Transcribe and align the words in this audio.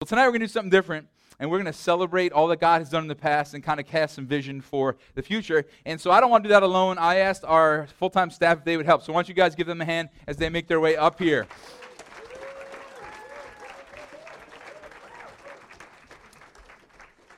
Well, 0.00 0.06
tonight 0.06 0.22
we're 0.22 0.30
going 0.30 0.40
to 0.40 0.46
do 0.46 0.52
something 0.52 0.70
different, 0.70 1.08
and 1.38 1.50
we're 1.50 1.58
going 1.58 1.70
to 1.70 1.78
celebrate 1.78 2.32
all 2.32 2.46
that 2.46 2.58
God 2.58 2.80
has 2.80 2.88
done 2.88 3.02
in 3.02 3.08
the 3.08 3.14
past 3.14 3.52
and 3.52 3.62
kind 3.62 3.78
of 3.78 3.84
cast 3.84 4.14
some 4.14 4.24
vision 4.24 4.62
for 4.62 4.96
the 5.14 5.20
future. 5.20 5.66
And 5.84 6.00
so 6.00 6.10
I 6.10 6.22
don't 6.22 6.30
want 6.30 6.42
to 6.42 6.48
do 6.48 6.54
that 6.54 6.62
alone. 6.62 6.96
I 6.96 7.16
asked 7.16 7.44
our 7.44 7.86
full 7.98 8.08
time 8.08 8.30
staff 8.30 8.56
if 8.56 8.64
they 8.64 8.78
would 8.78 8.86
help. 8.86 9.02
So 9.02 9.12
why 9.12 9.18
don't 9.18 9.28
you 9.28 9.34
guys 9.34 9.54
give 9.54 9.66
them 9.66 9.82
a 9.82 9.84
hand 9.84 10.08
as 10.26 10.38
they 10.38 10.48
make 10.48 10.68
their 10.68 10.80
way 10.80 10.96
up 10.96 11.18
here? 11.18 11.46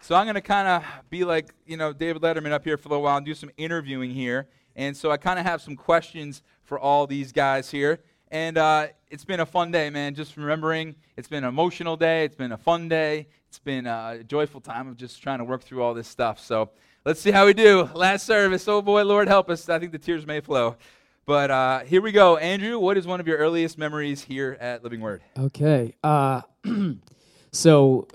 So 0.01 0.15
I'm 0.15 0.27
going 0.27 0.37
to 0.37 0.41
kind 0.41 0.69
of 0.69 0.85
be 1.11 1.25
like, 1.25 1.53
you 1.67 1.77
know, 1.77 1.93
David 1.93 2.23
Letterman 2.23 2.53
up 2.53 2.63
here 2.63 2.77
for 2.77 2.87
a 2.87 2.91
little 2.91 3.03
while 3.03 3.17
and 3.17 3.27
do 3.27 3.35
some 3.35 3.51
interviewing 3.57 4.13
here. 4.13 4.47
And 4.77 4.97
so 4.97 5.11
I 5.11 5.17
kind 5.17 5.41
of 5.41 5.45
have 5.45 5.63
some 5.63 5.75
questions 5.75 6.43
for 6.63 6.79
all 6.79 7.09
these 7.09 7.33
guys 7.33 7.73
here. 7.73 8.05
And 8.33 8.57
uh, 8.57 8.87
it's 9.11 9.27
been 9.27 9.41
a 9.41 9.47
fun 9.47 9.71
day, 9.71 9.91
man. 9.91 10.15
Just 10.15 10.39
remembering, 10.39 10.97
it's 11.19 11.29
been 11.29 11.45
an 11.45 11.51
emotional 11.51 11.99
day. 11.99 12.25
It's 12.25 12.35
been 12.35 12.53
a 12.53 12.57
fun 12.57 12.89
day. 12.89 13.29
It's 13.49 13.59
been 13.59 13.87
a 13.87 14.25
joyful 14.27 14.63
time 14.63 14.89
of 14.89 14.97
just 14.97 15.23
trying 15.23 15.39
to 15.39 15.45
work 15.45 15.63
through 15.63 15.83
all 15.83 15.93
this 15.93 16.09
stuff. 16.09 16.41
So 16.41 16.71
let's 17.05 17.21
see 17.21 17.31
how 17.31 17.45
we 17.45 17.53
do. 17.53 17.91
Last 17.95 18.25
service. 18.25 18.67
Oh 18.67 18.81
boy, 18.81 19.05
Lord 19.05 19.29
help 19.29 19.51
us. 19.51 19.69
I 19.69 19.79
think 19.79 19.93
the 19.93 19.99
tears 19.99 20.27
may 20.27 20.41
flow. 20.41 20.77
But 21.27 21.51
uh, 21.51 21.81
here 21.81 22.01
we 22.01 22.11
go. 22.11 22.39
Andrew, 22.39 22.79
what 22.79 22.97
is 22.97 23.07
one 23.07 23.21
of 23.21 23.29
your 23.29 23.37
earliest 23.37 23.77
memories 23.77 24.23
here 24.23 24.57
at 24.59 24.83
Living 24.83 25.03
Word? 25.03 25.21
Okay. 25.39 25.95
Uh, 26.03 26.41
so 27.53 28.09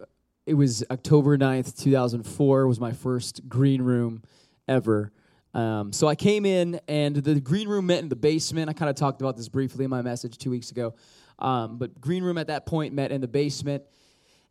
it 0.48 0.55
was 0.55 0.84
October 0.90 1.38
9th, 1.38 1.77
2004 1.80 2.66
was 2.66 2.80
my 2.80 2.91
first 2.91 3.48
green 3.48 3.84
room 3.84 4.24
ever. 4.68 5.12
Um, 5.58 5.92
so 5.92 6.08
I 6.08 6.14
came 6.14 6.46
in, 6.46 6.80
and 6.88 7.16
the 7.16 7.42
green 7.42 7.68
room 7.68 7.88
met 7.88 8.04
in 8.04 8.10
the 8.10 8.16
basement. 8.16 8.70
I 8.70 8.74
kind 8.74 8.92
of 8.92 8.96
talked 8.96 9.22
about 9.22 9.36
this 9.36 9.50
briefly 9.50 9.86
in 9.86 9.90
my 9.90 10.04
message 10.04 10.38
two 10.38 10.52
weeks 10.52 10.70
ago. 10.70 10.94
Um, 11.40 11.80
but 11.80 12.00
green 12.00 12.24
room 12.24 12.38
at 12.38 12.48
that 12.48 12.68
point 12.68 12.94
met 12.94 13.12
in 13.12 13.22
the 13.22 13.28
basement, 13.28 13.84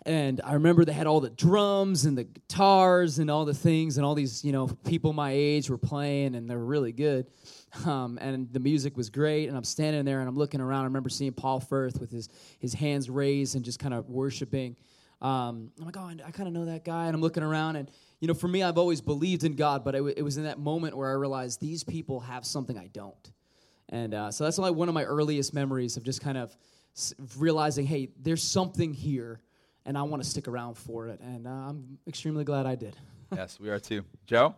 and 0.04 0.40
I 0.42 0.54
remember 0.54 0.84
they 0.84 0.92
had 0.92 1.06
all 1.06 1.20
the 1.20 1.30
drums 1.30 2.06
and 2.06 2.18
the 2.18 2.24
guitars 2.24 3.20
and 3.20 3.30
all 3.30 3.44
the 3.44 3.54
things, 3.54 3.98
and 3.98 4.04
all 4.04 4.16
these 4.16 4.44
you 4.44 4.50
know 4.50 4.66
people 4.84 5.12
my 5.12 5.30
age 5.30 5.70
were 5.70 5.78
playing, 5.78 6.34
and 6.34 6.50
they 6.50 6.56
were 6.56 6.64
really 6.64 6.92
good. 6.92 7.26
Um, 7.84 8.18
and 8.20 8.52
the 8.52 8.60
music 8.60 8.96
was 8.96 9.10
great, 9.10 9.48
and 9.48 9.56
I'm 9.56 9.64
standing 9.64 10.04
there 10.04 10.20
and 10.20 10.28
I'm 10.28 10.36
looking 10.36 10.60
around. 10.60 10.82
I 10.82 10.84
remember 10.84 11.10
seeing 11.10 11.32
Paul 11.32 11.60
Firth 11.60 12.00
with 12.00 12.10
his 12.10 12.28
his 12.58 12.74
hands 12.74 13.10
raised 13.10 13.54
and 13.54 13.64
just 13.64 13.78
kind 13.78 13.94
of 13.94 14.08
worshiping. 14.08 14.76
Um, 15.20 15.70
I'm 15.78 15.86
like, 15.86 15.96
oh, 15.96 16.10
I 16.26 16.30
kind 16.30 16.46
of 16.48 16.52
know 16.52 16.64
that 16.66 16.84
guy, 16.84 17.06
and 17.06 17.14
I'm 17.14 17.20
looking 17.20 17.42
around 17.42 17.76
and 17.76 17.90
you 18.20 18.28
know, 18.28 18.34
for 18.34 18.48
me, 18.48 18.62
I've 18.62 18.78
always 18.78 19.00
believed 19.00 19.44
in 19.44 19.56
God, 19.56 19.84
but 19.84 19.94
it, 19.94 20.22
was 20.22 20.36
in 20.36 20.44
that 20.44 20.58
moment 20.58 20.96
where 20.96 21.10
I 21.10 21.14
realized 21.14 21.60
these 21.60 21.84
people 21.84 22.20
have 22.20 22.44
something 22.44 22.78
I 22.78 22.88
don't. 22.88 23.32
And 23.88 24.14
uh, 24.14 24.30
so 24.30 24.44
that's 24.44 24.58
like 24.58 24.74
one 24.74 24.88
of 24.88 24.94
my 24.94 25.04
earliest 25.04 25.54
memories 25.54 25.96
of 25.96 26.02
just 26.02 26.20
kind 26.20 26.38
of 26.38 26.56
realizing, 27.36 27.86
hey, 27.86 28.08
there's 28.20 28.42
something 28.42 28.94
here, 28.94 29.40
and 29.84 29.96
I 29.96 30.02
want 30.02 30.22
to 30.22 30.28
stick 30.28 30.48
around 30.48 30.76
for 30.76 31.08
it. 31.08 31.20
And 31.20 31.46
uh, 31.46 31.50
I'm 31.50 31.98
extremely 32.08 32.44
glad 32.44 32.66
I 32.66 32.74
did. 32.74 32.96
yes, 33.34 33.60
we 33.60 33.68
are 33.70 33.78
too. 33.78 34.04
Joe? 34.24 34.54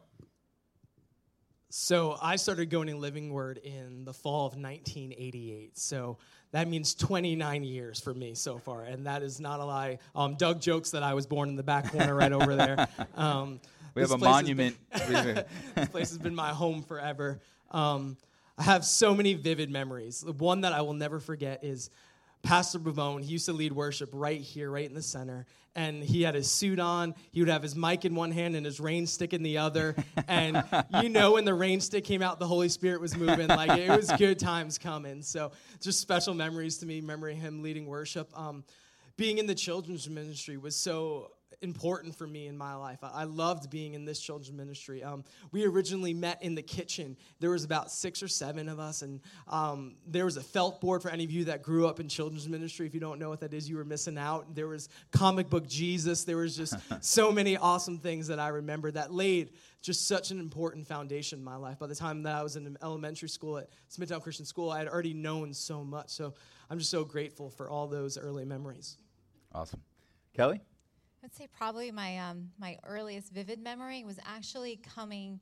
So 1.70 2.16
I 2.22 2.36
started 2.36 2.70
going 2.70 2.88
in 2.88 2.98
Living 3.00 3.30
Word 3.30 3.58
in 3.58 4.04
the 4.04 4.14
fall 4.14 4.46
of 4.46 4.54
1988. 4.54 5.76
So 5.76 6.16
that 6.52 6.66
means 6.66 6.94
29 6.94 7.62
years 7.62 8.00
for 8.00 8.14
me 8.14 8.34
so 8.34 8.58
far, 8.58 8.84
and 8.84 9.06
that 9.06 9.22
is 9.22 9.38
not 9.38 9.60
a 9.60 9.64
lie. 9.64 9.98
Um, 10.14 10.34
Doug 10.36 10.62
jokes 10.62 10.90
that 10.92 11.02
I 11.02 11.12
was 11.12 11.26
born 11.26 11.50
in 11.50 11.56
the 11.56 11.62
back 11.62 11.92
corner 11.92 12.14
right 12.14 12.32
over 12.32 12.56
there. 12.56 12.88
Um, 13.16 13.60
we 13.94 14.02
have 14.02 14.12
a 14.12 14.18
monument. 14.18 14.76
Been, 15.08 15.44
this 15.74 15.88
place 15.88 16.10
has 16.10 16.18
been 16.18 16.34
my 16.34 16.50
home 16.50 16.82
forever. 16.82 17.40
Um, 17.72 18.16
I 18.56 18.62
have 18.62 18.84
so 18.84 19.12
many 19.12 19.34
vivid 19.34 19.70
memories. 19.70 20.20
The 20.20 20.32
one 20.32 20.60
that 20.60 20.72
I 20.72 20.82
will 20.82 20.94
never 20.94 21.18
forget 21.18 21.64
is 21.64 21.90
Pastor 22.48 22.78
Bavone, 22.78 23.22
he 23.22 23.32
used 23.32 23.44
to 23.44 23.52
lead 23.52 23.74
worship 23.74 24.08
right 24.10 24.40
here, 24.40 24.70
right 24.70 24.88
in 24.88 24.94
the 24.94 25.02
center. 25.02 25.44
And 25.76 26.02
he 26.02 26.22
had 26.22 26.34
his 26.34 26.50
suit 26.50 26.80
on. 26.80 27.14
He 27.30 27.40
would 27.42 27.50
have 27.50 27.62
his 27.62 27.76
mic 27.76 28.06
in 28.06 28.14
one 28.14 28.30
hand 28.30 28.56
and 28.56 28.64
his 28.64 28.80
rain 28.80 29.06
stick 29.06 29.34
in 29.34 29.42
the 29.42 29.58
other. 29.58 29.94
And 30.28 30.64
you 31.02 31.10
know, 31.10 31.32
when 31.32 31.44
the 31.44 31.52
rain 31.52 31.80
stick 31.80 32.04
came 32.04 32.22
out, 32.22 32.38
the 32.38 32.46
Holy 32.46 32.70
Spirit 32.70 33.02
was 33.02 33.14
moving. 33.14 33.48
Like 33.48 33.78
it 33.78 33.94
was 33.94 34.10
good 34.12 34.38
times 34.38 34.78
coming. 34.78 35.20
So 35.20 35.52
just 35.78 36.00
special 36.00 36.32
memories 36.32 36.78
to 36.78 36.86
me, 36.86 37.00
remembering 37.00 37.36
him 37.36 37.62
leading 37.62 37.84
worship. 37.84 38.30
Um, 38.34 38.64
being 39.18 39.36
in 39.36 39.46
the 39.46 39.54
children's 39.54 40.08
ministry 40.08 40.56
was 40.56 40.74
so 40.74 41.32
important 41.60 42.14
for 42.14 42.26
me 42.26 42.46
in 42.46 42.56
my 42.56 42.74
life. 42.74 42.98
I, 43.02 43.24
loved 43.24 43.70
being 43.70 43.94
in 43.94 44.04
this 44.04 44.20
children's 44.20 44.52
ministry. 44.52 45.02
Um, 45.02 45.24
we 45.50 45.64
originally 45.64 46.14
met 46.14 46.42
in 46.42 46.54
the 46.54 46.62
kitchen. 46.62 47.16
There 47.40 47.50
was 47.50 47.64
about 47.64 47.90
six 47.90 48.22
or 48.22 48.28
seven 48.28 48.68
of 48.68 48.78
us, 48.78 49.02
and 49.02 49.20
um, 49.48 49.96
there 50.06 50.24
was 50.24 50.36
a 50.36 50.42
felt 50.42 50.80
board 50.80 51.02
for 51.02 51.10
any 51.10 51.24
of 51.24 51.30
you 51.30 51.44
that 51.44 51.62
grew 51.62 51.86
up 51.86 52.00
in 52.00 52.08
children's 52.08 52.48
ministry. 52.48 52.86
If 52.86 52.94
you 52.94 53.00
don't 53.00 53.18
know 53.18 53.28
what 53.28 53.40
that 53.40 53.52
is, 53.52 53.68
you 53.68 53.76
were 53.76 53.84
missing 53.84 54.18
out. 54.18 54.54
There 54.54 54.68
was 54.68 54.88
comic 55.10 55.50
book 55.50 55.66
Jesus. 55.66 56.24
There 56.24 56.36
was 56.36 56.56
just 56.56 56.74
so 57.00 57.32
many 57.32 57.56
awesome 57.56 57.98
things 57.98 58.28
that 58.28 58.38
I 58.38 58.48
remember 58.48 58.90
that 58.92 59.12
laid 59.12 59.50
just 59.82 60.06
such 60.06 60.30
an 60.30 60.40
important 60.40 60.86
foundation 60.86 61.38
in 61.38 61.44
my 61.44 61.56
life. 61.56 61.78
By 61.78 61.86
the 61.86 61.94
time 61.94 62.22
that 62.24 62.34
I 62.34 62.42
was 62.42 62.56
in 62.56 62.76
elementary 62.82 63.28
school 63.28 63.58
at 63.58 63.68
Smithtown 63.88 64.20
Christian 64.20 64.44
School, 64.44 64.70
I 64.70 64.78
had 64.78 64.88
already 64.88 65.14
known 65.14 65.52
so 65.54 65.84
much. 65.84 66.10
So 66.10 66.34
I'm 66.70 66.78
just 66.78 66.90
so 66.90 67.04
grateful 67.04 67.50
for 67.50 67.68
all 67.70 67.86
those 67.86 68.18
early 68.18 68.44
memories. 68.44 68.96
Awesome. 69.52 69.80
Kelly? 70.34 70.60
I'd 71.28 71.34
say 71.34 71.46
probably 71.46 71.90
my 71.90 72.16
um, 72.16 72.48
my 72.58 72.78
earliest 72.84 73.34
vivid 73.34 73.60
memory 73.60 74.02
was 74.02 74.18
actually 74.24 74.80
coming 74.94 75.38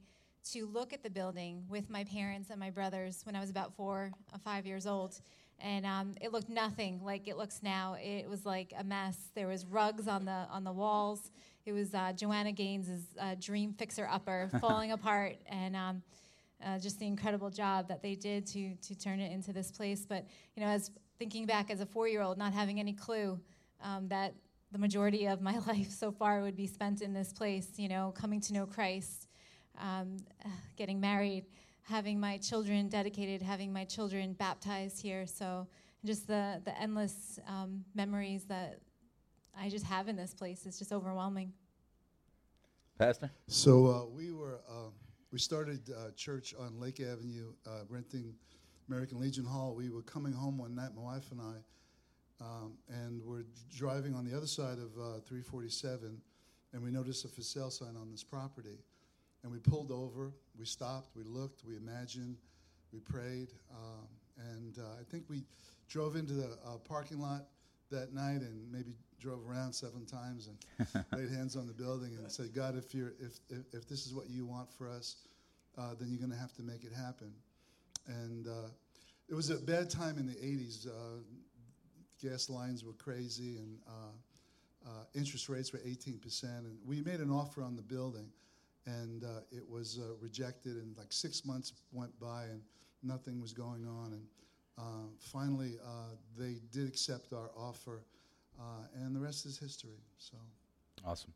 to 0.50 0.66
look 0.66 0.92
at 0.92 1.04
the 1.04 1.10
building 1.10 1.62
with 1.68 1.88
my 1.88 2.02
parents 2.02 2.50
and 2.50 2.58
my 2.58 2.70
brothers 2.70 3.20
when 3.22 3.36
I 3.36 3.40
was 3.40 3.50
about 3.50 3.76
four 3.76 4.10
or 4.32 4.38
five 4.40 4.66
years 4.66 4.88
old. 4.88 5.20
And 5.60 5.86
um, 5.86 6.16
it 6.20 6.32
looked 6.32 6.48
nothing 6.48 7.00
like 7.04 7.28
it 7.28 7.36
looks 7.36 7.60
now. 7.62 7.96
It 8.02 8.28
was 8.28 8.44
like 8.44 8.74
a 8.76 8.82
mess. 8.82 9.16
There 9.36 9.46
was 9.46 9.64
rugs 9.64 10.08
on 10.08 10.24
the 10.24 10.48
on 10.50 10.64
the 10.64 10.72
walls. 10.72 11.30
It 11.66 11.72
was 11.72 11.94
uh, 11.94 12.12
Joanna 12.14 12.50
Gaines' 12.50 13.04
uh, 13.20 13.36
dream 13.38 13.72
fixer 13.72 14.08
upper 14.10 14.50
falling 14.60 14.90
apart, 14.90 15.36
and 15.48 15.76
um, 15.76 16.02
uh, 16.64 16.80
just 16.80 16.98
the 16.98 17.06
incredible 17.06 17.48
job 17.48 17.86
that 17.86 18.02
they 18.02 18.16
did 18.16 18.44
to 18.48 18.74
to 18.74 18.96
turn 18.96 19.20
it 19.20 19.30
into 19.30 19.52
this 19.52 19.70
place. 19.70 20.04
But 20.04 20.26
you 20.56 20.64
know, 20.64 20.68
as 20.68 20.90
thinking 21.20 21.46
back 21.46 21.70
as 21.70 21.80
a 21.80 21.86
four 21.86 22.08
year 22.08 22.22
old, 22.22 22.38
not 22.38 22.52
having 22.52 22.80
any 22.80 22.92
clue 22.92 23.38
um, 23.80 24.08
that 24.08 24.34
the 24.72 24.78
majority 24.78 25.26
of 25.26 25.40
my 25.40 25.58
life 25.66 25.90
so 25.90 26.10
far 26.10 26.42
would 26.42 26.56
be 26.56 26.66
spent 26.66 27.02
in 27.02 27.12
this 27.12 27.32
place, 27.32 27.68
you 27.76 27.88
know, 27.88 28.12
coming 28.16 28.40
to 28.42 28.52
know 28.52 28.66
Christ, 28.66 29.28
um, 29.78 30.16
getting 30.76 31.00
married, 31.00 31.46
having 31.82 32.18
my 32.18 32.38
children 32.38 32.88
dedicated, 32.88 33.42
having 33.42 33.72
my 33.72 33.84
children 33.84 34.32
baptized 34.32 35.00
here. 35.00 35.26
So 35.26 35.66
just 36.04 36.26
the, 36.26 36.60
the 36.64 36.78
endless 36.80 37.38
um, 37.48 37.84
memories 37.94 38.44
that 38.44 38.80
I 39.58 39.68
just 39.68 39.86
have 39.86 40.08
in 40.08 40.16
this 40.16 40.34
place 40.34 40.66
is 40.66 40.78
just 40.78 40.92
overwhelming. 40.92 41.52
Pastor? 42.98 43.30
So 43.46 43.86
uh, 43.86 44.06
we 44.06 44.32
were, 44.32 44.60
uh, 44.68 44.90
we 45.30 45.38
started 45.38 45.90
uh, 45.90 46.10
church 46.16 46.54
on 46.58 46.80
Lake 46.80 47.00
Avenue, 47.00 47.52
uh, 47.66 47.80
renting 47.88 48.34
American 48.88 49.20
Legion 49.20 49.44
Hall. 49.44 49.74
We 49.74 49.90
were 49.90 50.02
coming 50.02 50.32
home 50.32 50.58
one 50.58 50.74
night, 50.74 50.90
my 50.96 51.02
wife 51.02 51.30
and 51.30 51.40
I, 51.40 51.54
um, 52.40 52.74
and 52.88 53.22
we're 53.22 53.44
driving 53.74 54.14
on 54.14 54.24
the 54.24 54.36
other 54.36 54.46
side 54.46 54.78
of 54.78 54.90
uh, 54.98 55.20
347, 55.26 56.20
and 56.72 56.82
we 56.82 56.90
noticed 56.90 57.24
a 57.24 57.28
for 57.28 57.42
sale 57.42 57.70
sign 57.70 57.96
on 57.96 58.10
this 58.10 58.22
property. 58.22 58.78
And 59.42 59.52
we 59.52 59.58
pulled 59.58 59.92
over, 59.92 60.32
we 60.58 60.64
stopped, 60.64 61.14
we 61.14 61.22
looked, 61.22 61.64
we 61.64 61.76
imagined, 61.76 62.36
we 62.92 62.98
prayed, 63.00 63.48
um, 63.70 64.08
and 64.52 64.78
uh, 64.78 65.00
I 65.00 65.04
think 65.10 65.24
we 65.28 65.44
drove 65.88 66.16
into 66.16 66.32
the 66.34 66.58
uh, 66.66 66.78
parking 66.88 67.20
lot 67.20 67.46
that 67.90 68.12
night 68.12 68.40
and 68.40 68.70
maybe 68.72 68.92
drove 69.20 69.48
around 69.48 69.72
seven 69.72 70.04
times 70.04 70.48
and 70.48 71.04
laid 71.12 71.30
hands 71.30 71.56
on 71.56 71.66
the 71.66 71.72
building 71.72 72.16
and 72.16 72.30
said, 72.30 72.52
God, 72.54 72.76
if, 72.76 72.94
you're, 72.94 73.14
if, 73.20 73.38
if, 73.48 73.58
if 73.72 73.88
this 73.88 74.06
is 74.06 74.14
what 74.14 74.28
you 74.28 74.44
want 74.44 74.70
for 74.72 74.88
us, 74.88 75.16
uh, 75.78 75.94
then 75.98 76.08
you're 76.10 76.18
going 76.18 76.32
to 76.32 76.38
have 76.38 76.52
to 76.54 76.62
make 76.62 76.84
it 76.84 76.92
happen. 76.92 77.32
And 78.06 78.46
uh, 78.46 78.68
it 79.28 79.34
was 79.34 79.50
a 79.50 79.56
bad 79.56 79.90
time 79.90 80.18
in 80.18 80.26
the 80.26 80.34
80s 80.34 80.86
gas 82.28 82.50
lines 82.50 82.84
were 82.84 82.92
crazy 82.92 83.56
and 83.58 83.78
uh, 83.86 84.88
uh, 84.88 84.90
interest 85.14 85.48
rates 85.48 85.72
were 85.72 85.78
18%. 85.80 86.44
And 86.44 86.76
we 86.84 87.02
made 87.02 87.20
an 87.20 87.30
offer 87.30 87.62
on 87.62 87.76
the 87.76 87.82
building 87.82 88.28
and 88.86 89.24
uh, 89.24 89.40
it 89.50 89.68
was 89.68 89.98
uh, 89.98 90.14
rejected. 90.20 90.76
And 90.76 90.96
like 90.96 91.12
six 91.12 91.44
months 91.44 91.72
went 91.92 92.18
by 92.20 92.44
and 92.44 92.60
nothing 93.02 93.40
was 93.40 93.52
going 93.52 93.86
on. 93.86 94.12
And 94.12 94.22
uh, 94.78 95.08
finally, 95.18 95.74
uh, 95.84 96.14
they 96.38 96.56
did 96.72 96.88
accept 96.88 97.32
our 97.32 97.50
offer, 97.56 98.02
and 98.94 99.16
the 99.16 99.20
rest 99.20 99.46
is 99.46 99.58
history. 99.58 99.98
So 100.18 100.36
awesome. 101.04 101.32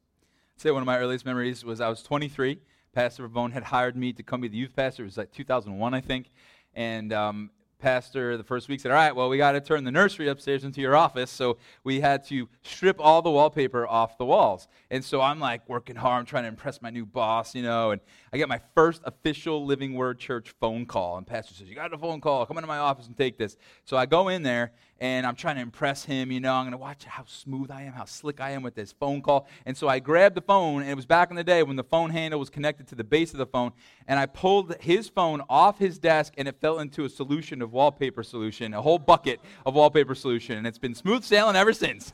I'd 0.56 0.60
say 0.60 0.70
one 0.70 0.82
of 0.82 0.86
my 0.86 0.98
earliest 0.98 1.24
memories 1.24 1.64
was 1.64 1.80
I 1.80 1.88
was 1.88 2.02
23. 2.02 2.60
Pastor 2.92 3.26
Bone 3.28 3.50
had 3.50 3.62
hired 3.62 3.96
me 3.96 4.12
to 4.12 4.22
come 4.22 4.42
be 4.42 4.48
the 4.48 4.58
youth 4.58 4.76
pastor. 4.76 5.04
It 5.04 5.06
was 5.06 5.16
like 5.16 5.32
2001, 5.32 5.94
I 5.94 6.00
think. 6.00 6.30
And 6.74 7.12
um, 7.12 7.50
pastor 7.80 8.36
the 8.36 8.44
first 8.44 8.68
week 8.68 8.80
said, 8.80 8.90
All 8.90 8.96
right, 8.96 9.14
well, 9.14 9.28
we 9.28 9.36
got 9.36 9.52
to 9.52 9.60
turn 9.60 9.84
the 9.84 9.90
nursery 9.90 10.28
upstairs 10.28 10.64
into 10.64 10.80
your 10.80 10.94
office. 10.94 11.30
So 11.30 11.58
we 11.84 12.00
had 12.00 12.24
to 12.26 12.48
strip 12.62 12.96
all 13.00 13.22
the 13.22 13.30
wallpaper 13.30 13.86
off 13.86 14.18
the 14.18 14.24
walls. 14.24 14.68
And 14.90 15.04
so 15.04 15.20
I'm 15.20 15.40
like 15.40 15.68
working 15.68 15.96
hard, 15.96 16.20
I'm 16.20 16.26
trying 16.26 16.44
to 16.44 16.48
impress 16.48 16.82
my 16.82 16.90
new 16.90 17.06
boss, 17.06 17.54
you 17.54 17.62
know. 17.62 17.90
And 17.90 18.00
I 18.32 18.36
get 18.36 18.48
my 18.48 18.60
first 18.74 19.02
official 19.04 19.64
Living 19.64 19.94
Word 19.94 20.18
Church 20.18 20.54
phone 20.60 20.86
call. 20.86 21.16
And 21.16 21.26
pastor 21.26 21.54
says, 21.54 21.68
You 21.68 21.74
got 21.74 21.92
a 21.92 21.98
phone 21.98 22.20
call. 22.20 22.46
Come 22.46 22.58
into 22.58 22.68
my 22.68 22.78
office 22.78 23.06
and 23.06 23.16
take 23.16 23.38
this. 23.38 23.56
So 23.84 23.96
I 23.96 24.06
go 24.06 24.28
in 24.28 24.42
there, 24.42 24.72
and 25.00 25.26
I'm 25.26 25.34
trying 25.34 25.56
to 25.56 25.62
impress 25.62 26.04
him. 26.04 26.30
You 26.30 26.40
know, 26.40 26.52
I'm 26.52 26.64
going 26.64 26.72
to 26.72 26.78
watch 26.78 27.04
how 27.04 27.24
smooth 27.26 27.70
I 27.70 27.82
am, 27.82 27.92
how 27.94 28.04
slick 28.04 28.40
I 28.40 28.50
am 28.50 28.62
with 28.62 28.74
this 28.74 28.92
phone 28.92 29.22
call. 29.22 29.48
And 29.64 29.76
so 29.76 29.88
I 29.88 29.98
grabbed 29.98 30.34
the 30.34 30.42
phone, 30.42 30.82
and 30.82 30.90
it 30.90 30.94
was 30.94 31.06
back 31.06 31.30
in 31.30 31.36
the 31.36 31.44
day 31.44 31.62
when 31.62 31.76
the 31.76 31.84
phone 31.84 32.10
handle 32.10 32.38
was 32.38 32.50
connected 32.50 32.86
to 32.88 32.94
the 32.94 33.04
base 33.04 33.32
of 33.32 33.38
the 33.38 33.46
phone, 33.46 33.72
and 34.06 34.18
I 34.18 34.26
pulled 34.26 34.76
his 34.80 35.08
phone 35.08 35.42
off 35.48 35.78
his 35.78 35.98
desk, 35.98 36.34
and 36.36 36.46
it 36.46 36.60
fell 36.60 36.80
into 36.80 37.04
a 37.04 37.08
solution 37.08 37.62
of 37.62 37.72
wallpaper 37.72 38.22
solution, 38.22 38.74
a 38.74 38.82
whole 38.82 38.98
bucket 38.98 39.40
of 39.64 39.74
wallpaper 39.74 40.14
solution, 40.14 40.58
and 40.58 40.66
it's 40.66 40.78
been 40.78 40.94
smooth 40.94 41.24
sailing 41.24 41.56
ever 41.56 41.72
since. 41.72 42.12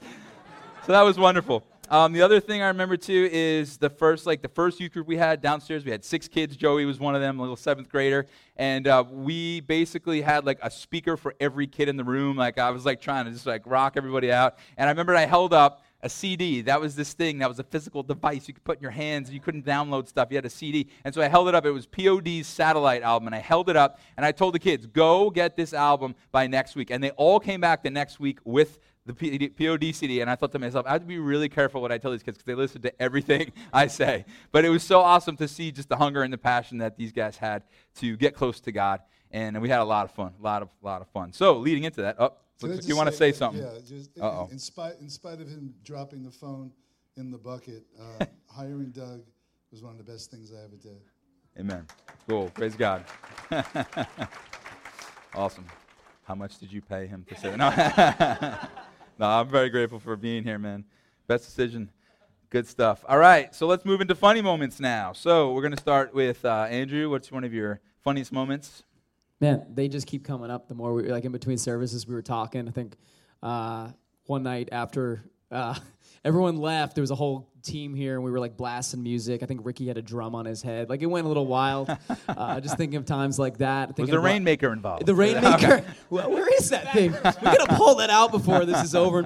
so 0.87 0.93
that 0.93 1.03
was 1.03 1.19
wonderful. 1.19 1.65
Um, 1.89 2.13
the 2.13 2.23
other 2.23 2.41
thing 2.41 2.63
I 2.63 2.69
remember 2.69 2.97
too 2.97 3.29
is 3.31 3.77
the 3.77 3.91
first, 3.91 4.27
like 4.27 4.43
the 4.43 4.49
first 4.49 4.81
youth 4.81 4.93
group 4.93 5.07
we 5.07 5.17
had 5.17 5.41
downstairs. 5.41 5.85
We 5.85 5.93
had 5.93 6.05
six 6.05 6.27
kids. 6.27 6.57
Joey 6.57 6.85
was 6.85 6.99
one 6.99 7.15
of 7.15 7.21
them, 7.21 7.39
a 7.39 7.43
little 7.43 7.57
seventh 7.57 7.89
grader, 7.89 8.27
and 8.57 8.89
uh, 8.89 9.05
we 9.09 9.61
basically 9.61 10.21
had 10.21 10.45
like 10.45 10.59
a 10.63 10.71
speaker 10.71 11.17
for 11.17 11.35
every 11.39 11.69
kid 11.69 11.89
in 11.89 11.97
the 11.97 12.03
room. 12.03 12.37
Like 12.37 12.59
I 12.59 12.71
was 12.71 12.85
like 12.85 13.01
trying 13.01 13.27
to 13.27 13.31
just 13.31 13.47
like 13.47 13.63
rock 13.67 13.93
everybody 13.97 14.33
out. 14.33 14.59
And 14.77 14.89
I 14.89 14.91
remember 14.91 15.15
I 15.15 15.27
held 15.27 15.55
up 15.55 15.85
a 16.03 16.09
CD. 16.09 16.61
That 16.63 16.81
was 16.81 16.97
this 16.97 17.13
thing. 17.13 17.39
That 17.39 17.49
was 17.49 17.61
a 17.61 17.65
physical 17.65 18.03
device 18.03 18.49
you 18.49 18.55
could 18.55 18.65
put 18.65 18.79
in 18.79 18.83
your 18.83 18.91
hands. 18.91 19.31
You 19.31 19.41
couldn't 19.41 19.65
download 19.65 20.09
stuff. 20.09 20.29
You 20.31 20.37
had 20.37 20.45
a 20.45 20.51
CD. 20.51 20.89
And 21.05 21.15
so 21.15 21.23
I 21.23 21.29
held 21.29 21.49
it 21.49 21.55
up. 21.55 21.65
It 21.65 21.71
was 21.71 21.87
POD's 21.87 22.47
satellite 22.47 23.03
album. 23.03 23.29
And 23.29 23.35
I 23.35 23.39
held 23.39 23.69
it 23.71 23.77
up 23.77 24.01
and 24.17 24.27
I 24.27 24.33
told 24.33 24.55
the 24.55 24.59
kids, 24.59 24.87
go 24.87 25.31
get 25.31 25.57
this 25.57 25.73
album 25.73 26.15
by 26.33 26.47
next 26.47 26.75
week. 26.75 26.91
And 26.91 27.03
they 27.03 27.11
all 27.11 27.41
came 27.41 27.61
back 27.61 27.83
the 27.83 27.91
next 27.91 28.21
week 28.21 28.39
with 28.45 28.79
the 29.07 29.49
POD 29.49 29.95
CD, 29.95 30.21
and 30.21 30.29
I 30.29 30.35
thought 30.35 30.53
to 30.53 30.59
myself, 30.59 30.85
I 30.87 30.93
have 30.93 31.03
to 31.03 31.07
be 31.07 31.19
really 31.19 31.49
careful 31.49 31.81
what 31.81 31.93
I 31.93 31.99
tell 31.99 32.11
these 32.11 32.25
kids 32.25 32.39
because 32.39 32.47
they 32.47 32.55
listen 32.55 32.83
to 32.83 33.03
everything 33.03 33.53
I 33.73 33.87
say. 33.87 34.25
But 34.51 34.65
it 34.65 34.69
was 34.69 34.83
so 34.83 35.01
awesome 35.01 35.37
to 35.37 35.49
see 35.49 35.71
just 35.71 35.89
the 35.89 35.97
hunger 35.97 36.23
and 36.23 36.33
the 36.33 36.39
passion 36.39 36.79
that 36.79 36.97
these 36.97 37.13
guys 37.13 37.37
had 37.37 37.63
to 37.97 38.17
get 38.17 38.35
close 38.35 38.59
to 38.61 38.73
God, 38.73 39.01
and 39.31 39.61
we 39.63 39.69
had 39.69 39.81
a 39.81 39.85
lot 39.85 40.05
of 40.05 40.11
fun, 40.11 40.33
a 40.39 40.43
lot 40.43 40.63
of 40.63 40.69
lot 40.83 41.03
of 41.03 41.09
fun. 41.09 41.33
So 41.33 41.59
leading 41.59 41.85
into 41.85 42.03
that, 42.03 42.17
oh, 42.19 42.35
looks 42.63 42.77
like 42.77 42.89
you 42.89 42.97
want 42.97 43.09
to 43.09 43.15
say, 43.17 43.33
something. 43.33 43.63
Yeah, 43.63 43.79
just 43.87 44.11
Uh-oh. 44.19 44.49
in 44.51 44.59
spite 44.59 44.95
in 45.01 45.09
spite 45.09 45.41
of 45.41 45.49
him 45.49 45.73
dropping 45.85 46.25
the 46.25 46.33
phone 46.33 46.73
in 47.17 47.31
the 47.31 47.39
bucket, 47.39 47.85
uh, 48.01 48.25
hiring 48.49 48.91
Doug 48.91 49.23
was 49.71 49.83
one 49.83 49.93
of 49.93 49.99
the 50.05 50.11
best 50.11 50.31
things 50.31 50.53
I 50.53 50.65
ever 50.65 50.77
did. 50.77 51.01
Amen. 51.59 51.87
Cool. 52.29 52.51
Praise 52.51 52.75
God. 52.75 53.05
awesome. 55.35 55.65
How 56.25 56.35
much 56.35 56.59
did 56.59 56.73
you 56.73 56.83
pay 56.83 57.07
him 57.07 57.25
to 57.29 57.37
say 57.37 57.55
that? 57.55 58.71
No. 58.73 58.81
No, 59.19 59.27
I'm 59.27 59.49
very 59.49 59.71
grateful 59.71 59.99
for 59.99 60.17
being 60.17 60.45
here, 60.45 60.59
man. 60.59 60.85
Best 61.27 61.45
decision. 61.45 61.91
Good 62.51 62.69
stuff. 62.69 63.05
All 63.09 63.19
right, 63.19 63.55
so 63.55 63.67
let's 63.67 63.85
move 63.85 64.01
into 64.01 64.15
funny 64.15 64.41
moments 64.41 64.79
now. 64.79 65.13
So 65.13 65.53
we're 65.53 65.63
going 65.63 65.75
to 65.75 65.81
start 65.81 66.15
with 66.15 66.45
uh, 66.45 66.67
Andrew. 66.71 67.11
What's 67.11 67.33
one 67.33 67.45
of 67.45 67.53
your 67.53 67.81
funniest 68.05 68.33
moments? 68.33 68.85
Man, 69.41 69.67
they 69.75 69.89
just 69.89 70.07
keep 70.07 70.25
coming 70.25 70.51
up. 70.51 70.69
The 70.69 70.75
more 70.75 70.95
we 70.95 71.03
like 71.05 71.25
in 71.25 71.33
between 71.33 71.59
services, 71.59 72.07
we 72.07 72.15
were 72.15 72.23
talking. 72.23 72.69
I 72.69 72.71
think 72.71 72.97
uh, 73.43 73.91
one 74.27 74.43
night 74.45 74.69
after 74.73 75.23
uh, 75.51 75.75
everyone 76.27 76.57
left, 76.57 76.97
there 76.97 77.03
was 77.03 77.13
a 77.13 77.15
whole 77.15 77.49
team 77.63 77.95
here, 77.95 78.17
and 78.17 78.25
we 78.25 78.33
were 78.33 78.41
like 78.41 78.57
blasting 78.57 79.03
music. 79.03 79.43
I 79.45 79.47
think 79.47 79.61
Ricky 79.65 79.87
had 79.87 79.97
a 79.97 80.03
drum 80.03 80.35
on 80.35 80.45
his 80.45 80.61
head. 80.61 80.91
Like 80.91 81.01
it 81.01 81.07
went 81.07 81.25
a 81.25 81.29
little 81.29 81.47
wild. 81.47 81.89
uh, 82.29 82.61
just 82.61 82.77
thinking 82.77 82.97
of 82.97 83.07
times 83.07 83.39
like 83.39 83.59
that. 83.59 83.97
Was 83.97 84.11
the 84.11 84.19
rainmaker 84.19 84.73
involved? 84.73 85.07
The 85.07 85.15
rainmaker. 85.15 85.85
well, 86.11 86.31
where 86.31 86.53
is 86.55 86.71
that 86.71 86.93
thing? 86.93 87.13
We 87.13 87.21
gotta 87.21 87.77
pull 87.77 87.95
that 87.97 88.11
out 88.11 88.33
before 88.33 88.65
this 88.65 88.83
is 88.83 88.95
over. 88.95 89.21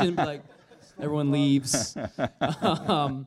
and 0.00 0.16
like 0.16 0.42
everyone 0.98 1.30
leaves. 1.30 1.96
um, 2.60 3.26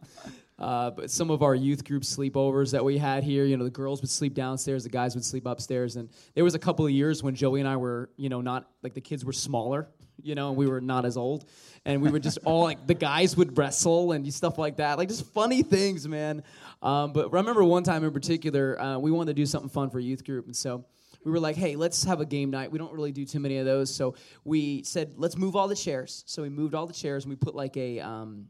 uh, 0.60 0.90
but 0.90 1.12
some 1.12 1.30
of 1.30 1.44
our 1.44 1.54
youth 1.54 1.86
group 1.86 2.02
sleepovers 2.02 2.72
that 2.72 2.84
we 2.84 2.98
had 2.98 3.24
here, 3.24 3.46
you 3.46 3.58
know, 3.58 3.64
the 3.64 3.70
girls 3.70 4.02
would 4.02 4.10
sleep 4.10 4.34
downstairs, 4.34 4.84
the 4.84 4.90
guys 4.90 5.14
would 5.14 5.24
sleep 5.24 5.46
upstairs, 5.46 5.98
and 5.98 6.10
there 6.34 6.44
was 6.44 6.56
a 6.56 6.60
couple 6.60 6.84
of 6.84 6.92
years 6.92 7.22
when 7.22 7.36
Joey 7.36 7.60
and 7.60 7.70
I 7.70 7.76
were, 7.76 8.10
you 8.18 8.30
know, 8.30 8.42
not 8.42 8.68
like 8.82 8.96
the 8.96 9.02
kids 9.02 9.24
were 9.24 9.34
smaller, 9.34 9.88
you 10.22 10.36
know, 10.36 10.50
and 10.50 10.58
we 10.58 10.68
were 10.68 10.82
not 10.82 11.06
as 11.06 11.18
old, 11.18 11.46
and 11.86 12.02
we 12.02 12.10
would 12.10 12.24
just 12.24 12.40
all 12.46 12.64
like 12.64 12.86
the 12.88 12.94
guys 12.94 13.36
would 13.38 13.58
wrestle 13.58 14.12
and 14.12 14.34
stuff 14.34 14.58
like 14.58 14.78
that, 14.78 14.98
like 14.98 15.10
just 15.10 15.26
funny 15.34 15.64
things, 15.64 16.08
man. 16.08 16.44
Um, 16.82 17.14
but 17.14 17.28
I 17.28 17.38
remember 17.38 17.64
one 17.64 17.84
time 17.84 18.04
in 18.04 18.12
particular, 18.12 18.80
uh, 18.80 18.98
we 18.98 19.12
wanted 19.12 19.36
to 19.36 19.42
do 19.42 19.46
something 19.46 19.70
fun 19.70 19.90
for 19.90 20.00
youth 20.00 20.26
group, 20.26 20.46
and 20.46 20.56
so 20.56 20.86
we 21.24 21.32
were 21.32 21.40
like, 21.40 21.56
hey, 21.56 21.76
let's 21.76 22.04
have 22.06 22.22
a 22.22 22.26
game 22.26 22.50
night. 22.50 22.72
We 22.72 22.78
don't 22.78 22.94
really 22.94 23.12
do 23.12 23.26
too 23.26 23.40
many 23.40 23.58
of 23.58 23.66
those, 23.66 23.94
so 23.94 24.16
we 24.44 24.84
said, 24.84 25.14
let's 25.18 25.38
move 25.38 25.56
all 25.56 25.68
the 25.68 25.76
chairs. 25.76 26.24
So 26.26 26.42
we 26.42 26.50
moved 26.50 26.74
all 26.74 26.88
the 26.88 26.94
chairs 26.94 27.26
and 27.26 27.30
we 27.30 27.36
put 27.36 27.56
like 27.56 27.76
a 27.78 28.00
um, 28.00 28.48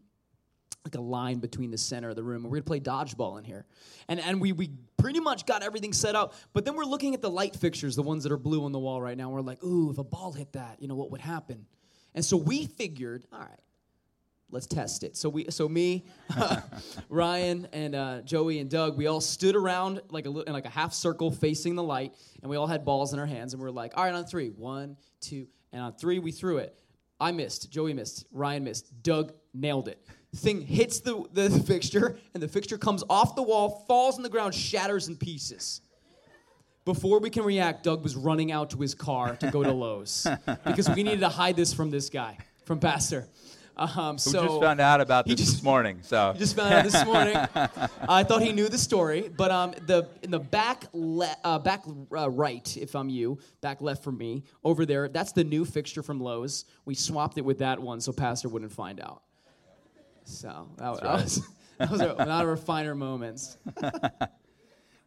like 0.87 0.99
a 0.99 1.01
line 1.01 1.39
between 1.39 1.71
the 1.71 1.77
center 1.77 2.09
of 2.09 2.15
the 2.15 2.23
room. 2.23 2.43
And 2.43 2.51
we're 2.51 2.57
gonna 2.57 2.65
play 2.65 2.79
dodgeball 2.79 3.37
in 3.37 3.43
here. 3.43 3.65
And 4.07 4.19
and 4.19 4.39
we 4.41 4.51
we 4.51 4.71
pretty 4.97 5.19
much 5.19 5.45
got 5.45 5.63
everything 5.63 5.93
set 5.93 6.15
up, 6.15 6.33
but 6.53 6.65
then 6.65 6.75
we're 6.75 6.85
looking 6.85 7.13
at 7.13 7.21
the 7.21 7.29
light 7.29 7.55
fixtures, 7.55 7.95
the 7.95 8.01
ones 8.01 8.23
that 8.23 8.31
are 8.31 8.37
blue 8.37 8.63
on 8.63 8.71
the 8.71 8.79
wall 8.79 9.01
right 9.01 9.17
now. 9.17 9.29
We're 9.29 9.41
like, 9.41 9.63
ooh, 9.63 9.91
if 9.91 9.97
a 9.97 10.03
ball 10.03 10.31
hit 10.33 10.53
that, 10.53 10.81
you 10.81 10.87
know 10.87 10.95
what 10.95 11.11
would 11.11 11.21
happen? 11.21 11.65
And 12.15 12.25
so 12.25 12.35
we 12.37 12.65
figured, 12.65 13.25
all 13.31 13.39
right, 13.39 13.59
let's 14.49 14.65
test 14.65 15.03
it. 15.03 15.15
So 15.15 15.29
we, 15.29 15.45
so 15.49 15.69
me, 15.69 16.05
Ryan, 17.09 17.67
and 17.73 17.95
uh, 17.95 18.21
Joey 18.21 18.59
and 18.59 18.69
Doug, 18.69 18.97
we 18.97 19.07
all 19.07 19.21
stood 19.21 19.55
around 19.55 20.01
like 20.09 20.25
a 20.25 20.29
in 20.29 20.53
like 20.53 20.65
a 20.65 20.69
half 20.69 20.93
circle 20.93 21.31
facing 21.31 21.75
the 21.75 21.83
light, 21.83 22.15
and 22.41 22.49
we 22.49 22.55
all 22.55 22.67
had 22.67 22.85
balls 22.85 23.13
in 23.13 23.19
our 23.19 23.25
hands, 23.25 23.53
and 23.53 23.61
we 23.61 23.67
are 23.67 23.71
like, 23.71 23.93
all 23.95 24.03
right, 24.03 24.13
on 24.13 24.25
three, 24.25 24.49
one, 24.49 24.97
two, 25.19 25.47
and 25.71 25.81
on 25.81 25.93
three 25.93 26.19
we 26.19 26.31
threw 26.31 26.57
it. 26.57 26.75
I 27.19 27.31
missed, 27.31 27.71
Joey 27.71 27.93
missed, 27.93 28.25
Ryan 28.31 28.63
missed, 28.63 29.01
Doug 29.01 29.33
nailed 29.53 29.87
it 29.87 29.99
thing 30.37 30.61
hits 30.61 30.99
the, 30.99 31.25
the 31.33 31.49
fixture, 31.67 32.19
and 32.33 32.41
the 32.41 32.47
fixture 32.47 32.77
comes 32.77 33.03
off 33.09 33.35
the 33.35 33.43
wall, 33.43 33.83
falls 33.87 34.17
on 34.17 34.23
the 34.23 34.29
ground, 34.29 34.55
shatters 34.55 35.07
in 35.07 35.17
pieces. 35.17 35.81
Before 36.85 37.19
we 37.19 37.29
can 37.29 37.43
react, 37.43 37.83
Doug 37.83 38.01
was 38.01 38.15
running 38.15 38.51
out 38.51 38.69
to 38.69 38.77
his 38.77 38.95
car 38.95 39.35
to 39.35 39.51
go 39.51 39.61
to 39.61 39.71
Lowe's 39.73 40.25
because 40.65 40.89
we 40.89 41.03
needed 41.03 41.19
to 41.19 41.29
hide 41.29 41.57
this 41.57 41.73
from 41.73 41.91
this 41.91 42.09
guy, 42.09 42.37
from 42.63 42.79
Pastor. 42.79 43.27
Um, 43.77 44.17
so 44.17 44.43
just 44.43 44.61
found 44.61 44.81
out 44.81 45.01
about 45.01 45.27
this 45.27 45.35
just, 45.35 45.51
this 45.55 45.63
morning. 45.63 45.99
So 46.01 46.31
he 46.33 46.39
just 46.39 46.55
found 46.55 46.73
out 46.73 46.83
this 46.83 47.05
morning. 47.05 47.35
I 48.09 48.23
thought 48.23 48.41
he 48.41 48.51
knew 48.51 48.69
the 48.69 48.77
story, 48.77 49.29
but 49.29 49.51
um, 49.51 49.75
the 49.85 50.09
in 50.23 50.31
the 50.31 50.39
back 50.39 50.85
le- 50.93 51.35
uh, 51.43 51.59
back 51.59 51.83
uh, 52.15 52.29
right, 52.29 52.75
if 52.75 52.95
I'm 52.95 53.09
you, 53.09 53.37
back 53.61 53.81
left 53.81 54.03
for 54.03 54.11
me, 54.11 54.43
over 54.63 54.85
there, 54.85 55.09
that's 55.09 55.31
the 55.31 55.43
new 55.43 55.63
fixture 55.63 56.01
from 56.01 56.19
Lowe's. 56.19 56.65
We 56.85 56.95
swapped 56.95 57.37
it 57.37 57.45
with 57.45 57.59
that 57.59 57.79
one 57.79 58.01
so 58.01 58.11
Pastor 58.11 58.49
wouldn't 58.49 58.71
find 58.71 58.99
out. 58.99 59.21
So 60.27 60.67
that, 60.77 61.01
right. 61.01 61.23
was, 61.23 61.41
those 61.79 62.01
are 62.01 62.25
not 62.25 62.45
our 62.45 62.57
finer 62.57 62.93
moments. 62.95 63.57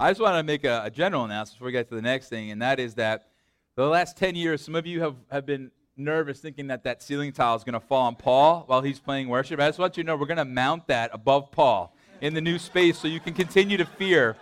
I 0.00 0.10
just 0.10 0.20
want 0.20 0.36
to 0.36 0.42
make 0.42 0.64
a, 0.64 0.82
a, 0.84 0.90
general 0.90 1.24
announcement 1.24 1.58
before 1.58 1.66
we 1.66 1.72
get 1.72 1.88
to 1.90 1.94
the 1.94 2.02
next 2.02 2.30
thing, 2.30 2.50
and 2.50 2.62
that 2.62 2.80
is 2.80 2.94
that 2.94 3.28
the 3.74 3.86
last 3.86 4.16
10 4.16 4.34
years, 4.34 4.62
some 4.62 4.74
of 4.74 4.86
you 4.86 5.02
have, 5.02 5.14
have 5.30 5.44
been 5.44 5.70
nervous 5.94 6.40
thinking 6.40 6.68
that 6.68 6.84
that 6.84 7.02
ceiling 7.02 7.32
tile 7.32 7.54
is 7.54 7.64
going 7.64 7.74
to 7.74 7.80
fall 7.80 8.06
on 8.06 8.16
Paul 8.16 8.64
while 8.66 8.80
he's 8.80 8.98
playing 8.98 9.28
worship. 9.28 9.60
I 9.60 9.68
just 9.68 9.78
want 9.78 9.98
you 9.98 10.02
to 10.02 10.06
know 10.06 10.16
we're 10.16 10.26
going 10.26 10.38
to 10.38 10.44
mount 10.46 10.86
that 10.86 11.10
above 11.12 11.50
Paul 11.52 11.94
in 12.22 12.32
the 12.32 12.40
new 12.40 12.58
space 12.58 12.98
so 12.98 13.08
you 13.08 13.20
can 13.20 13.34
continue 13.34 13.76
to 13.76 13.84
fear 13.84 14.36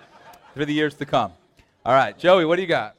for 0.54 0.64
the 0.64 0.72
years 0.72 0.94
to 0.94 1.06
come. 1.06 1.32
All 1.84 1.94
right, 1.94 2.16
Joey, 2.16 2.44
what 2.44 2.56
do 2.56 2.62
you 2.62 2.68
got? 2.68 2.94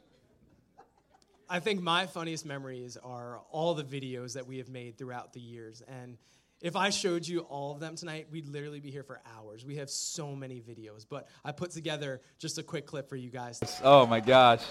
I 1.49 1.59
think 1.59 1.81
my 1.81 2.05
funniest 2.05 2.45
memories 2.45 2.97
are 3.03 3.39
all 3.51 3.73
the 3.73 3.83
videos 3.83 4.33
that 4.33 4.45
we 4.45 4.57
have 4.57 4.69
made 4.69 4.97
throughout 4.97 5.33
the 5.33 5.39
years. 5.39 5.81
And 5.87 6.17
if 6.61 6.75
I 6.75 6.89
showed 6.89 7.27
you 7.27 7.41
all 7.41 7.73
of 7.73 7.79
them 7.79 7.95
tonight, 7.95 8.27
we'd 8.31 8.47
literally 8.47 8.79
be 8.79 8.91
here 8.91 9.03
for 9.03 9.21
hours. 9.37 9.65
We 9.65 9.77
have 9.77 9.89
so 9.89 10.35
many 10.35 10.61
videos, 10.61 11.05
but 11.09 11.27
I 11.45 11.51
put 11.51 11.71
together 11.71 12.21
just 12.37 12.57
a 12.57 12.63
quick 12.63 12.85
clip 12.85 13.07
for 13.07 13.15
you 13.15 13.29
guys. 13.29 13.59
Oh 13.83 14.05
my 14.05 14.19
gosh. 14.19 14.61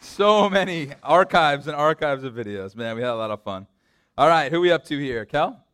So 0.00 0.48
many 0.48 0.92
archives 1.02 1.66
and 1.66 1.76
archives 1.76 2.24
of 2.24 2.34
videos. 2.34 2.76
Man, 2.76 2.96
we 2.96 3.02
had 3.02 3.10
a 3.10 3.16
lot 3.16 3.30
of 3.30 3.42
fun. 3.42 3.66
All 4.16 4.28
right, 4.28 4.50
who 4.50 4.60
we 4.60 4.70
up 4.70 4.84
to 4.84 4.98
here? 4.98 5.24
Kel? 5.24 5.64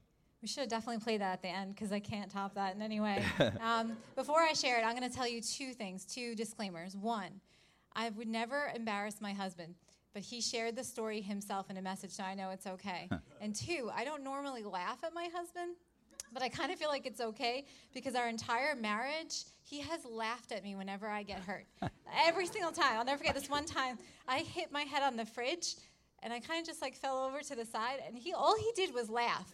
We 0.41 0.49
should 0.49 0.69
definitely 0.69 1.03
play 1.03 1.19
that 1.19 1.33
at 1.33 1.43
the 1.43 1.49
end 1.49 1.75
because 1.75 1.93
I 1.93 2.01
can't 2.01 2.31
top 2.31 2.55
that 2.55 2.75
in 2.75 2.83
any 2.83 3.01
way. 3.01 3.25
um, 3.61 3.97
before 4.15 4.41
I 4.41 4.53
share 4.53 4.79
it, 4.79 4.85
I'm 4.85 4.97
going 4.97 5.09
to 5.09 5.15
tell 5.15 5.29
you 5.29 5.41
two 5.41 5.73
things, 5.75 6.05
two 6.05 6.35
disclaimers. 6.35 6.97
One, 6.97 7.41
I 7.95 8.11
would 8.11 8.29
never 8.29 8.71
embarrass 8.75 9.21
my 9.21 9.33
husband 9.33 9.75
but 10.17 10.23
he 10.23 10.41
shared 10.41 10.75
the 10.75 10.83
story 10.83 11.21
himself 11.21 11.69
in 11.69 11.77
a 11.77 11.83
message, 11.83 12.11
so 12.11 12.23
I 12.25 12.33
know 12.33 12.49
it's 12.49 12.67
okay. 12.67 13.07
and 13.43 13.55
two, 13.55 13.91
I 13.95 14.03
don't 14.03 14.25
normally 14.25 14.65
laugh 14.65 14.97
at 15.05 15.13
my 15.13 15.29
husband, 15.31 15.77
but 16.33 16.43
I 16.43 16.49
kind 16.49 16.73
of 16.73 16.79
feel 16.79 16.89
like 16.89 17.05
it's 17.05 17.21
okay 17.21 17.67
because 17.93 18.15
our 18.15 18.27
entire 18.27 18.75
marriage, 18.75 19.45
he 19.63 19.79
has 19.81 20.07
laughed 20.07 20.53
at 20.53 20.65
me 20.65 20.75
whenever 20.75 21.07
I 21.07 21.23
get 21.23 21.41
hurt. 21.41 21.67
Every 22.27 22.47
single 22.47 22.73
time. 22.73 22.97
I'll 22.97 23.05
never 23.05 23.19
forget 23.19 23.35
this 23.35 23.51
one 23.51 23.67
time 23.67 23.99
I 24.27 24.39
hit 24.39 24.73
my 24.73 24.85
head 24.85 25.03
on 25.03 25.17
the 25.17 25.27
fridge 25.27 25.75
and 26.23 26.33
I 26.33 26.41
kind 26.41 26.61
of 26.61 26.67
just 26.67 26.81
like 26.83 26.97
fell 26.97 27.19
over 27.19 27.41
to 27.41 27.55
the 27.55 27.65
side, 27.65 28.01
and 28.07 28.17
he 28.17 28.33
all 28.33 28.57
he 28.57 28.71
did 28.75 28.95
was 28.95 29.09
laugh. 29.09 29.53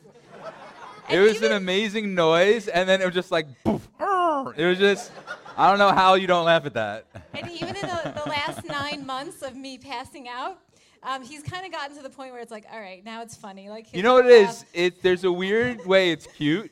it 1.11 1.19
was 1.19 1.35
even, 1.35 1.51
an 1.51 1.57
amazing 1.57 2.15
noise, 2.15 2.69
and 2.69 2.89
then 2.89 3.03
it 3.03 3.05
was 3.05 3.15
just 3.15 3.31
like, 3.31 3.47
poof, 3.65 3.87
it 4.01 4.65
was 4.65 4.79
just, 4.79 5.13
I 5.57 5.69
don't 5.69 5.79
know 5.79 5.93
how 5.93 6.15
you 6.15 6.27
don't 6.27 6.45
laugh 6.45 6.65
at 6.65 6.75
that. 6.75 7.07
And 7.35 7.51
even 7.51 7.77
in 7.77 7.83
the, 7.83 8.13
the 8.15 8.23
last 8.31 8.62
nine 8.73 9.07
months 9.07 9.43
of 9.43 9.55
me 9.55 9.79
passing 9.79 10.29
out, 10.29 10.59
um, 11.03 11.23
he's 11.23 11.43
kind 11.43 11.67
of 11.67 11.73
gotten 11.73 11.97
to 11.97 12.03
the 12.03 12.11
point 12.11 12.33
where 12.33 12.41
it's 12.41 12.51
like, 12.51 12.65
all 12.73 12.81
right, 12.81 13.05
now 13.05 13.23
it's 13.23 13.37
funny. 13.37 13.69
Like 13.69 13.93
you 13.93 14.03
know 14.03 14.15
what 14.15 14.27
it 14.27 14.33
is? 14.33 14.65
It 14.73 15.03
there's 15.03 15.25
a 15.25 15.33
weird 15.33 15.85
way 15.87 16.11
it's 16.11 16.27
cute. 16.27 16.71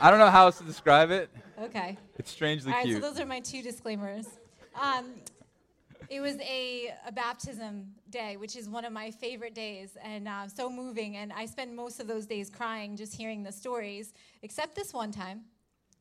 I 0.00 0.10
don't 0.10 0.18
know 0.18 0.30
how 0.30 0.46
else 0.46 0.58
to 0.58 0.64
describe 0.64 1.10
it. 1.10 1.30
Okay. 1.60 1.96
It's 2.18 2.30
strangely 2.30 2.72
all 2.72 2.78
right, 2.78 2.86
cute. 2.86 3.02
so 3.02 3.10
those 3.10 3.20
are 3.20 3.26
my 3.26 3.40
two 3.40 3.62
disclaimers. 3.62 4.26
Um, 4.80 5.12
it 6.08 6.20
was 6.20 6.36
a, 6.40 6.92
a 7.06 7.12
baptism 7.12 7.86
day, 8.08 8.36
which 8.36 8.56
is 8.56 8.68
one 8.68 8.84
of 8.84 8.92
my 8.92 9.10
favorite 9.10 9.54
days 9.54 9.96
and 10.02 10.26
uh, 10.26 10.48
so 10.48 10.68
moving. 10.68 11.16
And 11.16 11.32
I 11.32 11.46
spend 11.46 11.76
most 11.76 12.00
of 12.00 12.08
those 12.08 12.26
days 12.26 12.50
crying 12.50 12.96
just 12.96 13.14
hearing 13.14 13.42
the 13.42 13.52
stories, 13.52 14.12
except 14.42 14.74
this 14.74 14.92
one 14.92 15.12
time 15.12 15.42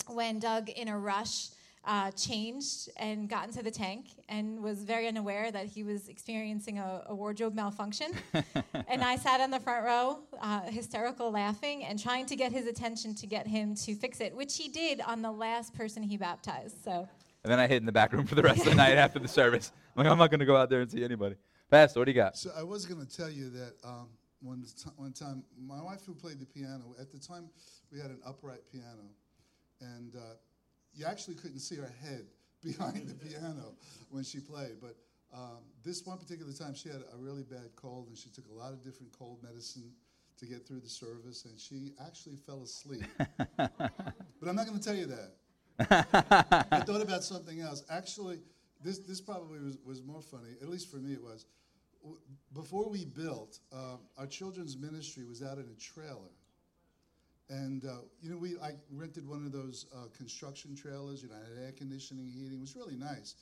when 0.08 0.40
Doug, 0.40 0.70
in 0.70 0.88
a 0.88 0.98
rush, 0.98 1.50
uh, 1.86 2.12
changed 2.12 2.90
and 2.98 3.30
got 3.30 3.48
into 3.48 3.64
the 3.64 3.72
tank 3.72 4.08
and 4.28 4.62
was 4.62 4.84
very 4.84 5.08
unaware 5.08 5.52
that 5.52 5.66
he 5.66 5.84
was 5.84 6.08
experiencing 6.08 6.78
a, 6.78 7.04
a 7.08 7.16
wardrobe 7.16 7.56
malfunction. 7.56 8.12
and 8.34 9.04
I 9.04 9.16
sat 9.16 9.42
on 9.42 9.50
the 9.50 9.60
front 9.60 9.86
row, 9.86 10.20
uh, 10.42 10.62
hysterical 10.62 11.32
laughing 11.32 11.86
and 11.86 11.98
trying 11.98 12.26
to 12.28 12.36
get 12.36 12.52
his 12.52 12.68
attention 12.68 13.16
to 13.16 13.28
get 13.28 13.48
him 13.48 13.76
to 13.76 13.96
fix 13.96 14.20
it, 14.20 14.36
which 14.36 14.58
he 14.58 14.68
did 14.68 15.02
on 15.02 15.22
the 15.22 15.32
last 15.32 15.74
person 15.74 16.04
he 16.04 16.18
baptized. 16.18 16.84
So. 16.84 17.08
And 17.44 17.52
then 17.52 17.60
I 17.60 17.68
hid 17.68 17.78
in 17.78 17.86
the 17.86 17.92
back 17.92 18.12
room 18.12 18.26
for 18.26 18.36
the 18.36 18.44
rest 18.44 18.60
of 18.60 18.66
the 18.66 18.76
night 18.76 18.98
after 18.98 19.20
the 19.20 19.28
service. 19.28 19.72
I'm 19.96 20.04
like, 20.04 20.12
I'm 20.12 20.18
not 20.18 20.30
going 20.30 20.42
to 20.42 20.46
go 20.46 20.58
out 20.58 20.70
there 20.70 20.82
and 20.82 20.92
see 20.92 21.04
anybody. 21.04 21.36
Pastor, 21.72 22.00
what 22.00 22.06
do 22.06 22.12
you 22.12 22.16
got? 22.16 22.38
So 22.38 22.52
I 22.58 22.64
was 22.64 22.86
going 22.86 23.06
to 23.06 23.18
tell 23.18 23.30
you 23.30 23.50
that 23.52 23.74
um, 23.84 24.10
one, 24.42 24.64
t- 24.64 24.90
one 24.98 25.14
time, 25.14 25.44
my 25.58 25.82
wife 25.82 26.02
who 26.06 26.14
played 26.14 26.40
the 26.40 26.46
piano, 26.46 26.96
at 27.00 27.12
the 27.12 27.20
time 27.20 27.50
we 27.92 28.00
had 28.00 28.10
an 28.10 28.20
upright 28.26 28.62
piano, 28.72 29.10
and 29.82 30.16
uh, 30.16 30.36
you 30.94 31.06
actually 31.06 31.36
couldn't 31.36 31.60
see 31.60 31.76
her 31.76 31.92
head 32.02 32.26
behind 32.64 33.08
the 33.08 33.14
piano 33.16 33.74
when 34.10 34.24
she 34.24 34.40
played. 34.40 34.78
But 34.82 34.96
um, 35.34 35.60
this 35.84 36.06
one 36.06 36.18
particular 36.18 36.52
time, 36.52 36.74
she 36.74 36.90
had 36.90 37.02
a 37.14 37.18
really 37.18 37.44
bad 37.44 37.76
cold, 37.76 38.08
and 38.08 38.18
she 38.18 38.30
took 38.30 38.46
a 38.50 38.54
lot 38.54 38.74
of 38.74 38.84
different 38.84 39.12
cold 39.18 39.42
medicine 39.44 39.92
to 40.40 40.46
get 40.46 40.66
through 40.68 40.80
the 40.80 40.90
service, 40.90 41.46
and 41.46 41.60
she 41.60 41.92
actually 42.06 42.36
fell 42.38 42.64
asleep. 42.64 43.04
but 43.58 44.48
I'm 44.48 44.56
not 44.56 44.66
going 44.66 44.80
to 44.80 44.84
tell 44.84 44.96
you 44.96 45.08
that. 45.08 45.34
I 46.72 46.80
thought 46.82 47.02
about 47.02 47.24
something 47.24 47.62
else. 47.62 47.84
Actually, 47.90 48.40
this, 48.84 49.00
this 49.00 49.22
probably 49.22 49.60
was, 49.60 49.78
was 49.86 50.02
more 50.04 50.22
funny, 50.22 50.50
at 50.62 50.70
least 50.70 50.90
for 50.90 50.98
me 50.98 51.14
it 51.14 51.22
was. 51.24 51.46
W- 52.02 52.20
Before 52.54 52.90
we 52.90 53.06
built, 53.06 53.60
um, 53.74 54.00
our 54.18 54.26
children's 54.26 54.78
ministry 54.78 55.26
was 55.26 55.44
out 55.44 55.58
in 55.58 55.66
a 55.66 55.80
trailer. 55.80 56.32
And, 57.50 57.84
uh, 57.86 58.02
you 58.22 58.30
know, 58.30 58.38
we 58.38 58.58
I 58.60 58.74
rented 58.92 59.28
one 59.28 59.46
of 59.46 59.52
those 59.52 59.88
uh, 59.96 60.06
construction 60.16 60.76
trailers, 60.76 61.24
you 61.24 61.30
know, 61.30 61.36
had 61.36 61.64
air 61.64 61.72
conditioning, 61.72 62.30
heating. 62.30 62.58
It 62.58 62.60
was 62.60 62.76
really 62.76 62.96
nice. 62.96 63.36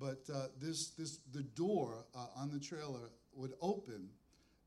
But 0.00 0.22
uh, 0.34 0.46
this, 0.60 0.88
this, 0.90 1.20
the 1.32 1.42
door 1.42 2.06
uh, 2.14 2.26
on 2.36 2.50
the 2.50 2.58
trailer 2.58 3.10
would 3.34 3.52
open. 3.60 4.08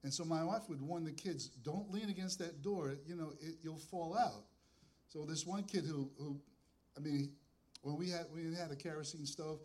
And 0.04 0.14
so 0.14 0.24
my 0.24 0.44
wife 0.44 0.70
would 0.70 0.82
warn 0.82 1.04
the 1.04 1.12
kids, 1.12 1.48
don't 1.48 1.92
lean 1.92 2.10
against 2.10 2.40
that 2.40 2.62
door, 2.62 2.96
you 3.06 3.16
know, 3.16 3.34
it, 3.42 3.56
you'll 3.64 3.78
fall 3.78 4.16
out. 4.18 4.46
So 5.10 5.26
this 5.26 5.46
one 5.46 5.64
kid 5.64 5.84
who, 5.86 6.10
who 6.18 6.40
I 6.96 7.00
mean, 7.00 7.32
when 7.82 7.98
we 7.98 8.10
had 8.10 8.26
we 8.34 8.54
had 8.56 8.72
a 8.72 8.76
kerosene 8.76 9.26
stove, 9.26 9.60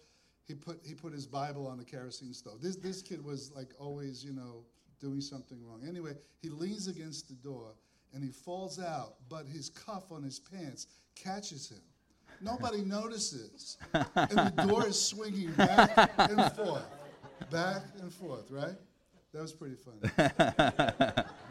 he 0.44 0.54
put 0.54 0.80
he 0.84 0.94
put 0.94 1.12
his 1.12 1.26
Bible 1.26 1.66
on 1.66 1.78
the 1.78 1.84
kerosene 1.84 2.32
stove. 2.32 2.60
This 2.60 2.76
this 2.76 3.02
kid 3.02 3.24
was 3.24 3.52
like 3.54 3.70
always, 3.78 4.24
you 4.24 4.32
know, 4.32 4.64
doing 5.00 5.20
something 5.20 5.58
wrong. 5.64 5.82
Anyway, 5.86 6.12
he 6.40 6.48
leans 6.48 6.88
against 6.88 7.28
the 7.28 7.34
door 7.34 7.74
and 8.12 8.22
he 8.22 8.30
falls 8.30 8.78
out, 8.78 9.14
but 9.28 9.46
his 9.46 9.70
cuff 9.70 10.10
on 10.10 10.22
his 10.22 10.38
pants 10.38 10.86
catches 11.14 11.70
him. 11.70 11.82
Nobody 12.40 12.82
notices, 12.84 13.78
and 13.92 14.30
the 14.30 14.64
door 14.66 14.86
is 14.86 15.00
swinging 15.00 15.52
back 15.52 16.12
and 16.18 16.52
forth, 16.52 16.86
back 17.50 17.82
and 18.00 18.12
forth. 18.12 18.50
Right? 18.50 18.76
That 19.32 19.42
was 19.42 19.52
pretty 19.52 19.76
funny. 19.76 21.22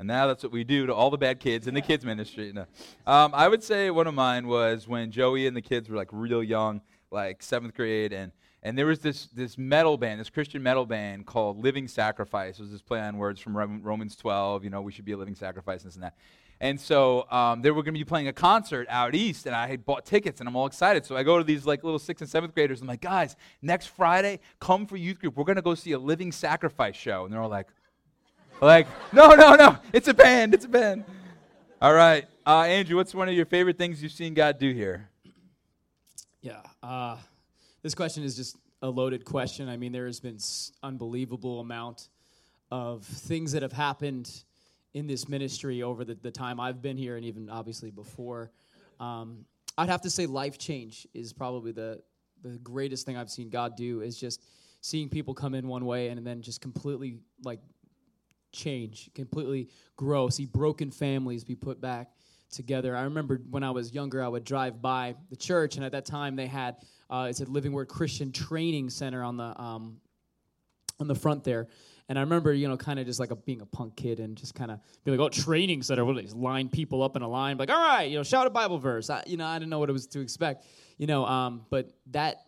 And 0.00 0.06
now 0.06 0.26
that's 0.28 0.42
what 0.42 0.50
we 0.50 0.64
do 0.64 0.86
to 0.86 0.94
all 0.94 1.10
the 1.10 1.18
bad 1.18 1.40
kids 1.40 1.66
in 1.66 1.74
the 1.74 1.82
kids 1.82 2.06
ministry. 2.06 2.54
No. 2.54 2.62
Um, 3.06 3.32
I 3.34 3.46
would 3.48 3.62
say 3.62 3.90
one 3.90 4.06
of 4.06 4.14
mine 4.14 4.46
was 4.46 4.88
when 4.88 5.10
Joey 5.10 5.46
and 5.46 5.54
the 5.54 5.60
kids 5.60 5.90
were 5.90 5.96
like 5.96 6.08
real 6.10 6.42
young, 6.42 6.80
like 7.10 7.42
seventh 7.42 7.74
grade, 7.74 8.14
and 8.14 8.32
and 8.62 8.76
there 8.76 8.86
was 8.86 8.98
this 8.98 9.26
this 9.28 9.56
metal 9.56 9.96
band, 9.96 10.20
this 10.20 10.30
Christian 10.30 10.62
metal 10.62 10.84
band 10.84 11.26
called 11.26 11.62
Living 11.62 11.88
Sacrifice. 11.88 12.58
It 12.58 12.62
was 12.62 12.70
this 12.72 12.82
play 12.82 13.00
on 13.00 13.16
words 13.16 13.40
from 13.40 13.56
Romans 13.56 14.16
12. 14.16 14.64
You 14.64 14.70
know, 14.70 14.82
we 14.82 14.92
should 14.92 15.04
be 15.04 15.12
a 15.12 15.16
living 15.16 15.34
sacrifice, 15.34 15.82
and 15.82 15.88
this 15.88 15.94
and 15.94 16.04
that. 16.04 16.14
And 16.62 16.78
so 16.78 17.26
um, 17.30 17.62
they 17.62 17.70
were 17.70 17.82
going 17.82 17.94
to 17.94 17.98
be 17.98 18.04
playing 18.04 18.28
a 18.28 18.34
concert 18.34 18.86
out 18.90 19.14
east, 19.14 19.46
and 19.46 19.56
I 19.56 19.66
had 19.66 19.86
bought 19.86 20.04
tickets, 20.04 20.40
and 20.40 20.48
I'm 20.48 20.54
all 20.56 20.66
excited. 20.66 21.06
So 21.06 21.16
I 21.16 21.22
go 21.22 21.38
to 21.38 21.44
these 21.44 21.64
like 21.64 21.82
little 21.82 21.98
sixth 21.98 22.20
and 22.20 22.30
seventh 22.30 22.54
graders. 22.54 22.80
And 22.80 22.88
I'm 22.88 22.92
like, 22.92 23.00
guys, 23.00 23.34
next 23.62 23.86
Friday, 23.86 24.40
come 24.58 24.86
for 24.86 24.98
youth 24.98 25.20
group. 25.20 25.38
We're 25.38 25.44
going 25.44 25.56
to 25.56 25.62
go 25.62 25.74
see 25.74 25.92
a 25.92 25.98
Living 25.98 26.30
Sacrifice 26.30 26.96
show, 26.96 27.24
and 27.24 27.32
they're 27.32 27.40
all 27.40 27.48
like, 27.48 27.68
like, 28.60 28.86
no, 29.10 29.34
no, 29.34 29.54
no, 29.54 29.78
it's 29.94 30.08
a 30.08 30.14
band, 30.14 30.52
it's 30.52 30.66
a 30.66 30.68
band. 30.68 31.04
All 31.80 31.94
right, 31.94 32.26
uh, 32.46 32.60
Andrew, 32.64 32.96
what's 32.96 33.14
one 33.14 33.26
of 33.26 33.34
your 33.34 33.46
favorite 33.46 33.78
things 33.78 34.02
you've 34.02 34.12
seen 34.12 34.34
God 34.34 34.58
do 34.58 34.70
here? 34.70 35.08
Yeah. 36.42 36.60
Uh, 36.82 37.16
this 37.82 37.94
question 37.94 38.22
is 38.24 38.36
just 38.36 38.56
a 38.82 38.88
loaded 38.88 39.24
question. 39.24 39.68
I 39.68 39.76
mean, 39.76 39.92
there 39.92 40.06
has 40.06 40.20
been 40.20 40.38
unbelievable 40.82 41.60
amount 41.60 42.08
of 42.70 43.04
things 43.04 43.52
that 43.52 43.62
have 43.62 43.72
happened 43.72 44.44
in 44.94 45.06
this 45.06 45.28
ministry 45.28 45.82
over 45.82 46.04
the, 46.04 46.14
the 46.14 46.30
time 46.30 46.60
I've 46.60 46.82
been 46.82 46.96
here 46.96 47.16
and 47.16 47.24
even 47.24 47.48
obviously 47.48 47.90
before. 47.90 48.50
Um, 48.98 49.44
I'd 49.78 49.88
have 49.88 50.02
to 50.02 50.10
say 50.10 50.26
life 50.26 50.58
change 50.58 51.06
is 51.14 51.32
probably 51.32 51.72
the, 51.72 52.02
the 52.42 52.58
greatest 52.58 53.06
thing 53.06 53.16
I've 53.16 53.30
seen 53.30 53.50
God 53.50 53.76
do 53.76 54.00
is 54.00 54.18
just 54.18 54.42
seeing 54.80 55.08
people 55.08 55.34
come 55.34 55.54
in 55.54 55.68
one 55.68 55.84
way 55.84 56.08
and 56.08 56.26
then 56.26 56.42
just 56.42 56.60
completely 56.60 57.18
like 57.44 57.60
change, 58.52 59.10
completely 59.14 59.68
grow, 59.96 60.28
see 60.28 60.46
broken 60.46 60.90
families 60.90 61.44
be 61.44 61.54
put 61.54 61.80
back 61.80 62.10
together. 62.50 62.96
I 62.96 63.02
remember 63.02 63.40
when 63.48 63.62
I 63.62 63.70
was 63.70 63.92
younger, 63.92 64.22
I 64.22 64.28
would 64.28 64.44
drive 64.44 64.82
by 64.82 65.14
the 65.30 65.36
church, 65.36 65.76
and 65.76 65.84
at 65.84 65.92
that 65.92 66.04
time 66.04 66.34
they 66.34 66.46
had 66.46 66.76
uh, 67.10 67.26
it's 67.28 67.40
a 67.40 67.44
Living 67.44 67.72
Word 67.72 67.88
Christian 67.88 68.32
Training 68.32 68.88
Center 68.88 69.22
on 69.22 69.36
the 69.36 69.60
um, 69.60 70.00
on 70.98 71.08
the 71.08 71.14
front 71.14 71.44
there. 71.44 71.68
And 72.08 72.18
I 72.18 72.22
remember, 72.22 72.52
you 72.52 72.66
know, 72.66 72.76
kind 72.76 72.98
of 72.98 73.06
just 73.06 73.20
like 73.20 73.30
a, 73.30 73.36
being 73.36 73.60
a 73.60 73.66
punk 73.66 73.96
kid 73.96 74.18
and 74.18 74.36
just 74.36 74.54
kind 74.54 74.72
of 74.72 74.80
be 75.04 75.12
like, 75.12 75.20
oh, 75.20 75.28
training 75.28 75.82
center. 75.82 76.04
What 76.04 76.20
just 76.22 76.34
line 76.34 76.68
people 76.68 77.04
up 77.04 77.14
in 77.14 77.22
a 77.22 77.28
line? 77.28 77.56
Like, 77.56 77.70
all 77.70 77.76
right, 77.76 78.10
you 78.10 78.16
know, 78.16 78.24
shout 78.24 78.48
a 78.48 78.50
Bible 78.50 78.78
verse. 78.78 79.10
I, 79.10 79.22
you 79.26 79.36
know, 79.36 79.46
I 79.46 79.58
didn't 79.60 79.70
know 79.70 79.78
what 79.78 79.88
it 79.88 79.92
was 79.92 80.08
to 80.08 80.20
expect, 80.20 80.66
you 80.98 81.06
know, 81.06 81.24
um, 81.24 81.66
but 81.70 81.92
that, 82.10 82.46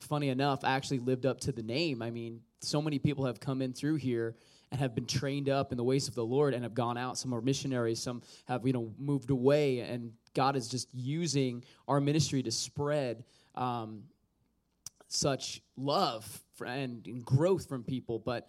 funny 0.00 0.28
enough, 0.28 0.62
actually 0.62 0.98
lived 0.98 1.24
up 1.24 1.40
to 1.40 1.52
the 1.52 1.62
name. 1.62 2.02
I 2.02 2.10
mean, 2.10 2.40
so 2.60 2.82
many 2.82 2.98
people 2.98 3.24
have 3.24 3.40
come 3.40 3.62
in 3.62 3.72
through 3.72 3.96
here 3.96 4.36
and 4.70 4.78
have 4.78 4.94
been 4.94 5.06
trained 5.06 5.48
up 5.48 5.72
in 5.72 5.78
the 5.78 5.84
ways 5.84 6.06
of 6.06 6.14
the 6.14 6.24
Lord 6.24 6.52
and 6.52 6.62
have 6.62 6.74
gone 6.74 6.98
out. 6.98 7.16
Some 7.16 7.34
are 7.34 7.40
missionaries, 7.40 8.02
some 8.02 8.20
have, 8.46 8.66
you 8.66 8.74
know, 8.74 8.92
moved 8.98 9.30
away, 9.30 9.80
and 9.80 10.12
God 10.34 10.54
is 10.54 10.68
just 10.68 10.88
using 10.92 11.64
our 11.88 11.98
ministry 11.98 12.42
to 12.42 12.50
spread 12.52 13.24
um, 13.58 14.04
such 15.08 15.60
love 15.76 16.42
and, 16.64 17.06
and 17.06 17.24
growth 17.24 17.68
from 17.68 17.82
people. 17.82 18.18
But 18.18 18.48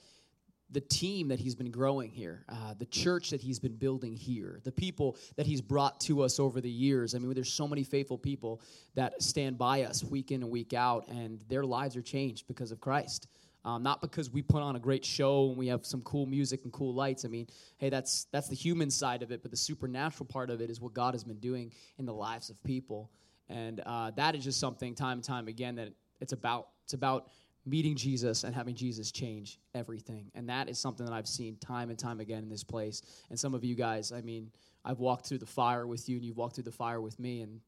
the 0.71 0.81
team 0.81 1.29
that 1.29 1.39
he's 1.39 1.55
been 1.55 1.71
growing 1.71 2.11
here, 2.11 2.45
uh, 2.47 2.75
the 2.77 2.85
church 2.85 3.31
that 3.31 3.41
he's 3.41 3.59
been 3.59 3.75
building 3.75 4.15
here, 4.15 4.59
the 4.63 4.71
people 4.71 5.17
that 5.35 5.47
he's 5.47 5.61
brought 5.61 5.99
to 6.01 6.21
us 6.21 6.39
over 6.39 6.61
the 6.61 6.69
years. 6.69 7.15
I 7.15 7.17
mean, 7.17 7.33
there's 7.33 7.51
so 7.51 7.67
many 7.67 7.83
faithful 7.83 8.19
people 8.19 8.61
that 8.93 9.21
stand 9.21 9.57
by 9.57 9.83
us 9.83 10.03
week 10.03 10.31
in 10.31 10.43
and 10.43 10.51
week 10.51 10.73
out, 10.73 11.07
and 11.07 11.41
their 11.49 11.63
lives 11.63 11.95
are 11.95 12.03
changed 12.03 12.47
because 12.47 12.71
of 12.71 12.79
Christ. 12.79 13.27
Um, 13.65 13.83
not 13.83 13.99
because 13.99 14.31
we 14.31 14.41
put 14.41 14.61
on 14.61 14.77
a 14.77 14.79
great 14.79 15.03
show 15.03 15.49
and 15.49 15.57
we 15.57 15.67
have 15.67 15.85
some 15.85 16.01
cool 16.01 16.25
music 16.25 16.61
and 16.63 16.71
cool 16.71 16.93
lights. 16.93 17.25
I 17.25 17.27
mean, 17.27 17.47
hey, 17.77 17.89
that's 17.89 18.25
that's 18.31 18.47
the 18.47 18.55
human 18.55 18.89
side 18.89 19.21
of 19.21 19.31
it, 19.31 19.41
but 19.41 19.51
the 19.51 19.57
supernatural 19.57 20.27
part 20.27 20.49
of 20.49 20.61
it 20.61 20.69
is 20.69 20.79
what 20.79 20.93
God 20.93 21.13
has 21.13 21.25
been 21.25 21.39
doing 21.39 21.73
in 21.97 22.05
the 22.05 22.13
lives 22.13 22.49
of 22.49 22.63
people, 22.63 23.11
and 23.49 23.81
uh, 23.85 24.11
that 24.11 24.35
is 24.35 24.43
just 24.43 24.59
something 24.59 24.95
time 24.95 25.17
and 25.17 25.23
time 25.23 25.47
again 25.47 25.75
that 25.75 25.93
it's 26.21 26.33
about. 26.33 26.69
It's 26.83 26.93
about 26.93 27.29
meeting 27.65 27.95
Jesus 27.95 28.43
and 28.43 28.55
having 28.55 28.75
Jesus 28.75 29.11
change 29.11 29.59
everything. 29.75 30.31
And 30.33 30.49
that 30.49 30.69
is 30.69 30.79
something 30.79 31.05
that 31.05 31.13
I've 31.13 31.27
seen 31.27 31.57
time 31.57 31.89
and 31.89 31.99
time 31.99 32.19
again 32.19 32.43
in 32.43 32.49
this 32.49 32.63
place. 32.63 33.01
And 33.29 33.39
some 33.39 33.53
of 33.53 33.63
you 33.63 33.75
guys, 33.75 34.11
I 34.11 34.21
mean, 34.21 34.51
I've 34.83 34.99
walked 34.99 35.27
through 35.27 35.39
the 35.39 35.45
fire 35.45 35.85
with 35.85 36.07
you 36.09 36.15
and 36.17 36.25
you've 36.25 36.37
walked 36.37 36.55
through 36.55 36.63
the 36.63 36.71
fire 36.71 37.01
with 37.01 37.19
me 37.19 37.41
and 37.41 37.59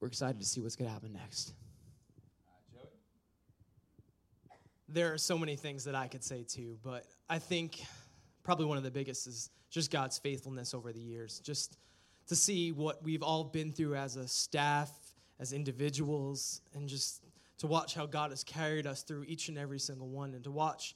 we're 0.00 0.08
excited 0.08 0.40
to 0.40 0.46
see 0.46 0.60
what's 0.60 0.76
going 0.76 0.88
to 0.88 0.92
happen 0.92 1.12
next. 1.12 1.54
There 4.88 5.12
are 5.12 5.18
so 5.18 5.36
many 5.36 5.56
things 5.56 5.84
that 5.84 5.94
I 5.94 6.06
could 6.06 6.24
say 6.24 6.44
too, 6.44 6.78
but 6.82 7.04
I 7.28 7.38
think 7.38 7.82
probably 8.42 8.64
one 8.64 8.78
of 8.78 8.84
the 8.84 8.90
biggest 8.90 9.26
is 9.26 9.50
just 9.70 9.90
God's 9.90 10.18
faithfulness 10.18 10.72
over 10.72 10.92
the 10.92 11.00
years. 11.00 11.40
Just 11.40 11.76
to 12.28 12.36
see 12.36 12.72
what 12.72 13.02
we've 13.02 13.22
all 13.22 13.44
been 13.44 13.72
through 13.72 13.96
as 13.96 14.16
a 14.16 14.28
staff, 14.28 14.90
as 15.40 15.52
individuals, 15.52 16.60
and 16.74 16.88
just 16.88 17.24
to 17.58 17.66
watch 17.66 17.94
how 17.94 18.06
God 18.06 18.30
has 18.30 18.44
carried 18.44 18.86
us 18.86 19.02
through 19.02 19.24
each 19.26 19.48
and 19.48 19.58
every 19.58 19.80
single 19.80 20.08
one, 20.08 20.34
and 20.34 20.44
to 20.44 20.50
watch 20.50 20.94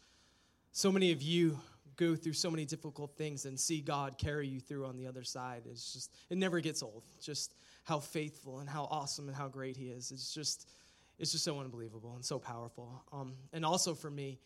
so 0.73 0.93
many 0.93 1.13
of 1.13 1.21
you 1.21 1.59
go 1.97 2.17
through 2.17 2.33
so 2.33 2.51
many 2.51 2.65
difficult 2.65 3.17
things 3.17 3.45
and 3.45 3.59
see 3.59 3.81
God 3.81 4.17
carry 4.17 4.49
you 4.49 4.61
through 4.61 4.87
on 4.87 4.97
the 4.97 5.07
other 5.07 5.25
side. 5.25 5.63
It's 5.71 5.93
just, 5.93 6.15
it 6.31 6.39
never 6.39 6.61
gets 6.61 6.83
old. 6.83 7.03
Just 7.21 7.55
how 7.85 7.99
faithful 7.99 8.61
and 8.61 8.69
how 8.69 8.85
awesome 8.91 9.29
and 9.29 9.37
how 9.37 9.49
great 9.49 9.77
He 9.77 9.89
is. 9.89 10.11
It's 10.11 10.33
just, 10.33 10.69
it's 11.19 11.33
just 11.33 11.45
so 11.45 11.61
unbelievable 11.61 12.15
and 12.15 12.25
so 12.25 12.39
powerful. 12.39 13.03
Um, 13.13 13.35
and 13.53 13.65
also 13.65 13.95
for 13.95 14.11
me 14.11 14.39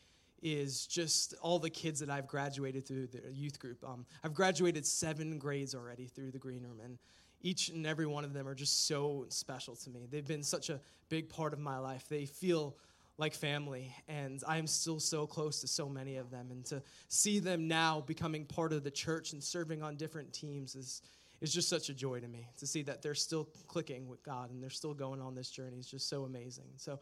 is 0.42 0.86
just 0.86 1.34
all 1.40 1.58
the 1.58 1.70
kids 1.70 2.00
that 2.00 2.10
I've 2.10 2.26
graduated 2.26 2.86
through 2.86 3.08
the 3.08 3.32
youth 3.32 3.58
group. 3.58 3.82
Um, 3.84 4.04
I've 4.22 4.34
graduated 4.34 4.86
seven 4.86 5.38
grades 5.38 5.74
already 5.74 6.06
through 6.06 6.30
the 6.30 6.38
green 6.38 6.62
room, 6.62 6.80
and 6.84 6.98
each 7.42 7.68
and 7.68 7.86
every 7.86 8.06
one 8.06 8.24
of 8.24 8.32
them 8.32 8.46
are 8.48 8.54
just 8.54 8.86
so 8.86 9.26
special 9.28 9.76
to 9.76 9.90
me. 9.90 10.06
They've 10.10 10.26
been 10.26 10.42
such 10.42 10.70
a 10.70 10.80
big 11.08 11.28
part 11.28 11.52
of 11.52 11.58
my 11.58 11.78
life. 11.78 12.08
They 12.08 12.26
feel 12.26 12.76
like 13.18 13.34
family, 13.34 13.94
and 14.08 14.42
I 14.46 14.58
am 14.58 14.66
still 14.66 15.00
so 15.00 15.26
close 15.26 15.60
to 15.62 15.68
so 15.68 15.88
many 15.88 16.16
of 16.16 16.30
them. 16.30 16.48
And 16.50 16.64
to 16.66 16.82
see 17.08 17.38
them 17.38 17.66
now 17.66 18.02
becoming 18.02 18.44
part 18.44 18.72
of 18.72 18.84
the 18.84 18.90
church 18.90 19.32
and 19.32 19.42
serving 19.42 19.82
on 19.82 19.96
different 19.96 20.32
teams 20.32 20.74
is, 20.74 21.02
is 21.40 21.52
just 21.52 21.68
such 21.68 21.88
a 21.88 21.94
joy 21.94 22.20
to 22.20 22.28
me. 22.28 22.48
To 22.58 22.66
see 22.66 22.82
that 22.82 23.00
they're 23.00 23.14
still 23.14 23.48
clicking 23.68 24.06
with 24.06 24.22
God 24.22 24.50
and 24.50 24.62
they're 24.62 24.68
still 24.68 24.92
going 24.92 25.22
on 25.22 25.34
this 25.34 25.50
journey 25.50 25.78
is 25.78 25.86
just 25.86 26.08
so 26.08 26.24
amazing. 26.24 26.68
So, 26.76 27.00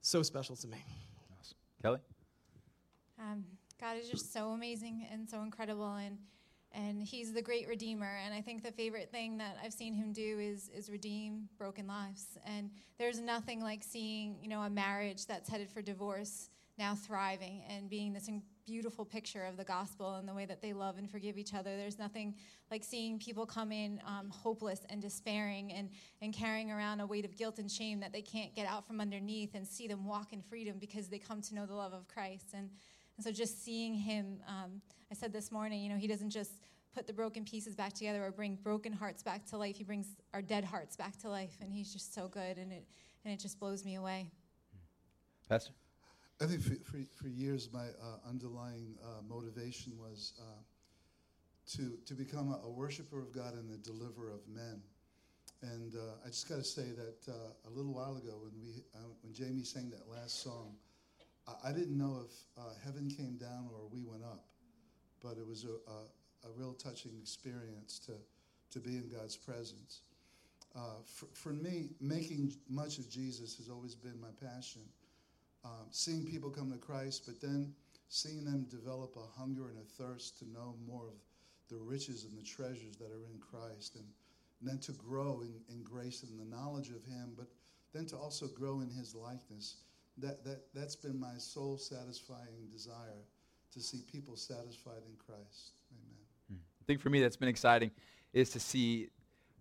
so 0.00 0.22
special 0.22 0.54
to 0.56 0.68
me. 0.68 0.78
Awesome. 1.40 1.56
Kelly? 1.82 1.98
Um, 3.22 3.44
God 3.80 3.96
is 3.96 4.08
just 4.08 4.32
so 4.32 4.50
amazing 4.50 5.06
and 5.12 5.28
so 5.28 5.42
incredible, 5.42 5.94
and 5.94 6.18
and 6.74 7.02
He's 7.02 7.32
the 7.32 7.42
great 7.42 7.68
Redeemer. 7.68 8.18
And 8.24 8.34
I 8.34 8.40
think 8.40 8.62
the 8.62 8.72
favorite 8.72 9.10
thing 9.10 9.38
that 9.38 9.56
I've 9.62 9.72
seen 9.72 9.94
Him 9.94 10.12
do 10.12 10.38
is 10.40 10.70
is 10.74 10.90
redeem 10.90 11.48
broken 11.56 11.86
lives. 11.86 12.38
And 12.46 12.70
there's 12.98 13.20
nothing 13.20 13.60
like 13.60 13.82
seeing 13.82 14.36
you 14.42 14.48
know 14.48 14.62
a 14.62 14.70
marriage 14.70 15.26
that's 15.26 15.48
headed 15.48 15.70
for 15.70 15.82
divorce 15.82 16.48
now 16.78 16.94
thriving 16.94 17.62
and 17.68 17.88
being 17.88 18.12
this 18.12 18.30
beautiful 18.64 19.04
picture 19.04 19.44
of 19.44 19.56
the 19.56 19.64
gospel 19.64 20.14
and 20.14 20.26
the 20.26 20.32
way 20.32 20.46
that 20.46 20.62
they 20.62 20.72
love 20.72 20.96
and 20.96 21.10
forgive 21.10 21.36
each 21.36 21.52
other. 21.52 21.76
There's 21.76 21.98
nothing 21.98 22.34
like 22.70 22.82
seeing 22.82 23.18
people 23.18 23.44
come 23.44 23.72
in 23.72 24.00
um, 24.06 24.30
hopeless 24.30 24.80
and 24.88 25.02
despairing 25.02 25.72
and, 25.72 25.90
and 26.22 26.32
carrying 26.32 26.70
around 26.70 27.00
a 27.00 27.06
weight 27.06 27.24
of 27.24 27.36
guilt 27.36 27.58
and 27.58 27.70
shame 27.70 28.00
that 28.00 28.12
they 28.12 28.22
can't 28.22 28.54
get 28.54 28.66
out 28.66 28.86
from 28.86 29.00
underneath 29.00 29.54
and 29.54 29.66
see 29.66 29.86
them 29.86 30.06
walk 30.06 30.32
in 30.32 30.40
freedom 30.40 30.76
because 30.78 31.08
they 31.08 31.18
come 31.18 31.42
to 31.42 31.54
know 31.54 31.66
the 31.66 31.74
love 31.74 31.92
of 31.92 32.08
Christ. 32.08 32.46
And 32.54 32.70
and 33.24 33.36
so 33.36 33.40
just 33.40 33.64
seeing 33.64 33.94
him, 33.94 34.40
um, 34.48 34.80
I 35.08 35.14
said 35.14 35.32
this 35.32 35.52
morning, 35.52 35.80
you 35.80 35.88
know, 35.88 35.96
he 35.96 36.08
doesn't 36.08 36.30
just 36.30 36.54
put 36.92 37.06
the 37.06 37.12
broken 37.12 37.44
pieces 37.44 37.76
back 37.76 37.92
together 37.92 38.24
or 38.24 38.32
bring 38.32 38.56
broken 38.56 38.92
hearts 38.92 39.22
back 39.22 39.46
to 39.50 39.56
life. 39.56 39.76
He 39.76 39.84
brings 39.84 40.08
our 40.34 40.42
dead 40.42 40.64
hearts 40.64 40.96
back 40.96 41.16
to 41.20 41.28
life, 41.28 41.56
and 41.60 41.72
he's 41.72 41.92
just 41.92 42.12
so 42.12 42.26
good, 42.26 42.58
and 42.58 42.72
it 42.72 42.84
and 43.24 43.32
it 43.32 43.38
just 43.38 43.60
blows 43.60 43.84
me 43.84 43.94
away. 43.94 44.28
Pastor, 45.48 45.70
I 46.40 46.46
think 46.46 46.62
for 46.62 46.74
for, 46.84 46.98
for 47.14 47.28
years 47.28 47.68
my 47.72 47.84
uh, 47.84 48.28
underlying 48.28 48.96
uh, 49.04 49.22
motivation 49.28 49.92
was 49.96 50.32
uh, 50.40 51.76
to 51.76 51.92
to 52.04 52.14
become 52.14 52.48
a, 52.48 52.66
a, 52.66 52.70
worshiper 52.70 53.20
of 53.20 53.32
God 53.32 53.54
and 53.54 53.70
a 53.72 53.76
deliverer 53.76 54.32
of 54.32 54.40
men. 54.52 54.82
And 55.62 55.94
uh, 55.94 56.26
I 56.26 56.28
just 56.28 56.48
got 56.48 56.56
to 56.56 56.64
say 56.64 56.90
that 56.90 57.32
uh, 57.32 57.68
a 57.68 57.70
little 57.70 57.94
while 57.94 58.16
ago 58.16 58.40
when 58.42 58.60
we 58.60 58.82
uh, 58.96 58.98
when 59.22 59.32
Jamie 59.32 59.62
sang 59.62 59.90
that 59.90 60.08
last 60.10 60.42
song. 60.42 60.74
I 61.64 61.72
didn't 61.72 61.98
know 61.98 62.24
if 62.24 62.62
uh, 62.62 62.70
heaven 62.84 63.10
came 63.10 63.36
down 63.36 63.68
or 63.72 63.88
we 63.92 64.02
went 64.04 64.22
up, 64.22 64.44
but 65.22 65.38
it 65.38 65.46
was 65.46 65.64
a, 65.64 65.90
a, 65.90 66.48
a 66.48 66.52
real 66.56 66.72
touching 66.72 67.12
experience 67.20 67.98
to, 68.06 68.12
to 68.70 68.78
be 68.78 68.96
in 68.96 69.08
God's 69.08 69.36
presence. 69.36 70.02
Uh, 70.74 71.02
for, 71.04 71.26
for, 71.34 71.52
me, 71.52 71.90
making 72.00 72.52
much 72.68 72.98
of 72.98 73.10
Jesus 73.10 73.56
has 73.56 73.68
always 73.68 73.94
been 73.94 74.18
my 74.20 74.30
passion. 74.48 74.82
Um, 75.64 75.86
seeing 75.90 76.24
people 76.24 76.48
come 76.48 76.70
to 76.72 76.78
Christ, 76.78 77.24
but 77.26 77.40
then 77.40 77.74
seeing 78.08 78.44
them 78.44 78.66
develop 78.70 79.16
a 79.16 79.38
hunger 79.38 79.68
and 79.68 79.78
a 79.78 80.02
thirst 80.02 80.38
to 80.38 80.50
know 80.50 80.76
more 80.86 81.08
of 81.08 81.18
the 81.68 81.76
riches 81.76 82.24
and 82.24 82.38
the 82.38 82.42
treasures 82.42 82.96
that 82.96 83.10
are 83.10 83.24
in 83.32 83.38
Christ, 83.38 83.96
and, 83.96 84.04
and 84.60 84.70
then 84.70 84.78
to 84.78 84.92
grow 84.92 85.42
in, 85.42 85.52
in 85.74 85.82
grace 85.82 86.22
and 86.22 86.38
the 86.38 86.56
knowledge 86.56 86.88
of 86.88 87.04
Him, 87.04 87.32
but 87.36 87.48
then 87.92 88.06
to 88.06 88.16
also 88.16 88.46
grow 88.46 88.80
in 88.80 88.90
His 88.90 89.14
likeness 89.14 89.76
that, 90.18 90.44
that, 90.44 90.62
that's 90.74 90.96
been 90.96 91.18
my 91.18 91.36
soul 91.38 91.78
satisfying 91.78 92.68
desire 92.70 93.24
to 93.72 93.80
see 93.80 94.02
people 94.10 94.36
satisfied 94.36 95.02
in 95.08 95.16
Christ. 95.16 95.72
Amen. 95.90 96.18
Hmm. 96.50 96.56
I 96.80 96.84
think 96.86 97.00
for 97.00 97.10
me 97.10 97.20
that's 97.20 97.36
been 97.36 97.48
exciting 97.48 97.90
is 98.32 98.50
to 98.50 98.60
see 98.60 99.08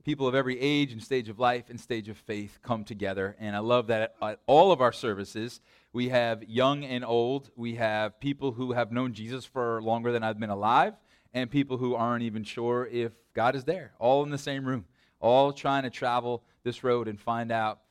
people 0.03 0.27
of 0.27 0.35
every 0.35 0.59
age 0.59 0.91
and 0.91 1.01
stage 1.01 1.29
of 1.29 1.39
life 1.39 1.69
and 1.69 1.79
stage 1.79 2.09
of 2.09 2.17
faith 2.17 2.59
come 2.63 2.83
together. 2.83 3.35
And 3.39 3.55
I 3.55 3.59
love 3.59 3.87
that 3.87 4.15
at 4.21 4.39
all 4.47 4.71
of 4.71 4.81
our 4.81 4.91
services, 4.91 5.61
we 5.93 6.09
have 6.09 6.43
young 6.43 6.83
and 6.83 7.05
old. 7.05 7.51
We 7.55 7.75
have 7.75 8.19
people 8.19 8.51
who 8.51 8.71
have 8.73 8.91
known 8.91 9.13
Jesus 9.13 9.45
for 9.45 9.81
longer 9.81 10.11
than 10.11 10.23
I've 10.23 10.39
been 10.39 10.49
alive, 10.49 10.93
and 11.33 11.49
people 11.49 11.77
who 11.77 11.95
aren't 11.95 12.23
even 12.23 12.43
sure 12.43 12.87
if 12.91 13.11
God 13.33 13.55
is 13.55 13.63
there, 13.63 13.93
all 13.99 14.23
in 14.23 14.29
the 14.29 14.37
same 14.37 14.65
room, 14.65 14.85
all 15.19 15.53
trying 15.53 15.83
to 15.83 15.89
travel 15.89 16.43
this 16.63 16.83
road 16.83 17.07
and 17.07 17.19
find 17.19 17.51
out 17.51 17.81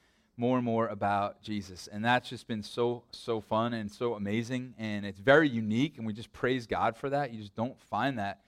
more 0.40 0.56
and 0.56 0.64
more 0.64 0.88
about 0.88 1.42
Jesus. 1.42 1.86
And 1.92 2.02
that's 2.02 2.30
just 2.30 2.48
been 2.48 2.62
so, 2.62 3.02
so 3.10 3.42
fun 3.42 3.74
and 3.74 3.92
so 3.92 4.14
amazing. 4.14 4.74
And 4.78 5.04
it's 5.04 5.20
very 5.20 5.48
unique. 5.48 5.98
And 5.98 6.06
we 6.06 6.14
just 6.14 6.32
praise 6.32 6.66
God 6.66 6.96
for 6.96 7.10
that. 7.10 7.30
You 7.32 7.40
just 7.40 7.54
don't 7.54 7.78
find 7.78 8.18
that 8.18 8.40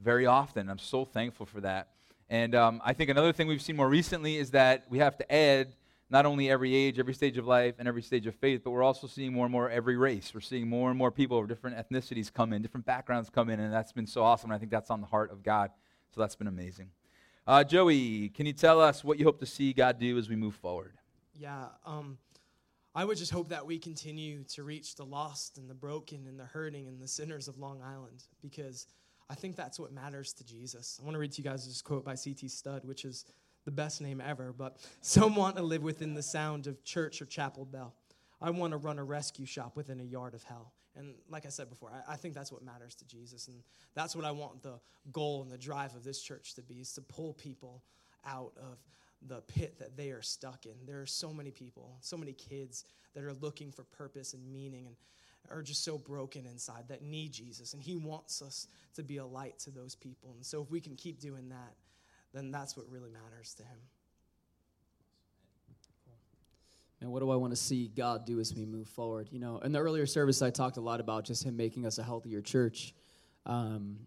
very 0.00 0.24
often. 0.24 0.70
I'm 0.70 0.78
so 0.78 1.04
thankful 1.04 1.44
for 1.44 1.60
that. 1.60 1.88
And 2.30 2.54
um, 2.54 2.80
I 2.82 2.94
think 2.94 3.10
another 3.10 3.32
thing 3.32 3.46
we've 3.46 3.60
seen 3.60 3.76
more 3.76 3.90
recently 3.90 4.38
is 4.38 4.52
that 4.52 4.86
we 4.88 4.98
have 4.98 5.18
to 5.18 5.32
add 5.32 5.74
not 6.08 6.24
only 6.24 6.50
every 6.50 6.74
age, 6.74 6.98
every 6.98 7.12
stage 7.12 7.36
of 7.36 7.46
life, 7.46 7.74
and 7.78 7.86
every 7.86 8.02
stage 8.02 8.26
of 8.26 8.34
faith, 8.36 8.62
but 8.64 8.70
we're 8.70 8.82
also 8.82 9.06
seeing 9.06 9.32
more 9.32 9.44
and 9.44 9.52
more 9.52 9.68
every 9.68 9.96
race. 9.96 10.32
We're 10.34 10.40
seeing 10.40 10.66
more 10.66 10.88
and 10.88 10.98
more 10.98 11.10
people 11.10 11.38
of 11.38 11.48
different 11.48 11.76
ethnicities 11.76 12.32
come 12.32 12.54
in, 12.54 12.62
different 12.62 12.86
backgrounds 12.86 13.28
come 13.28 13.50
in, 13.50 13.60
and 13.60 13.72
that's 13.72 13.92
been 13.92 14.06
so 14.06 14.22
awesome. 14.22 14.50
And 14.50 14.56
I 14.56 14.58
think 14.58 14.70
that's 14.70 14.90
on 14.90 15.02
the 15.02 15.06
heart 15.06 15.30
of 15.30 15.42
God. 15.42 15.70
So 16.14 16.20
that's 16.20 16.36
been 16.36 16.46
amazing. 16.46 16.88
Uh, 17.46 17.64
Joey, 17.64 18.30
can 18.30 18.46
you 18.46 18.54
tell 18.54 18.80
us 18.80 19.04
what 19.04 19.18
you 19.18 19.26
hope 19.26 19.40
to 19.40 19.46
see 19.46 19.74
God 19.74 19.98
do 19.98 20.16
as 20.16 20.30
we 20.30 20.36
move 20.36 20.54
forward? 20.54 20.94
Yeah, 21.36 21.66
um, 21.84 22.18
I 22.94 23.04
would 23.04 23.18
just 23.18 23.32
hope 23.32 23.48
that 23.48 23.66
we 23.66 23.78
continue 23.78 24.44
to 24.44 24.62
reach 24.62 24.94
the 24.94 25.04
lost 25.04 25.58
and 25.58 25.68
the 25.68 25.74
broken 25.74 26.26
and 26.28 26.38
the 26.38 26.44
hurting 26.44 26.86
and 26.86 27.00
the 27.00 27.08
sinners 27.08 27.48
of 27.48 27.58
Long 27.58 27.82
Island 27.82 28.22
because 28.40 28.86
I 29.28 29.34
think 29.34 29.56
that's 29.56 29.80
what 29.80 29.92
matters 29.92 30.32
to 30.34 30.44
Jesus. 30.44 31.00
I 31.00 31.04
want 31.04 31.14
to 31.14 31.18
read 31.18 31.32
to 31.32 31.42
you 31.42 31.48
guys 31.48 31.66
this 31.66 31.82
quote 31.82 32.04
by 32.04 32.14
C.T. 32.14 32.46
Studd, 32.48 32.84
which 32.84 33.04
is 33.04 33.24
the 33.64 33.72
best 33.72 34.00
name 34.00 34.20
ever, 34.24 34.52
but 34.52 34.76
some 35.00 35.34
want 35.34 35.56
to 35.56 35.62
live 35.62 35.82
within 35.82 36.14
the 36.14 36.22
sound 36.22 36.66
of 36.66 36.84
church 36.84 37.20
or 37.20 37.24
chapel 37.24 37.64
bell. 37.64 37.94
I 38.40 38.50
want 38.50 38.72
to 38.72 38.76
run 38.76 38.98
a 38.98 39.04
rescue 39.04 39.46
shop 39.46 39.74
within 39.74 40.00
a 40.00 40.04
yard 40.04 40.34
of 40.34 40.44
hell. 40.44 40.72
And 40.96 41.14
like 41.28 41.46
I 41.46 41.48
said 41.48 41.70
before, 41.70 41.90
I, 41.90 42.12
I, 42.12 42.16
think 42.16 42.34
that's 42.34 42.52
what 42.52 42.62
matters 42.62 42.94
to 42.96 43.06
Jesus. 43.06 43.48
And 43.48 43.56
that's 43.94 44.14
what 44.14 44.24
I 44.24 44.30
want 44.30 44.62
the 44.62 44.78
goal 45.10 45.42
and 45.42 45.50
the 45.50 45.58
drive 45.58 45.96
of 45.96 46.04
this 46.04 46.20
church 46.20 46.54
to 46.54 46.62
be, 46.62 46.74
is 46.74 46.92
to 46.92 47.00
pull 47.00 47.32
people 47.32 47.82
out 48.24 48.52
of 48.56 48.78
the 49.26 49.40
pit 49.42 49.78
that 49.78 49.96
they 49.96 50.10
are 50.10 50.22
stuck 50.22 50.66
in. 50.66 50.74
There 50.86 51.00
are 51.00 51.06
so 51.06 51.32
many 51.32 51.50
people, 51.50 51.96
so 52.00 52.16
many 52.16 52.32
kids 52.32 52.84
that 53.14 53.24
are 53.24 53.34
looking 53.34 53.70
for 53.70 53.84
purpose 53.84 54.34
and 54.34 54.52
meaning 54.52 54.86
and 54.86 54.96
are 55.50 55.62
just 55.62 55.84
so 55.84 55.98
broken 55.98 56.46
inside 56.46 56.88
that 56.88 57.02
need 57.02 57.32
Jesus. 57.32 57.74
And 57.74 57.82
He 57.82 57.96
wants 57.96 58.42
us 58.42 58.66
to 58.94 59.02
be 59.02 59.18
a 59.18 59.26
light 59.26 59.58
to 59.60 59.70
those 59.70 59.94
people. 59.94 60.32
And 60.34 60.44
so 60.44 60.62
if 60.62 60.70
we 60.70 60.80
can 60.80 60.96
keep 60.96 61.20
doing 61.20 61.48
that, 61.50 61.74
then 62.32 62.50
that's 62.50 62.76
what 62.76 62.88
really 62.90 63.10
matters 63.10 63.54
to 63.54 63.62
Him. 63.62 63.78
And 67.00 67.12
what 67.12 67.20
do 67.20 67.30
I 67.30 67.36
want 67.36 67.52
to 67.52 67.56
see 67.56 67.90
God 67.94 68.24
do 68.24 68.40
as 68.40 68.54
we 68.54 68.64
move 68.64 68.88
forward? 68.88 69.28
You 69.30 69.38
know, 69.38 69.58
in 69.58 69.72
the 69.72 69.78
earlier 69.78 70.06
service, 70.06 70.40
I 70.40 70.48
talked 70.48 70.78
a 70.78 70.80
lot 70.80 71.00
about 71.00 71.24
just 71.24 71.44
Him 71.44 71.54
making 71.54 71.84
us 71.84 71.98
a 71.98 72.02
healthier 72.02 72.40
church, 72.40 72.94
um, 73.44 73.98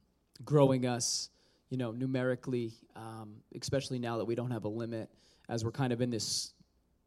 growing 0.43 0.87
us 0.87 1.29
you 1.69 1.77
know, 1.77 1.91
numerically, 1.91 2.73
um, 2.95 3.35
especially 3.59 3.99
now 3.99 4.17
that 4.17 4.25
we 4.25 4.35
don't 4.35 4.51
have 4.51 4.63
a 4.63 4.69
limit, 4.69 5.09
as 5.49 5.63
we're 5.63 5.71
kind 5.71 5.93
of 5.93 6.01
in 6.01 6.09
this 6.09 6.53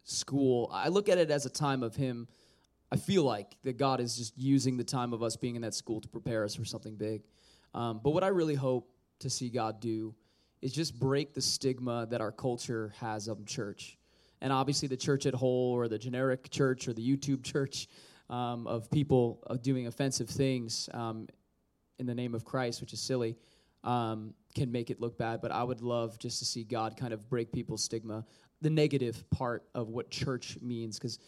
school. 0.04 0.70
I 0.72 0.88
look 0.88 1.08
at 1.08 1.18
it 1.18 1.30
as 1.30 1.46
a 1.46 1.50
time 1.50 1.82
of 1.82 1.96
Him. 1.96 2.28
I 2.92 2.96
feel 2.96 3.22
like 3.22 3.56
that 3.62 3.78
God 3.78 4.00
is 4.00 4.16
just 4.16 4.36
using 4.36 4.76
the 4.76 4.84
time 4.84 5.12
of 5.12 5.22
us 5.22 5.36
being 5.36 5.56
in 5.56 5.62
that 5.62 5.74
school 5.74 6.00
to 6.00 6.08
prepare 6.08 6.44
us 6.44 6.54
for 6.54 6.64
something 6.64 6.96
big. 6.96 7.22
Um, 7.72 8.00
but 8.02 8.10
what 8.10 8.24
I 8.24 8.28
really 8.28 8.54
hope 8.54 8.90
to 9.20 9.30
see 9.30 9.48
God 9.48 9.80
do 9.80 10.14
is 10.60 10.72
just 10.72 10.98
break 10.98 11.34
the 11.34 11.40
stigma 11.40 12.06
that 12.10 12.20
our 12.20 12.32
culture 12.32 12.92
has 12.98 13.28
of 13.28 13.46
church. 13.46 13.96
And 14.42 14.52
obviously, 14.52 14.88
the 14.88 14.96
church 14.96 15.26
at 15.26 15.34
whole, 15.34 15.72
or 15.72 15.88
the 15.88 15.98
generic 15.98 16.50
church, 16.50 16.88
or 16.88 16.92
the 16.92 17.06
YouTube 17.06 17.44
church 17.44 17.88
um, 18.28 18.66
of 18.66 18.90
people 18.90 19.42
doing 19.62 19.86
offensive 19.86 20.28
things 20.28 20.88
um, 20.92 21.28
in 21.98 22.06
the 22.06 22.14
name 22.14 22.34
of 22.34 22.44
Christ, 22.44 22.80
which 22.80 22.92
is 22.92 23.00
silly 23.00 23.36
um, 23.84 24.34
can 24.54 24.70
make 24.70 24.90
it 24.90 25.00
look 25.00 25.16
bad, 25.16 25.40
but 25.40 25.52
I 25.52 25.62
would 25.62 25.80
love 25.80 26.18
just 26.18 26.38
to 26.40 26.44
see 26.44 26.64
God 26.64 26.96
kind 26.96 27.12
of 27.12 27.28
break 27.28 27.52
people's 27.52 27.84
stigma, 27.84 28.24
the 28.60 28.70
negative 28.70 29.28
part 29.30 29.64
of 29.74 29.88
what 29.88 30.10
church 30.10 30.58
means. 30.60 30.98
Because 30.98 31.18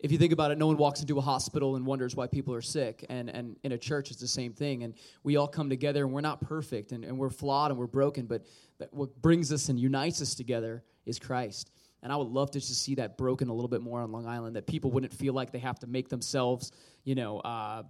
if 0.00 0.12
you 0.12 0.18
think 0.18 0.32
about 0.32 0.52
it, 0.52 0.58
no 0.58 0.68
one 0.68 0.76
walks 0.76 1.00
into 1.00 1.18
a 1.18 1.20
hospital 1.20 1.76
and 1.76 1.84
wonders 1.84 2.14
why 2.14 2.28
people 2.28 2.54
are 2.54 2.62
sick. 2.62 3.04
And, 3.08 3.28
and 3.28 3.56
in 3.64 3.72
a 3.72 3.78
church, 3.78 4.10
it's 4.10 4.20
the 4.20 4.28
same 4.28 4.52
thing. 4.52 4.84
And 4.84 4.94
we 5.24 5.36
all 5.36 5.48
come 5.48 5.68
together 5.68 6.04
and 6.04 6.12
we're 6.12 6.20
not 6.20 6.40
perfect 6.40 6.92
and, 6.92 7.04
and 7.04 7.18
we're 7.18 7.30
flawed 7.30 7.70
and 7.70 7.78
we're 7.78 7.86
broken, 7.86 8.26
but 8.26 8.44
what 8.90 9.20
brings 9.20 9.52
us 9.52 9.68
and 9.68 9.78
unites 9.78 10.22
us 10.22 10.34
together 10.34 10.84
is 11.04 11.18
Christ. 11.18 11.72
And 12.02 12.12
I 12.12 12.16
would 12.16 12.28
love 12.28 12.52
to 12.52 12.60
just 12.60 12.80
see 12.82 12.94
that 12.94 13.18
broken 13.18 13.48
a 13.48 13.52
little 13.52 13.68
bit 13.68 13.80
more 13.80 14.00
on 14.00 14.12
Long 14.12 14.26
Island, 14.26 14.54
that 14.54 14.68
people 14.68 14.92
wouldn't 14.92 15.12
feel 15.12 15.32
like 15.32 15.50
they 15.50 15.58
have 15.58 15.80
to 15.80 15.88
make 15.88 16.08
themselves, 16.08 16.70
you 17.02 17.16
know, 17.16 17.40
uh, 17.40 17.82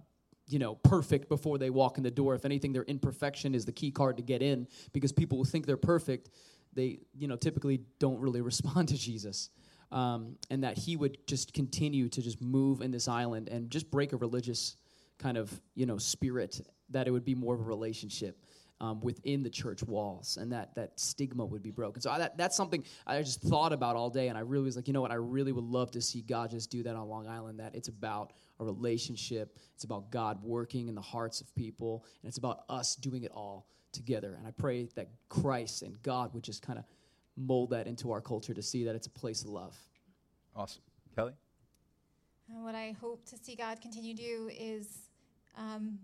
you 0.49 0.59
know, 0.59 0.75
perfect 0.75 1.29
before 1.29 1.57
they 1.57 1.69
walk 1.69 1.97
in 1.97 2.03
the 2.03 2.11
door. 2.11 2.35
If 2.35 2.43
anything, 2.45 2.73
their 2.73 2.83
imperfection 2.83 3.55
is 3.55 3.65
the 3.65 3.71
key 3.71 3.91
card 3.91 4.17
to 4.17 4.23
get 4.23 4.41
in 4.41 4.67
because 4.93 5.11
people 5.11 5.37
who 5.37 5.45
think 5.45 5.65
they're 5.65 5.77
perfect, 5.77 6.29
they, 6.73 6.99
you 7.13 7.27
know, 7.27 7.35
typically 7.35 7.81
don't 7.99 8.19
really 8.19 8.41
respond 8.51 8.87
to 8.89 8.97
Jesus. 8.97 9.49
Um, 9.91 10.35
and 10.51 10.63
that 10.63 10.77
he 10.77 10.95
would 10.95 11.17
just 11.25 11.53
continue 11.53 12.09
to 12.09 12.21
just 12.21 12.41
move 12.41 12.81
in 12.81 12.91
this 12.91 13.07
island 13.07 13.49
and 13.49 13.71
just 13.71 13.89
break 13.89 14.13
a 14.13 14.17
religious 14.17 14.75
kind 15.17 15.37
of, 15.37 15.61
you 15.75 15.85
know, 15.87 15.97
spirit, 15.97 16.61
that 16.91 17.07
it 17.07 17.11
would 17.11 17.25
be 17.25 17.35
more 17.35 17.55
of 17.55 17.61
a 17.61 17.63
relationship. 17.63 18.39
um, 18.81 19.01
within 19.01 19.43
the 19.43 19.49
church 19.49 19.83
walls, 19.83 20.37
and 20.39 20.51
that 20.53 20.73
that 20.75 20.99
stigma 20.99 21.45
would 21.45 21.61
be 21.61 21.71
broken. 21.71 22.01
So 22.01 22.11
I, 22.11 22.19
that, 22.19 22.37
that's 22.37 22.55
something 22.55 22.83
I 23.05 23.21
just 23.21 23.41
thought 23.41 23.73
about 23.73 23.95
all 23.95 24.09
day, 24.09 24.29
and 24.29 24.37
I 24.37 24.41
really 24.41 24.65
was 24.65 24.75
like, 24.75 24.87
you 24.87 24.93
know 24.93 25.01
what? 25.01 25.11
I 25.11 25.15
really 25.15 25.51
would 25.51 25.65
love 25.65 25.91
to 25.91 26.01
see 26.01 26.21
God 26.21 26.51
just 26.51 26.69
do 26.71 26.83
that 26.83 26.95
on 26.95 27.07
Long 27.09 27.27
Island. 27.27 27.59
That 27.59 27.75
it's 27.75 27.89
about 27.89 28.33
a 28.59 28.65
relationship, 28.65 29.57
it's 29.73 29.83
about 29.83 30.11
God 30.11 30.43
working 30.43 30.87
in 30.87 30.95
the 30.95 31.01
hearts 31.01 31.41
of 31.41 31.53
people, 31.55 32.05
and 32.21 32.29
it's 32.29 32.37
about 32.37 32.63
us 32.69 32.95
doing 32.95 33.23
it 33.23 33.31
all 33.31 33.67
together. 33.91 34.35
And 34.37 34.47
I 34.47 34.51
pray 34.51 34.89
that 34.95 35.09
Christ 35.29 35.81
and 35.81 36.01
God 36.03 36.33
would 36.33 36.43
just 36.43 36.61
kind 36.61 36.77
of 36.77 36.85
mold 37.37 37.69
that 37.71 37.87
into 37.87 38.11
our 38.11 38.21
culture 38.21 38.53
to 38.53 38.61
see 38.61 38.83
that 38.83 38.95
it's 38.95 39.07
a 39.07 39.11
place 39.11 39.43
of 39.43 39.49
love. 39.49 39.77
Awesome. 40.55 40.81
Kelly? 41.15 41.33
And 42.49 42.63
what 42.63 42.75
I 42.75 42.95
hope 42.99 43.25
to 43.29 43.37
see 43.37 43.55
God 43.55 43.79
continue 43.81 44.15
to 44.15 44.21
do 44.21 44.51
is 44.57 45.09
um, 45.55 45.99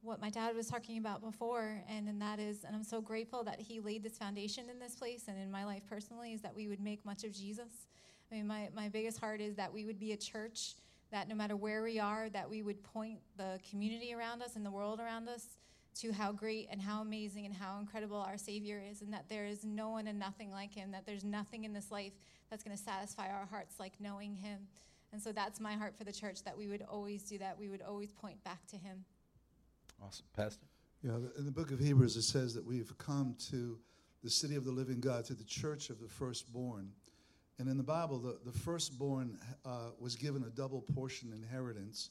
what 0.00 0.20
my 0.20 0.30
dad 0.30 0.54
was 0.56 0.68
talking 0.68 0.98
about 0.98 1.20
before, 1.20 1.82
and, 1.88 2.08
and 2.08 2.20
that 2.22 2.38
is, 2.38 2.64
and 2.64 2.74
I'm 2.74 2.84
so 2.84 3.00
grateful 3.00 3.44
that 3.44 3.60
he 3.60 3.80
laid 3.80 4.02
this 4.02 4.16
foundation 4.16 4.70
in 4.70 4.78
this 4.78 4.94
place 4.94 5.24
and 5.28 5.38
in 5.38 5.50
my 5.50 5.64
life 5.64 5.82
personally, 5.88 6.32
is 6.32 6.40
that 6.42 6.54
we 6.54 6.68
would 6.68 6.80
make 6.80 7.04
much 7.04 7.24
of 7.24 7.32
Jesus. 7.32 7.86
I 8.30 8.36
mean, 8.36 8.46
my, 8.46 8.68
my 8.74 8.88
biggest 8.88 9.18
heart 9.18 9.40
is 9.40 9.56
that 9.56 9.72
we 9.72 9.84
would 9.84 9.98
be 9.98 10.12
a 10.12 10.16
church 10.16 10.74
that 11.12 11.28
no 11.28 11.34
matter 11.34 11.54
where 11.54 11.82
we 11.82 12.00
are, 12.00 12.28
that 12.30 12.48
we 12.48 12.62
would 12.62 12.82
point 12.82 13.20
the 13.36 13.60
community 13.70 14.12
around 14.14 14.42
us 14.42 14.56
and 14.56 14.66
the 14.66 14.70
world 14.70 14.98
around 14.98 15.28
us 15.28 15.58
to 15.94 16.10
how 16.10 16.32
great 16.32 16.68
and 16.70 16.80
how 16.80 17.02
amazing 17.02 17.44
and 17.44 17.54
how 17.54 17.78
incredible 17.78 18.16
our 18.16 18.38
Savior 18.38 18.82
is, 18.90 19.02
and 19.02 19.12
that 19.12 19.28
there 19.28 19.46
is 19.46 19.62
no 19.64 19.90
one 19.90 20.06
and 20.06 20.18
nothing 20.18 20.50
like 20.50 20.74
Him, 20.74 20.90
that 20.90 21.04
there's 21.06 21.22
nothing 21.22 21.64
in 21.64 21.74
this 21.74 21.90
life 21.90 22.12
that's 22.50 22.64
going 22.64 22.76
to 22.76 22.82
satisfy 22.82 23.28
our 23.28 23.46
hearts 23.46 23.74
like 23.78 23.92
knowing 24.00 24.34
Him. 24.34 24.66
And 25.12 25.22
so 25.22 25.32
that's 25.32 25.60
my 25.60 25.74
heart 25.74 25.94
for 25.96 26.04
the 26.04 26.12
church 26.12 26.42
that 26.44 26.56
we 26.56 26.66
would 26.66 26.82
always 26.90 27.22
do 27.22 27.36
that. 27.38 27.58
We 27.58 27.68
would 27.68 27.82
always 27.82 28.10
point 28.10 28.42
back 28.42 28.66
to 28.68 28.76
Him. 28.76 29.04
Awesome. 30.02 30.24
Pastor? 30.34 30.64
Yeah, 31.02 31.16
in 31.36 31.44
the 31.44 31.52
book 31.52 31.72
of 31.72 31.78
Hebrews, 31.78 32.16
it 32.16 32.22
says 32.22 32.54
that 32.54 32.64
we've 32.64 32.96
come 32.96 33.36
to 33.50 33.78
the 34.24 34.30
city 34.30 34.54
of 34.54 34.64
the 34.64 34.70
living 34.70 35.00
God, 35.00 35.26
to 35.26 35.34
the 35.34 35.44
church 35.44 35.90
of 35.90 36.00
the 36.00 36.08
firstborn. 36.08 36.90
And 37.58 37.68
in 37.68 37.76
the 37.76 37.82
Bible, 37.82 38.18
the, 38.18 38.38
the 38.44 38.58
firstborn 38.58 39.38
uh, 39.64 39.90
was 39.98 40.16
given 40.16 40.42
a 40.44 40.50
double 40.50 40.80
portion 40.80 41.32
inheritance 41.32 42.10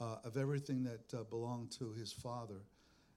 uh, 0.00 0.16
of 0.24 0.36
everything 0.36 0.84
that 0.84 1.18
uh, 1.18 1.24
belonged 1.24 1.70
to 1.72 1.92
his 1.92 2.12
father. 2.12 2.60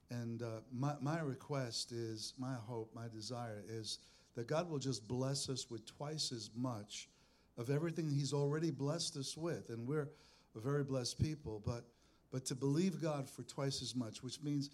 And 0.09 0.41
uh, 0.41 0.61
my, 0.71 0.93
my 1.01 1.19
request 1.19 1.91
is, 1.91 2.33
my 2.37 2.53
hope, 2.53 2.91
my 2.95 3.07
desire 3.13 3.63
is 3.67 3.99
that 4.35 4.47
God 4.47 4.69
will 4.69 4.79
just 4.79 5.07
bless 5.07 5.49
us 5.49 5.69
with 5.69 5.85
twice 5.85 6.31
as 6.31 6.49
much 6.55 7.09
of 7.57 7.69
everything 7.69 8.09
He's 8.09 8.33
already 8.33 8.71
blessed 8.71 9.17
us 9.17 9.35
with. 9.35 9.69
And 9.69 9.87
we're 9.87 10.09
a 10.55 10.59
very 10.59 10.83
blessed 10.83 11.21
people, 11.21 11.61
but, 11.65 11.85
but 12.31 12.45
to 12.45 12.55
believe 12.55 13.01
God 13.01 13.29
for 13.29 13.43
twice 13.43 13.81
as 13.81 13.95
much, 13.95 14.23
which 14.23 14.41
means 14.41 14.69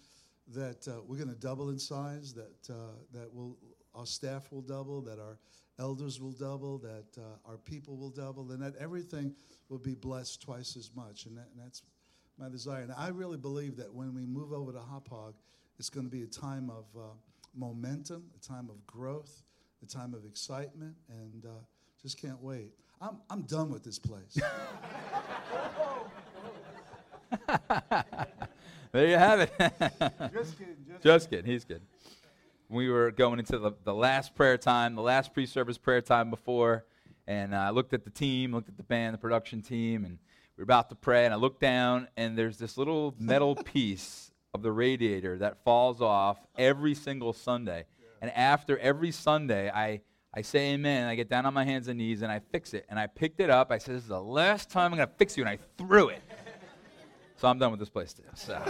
that 0.54 0.86
uh, 0.86 1.00
we're 1.06 1.16
going 1.16 1.30
to 1.30 1.34
double 1.34 1.70
in 1.70 1.78
size, 1.78 2.34
that, 2.34 2.72
uh, 2.72 2.92
that 3.12 3.28
we'll, 3.32 3.56
our 3.94 4.06
staff 4.06 4.50
will 4.50 4.62
double, 4.62 5.00
that 5.02 5.18
our 5.18 5.38
elders 5.78 6.20
will 6.20 6.32
double, 6.32 6.78
that 6.78 7.06
uh, 7.18 7.48
our 7.48 7.56
people 7.56 7.96
will 7.96 8.10
double, 8.10 8.50
and 8.52 8.62
that 8.62 8.74
everything 8.80 9.34
will 9.68 9.78
be 9.78 9.94
blessed 9.94 10.42
twice 10.42 10.76
as 10.76 10.90
much. 10.94 11.26
And, 11.26 11.36
that, 11.36 11.48
and 11.54 11.64
that's 11.64 11.82
my 12.38 12.48
desire. 12.48 12.82
And 12.82 12.92
I 12.96 13.08
really 13.08 13.36
believe 13.38 13.76
that 13.76 13.92
when 13.92 14.14
we 14.14 14.26
move 14.26 14.52
over 14.52 14.72
to 14.72 14.78
Hauppauge, 14.78 15.34
it's 15.78 15.90
going 15.90 16.06
to 16.06 16.10
be 16.10 16.22
a 16.22 16.26
time 16.26 16.70
of 16.70 16.84
uh, 16.96 17.06
momentum, 17.54 18.24
a 18.36 18.46
time 18.46 18.68
of 18.70 18.86
growth, 18.86 19.42
a 19.82 19.86
time 19.86 20.14
of 20.14 20.24
excitement, 20.24 20.94
and 21.08 21.44
uh, 21.46 21.50
just 22.02 22.20
can't 22.20 22.40
wait. 22.42 22.72
I'm, 23.00 23.18
I'm 23.28 23.42
done 23.42 23.70
with 23.70 23.82
this 23.84 23.98
place. 23.98 24.38
there 28.92 29.08
you 29.08 29.16
have 29.16 29.40
it. 29.40 29.52
just 30.32 30.58
kidding. 30.58 30.76
Just, 30.88 31.02
Just 31.02 31.30
kidding. 31.30 31.46
He's 31.46 31.64
good. 31.64 31.82
We 32.74 32.90
were 32.90 33.12
going 33.12 33.38
into 33.38 33.56
the, 33.56 33.70
the 33.84 33.94
last 33.94 34.34
prayer 34.34 34.58
time, 34.58 34.96
the 34.96 35.00
last 35.00 35.32
pre 35.32 35.46
service 35.46 35.78
prayer 35.78 36.00
time 36.00 36.28
before, 36.28 36.84
and 37.24 37.54
uh, 37.54 37.58
I 37.58 37.70
looked 37.70 37.94
at 37.94 38.02
the 38.02 38.10
team, 38.10 38.50
looked 38.50 38.68
at 38.68 38.76
the 38.76 38.82
band, 38.82 39.14
the 39.14 39.18
production 39.18 39.62
team, 39.62 40.04
and 40.04 40.18
we 40.56 40.62
were 40.62 40.64
about 40.64 40.88
to 40.88 40.96
pray. 40.96 41.24
And 41.24 41.32
I 41.32 41.36
looked 41.36 41.60
down, 41.60 42.08
and 42.16 42.36
there's 42.36 42.58
this 42.58 42.76
little 42.76 43.14
metal 43.16 43.54
piece 43.72 44.32
of 44.54 44.62
the 44.62 44.72
radiator 44.72 45.38
that 45.38 45.62
falls 45.62 46.00
off 46.00 46.38
every 46.58 46.96
single 46.96 47.32
Sunday. 47.32 47.84
And 48.20 48.32
after 48.32 48.76
every 48.78 49.12
Sunday, 49.12 49.70
I, 49.70 50.00
I 50.34 50.42
say 50.42 50.72
amen, 50.72 51.02
and 51.02 51.08
I 51.08 51.14
get 51.14 51.28
down 51.28 51.46
on 51.46 51.54
my 51.54 51.64
hands 51.64 51.86
and 51.86 51.98
knees, 51.98 52.22
and 52.22 52.32
I 52.32 52.40
fix 52.50 52.74
it. 52.74 52.86
And 52.88 52.98
I 52.98 53.06
picked 53.06 53.38
it 53.38 53.50
up. 53.50 53.70
I 53.70 53.78
said, 53.78 53.94
This 53.94 54.02
is 54.02 54.08
the 54.08 54.20
last 54.20 54.68
time 54.68 54.90
I'm 54.90 54.98
going 54.98 55.08
to 55.08 55.14
fix 55.14 55.36
you. 55.36 55.44
And 55.44 55.50
I 55.50 55.58
threw 55.78 56.08
it. 56.08 56.22
So 57.36 57.48
I'm 57.48 57.58
done 57.58 57.72
with 57.72 57.80
this 57.80 57.90
place, 57.90 58.14
too. 58.14 58.22
So. 58.34 58.62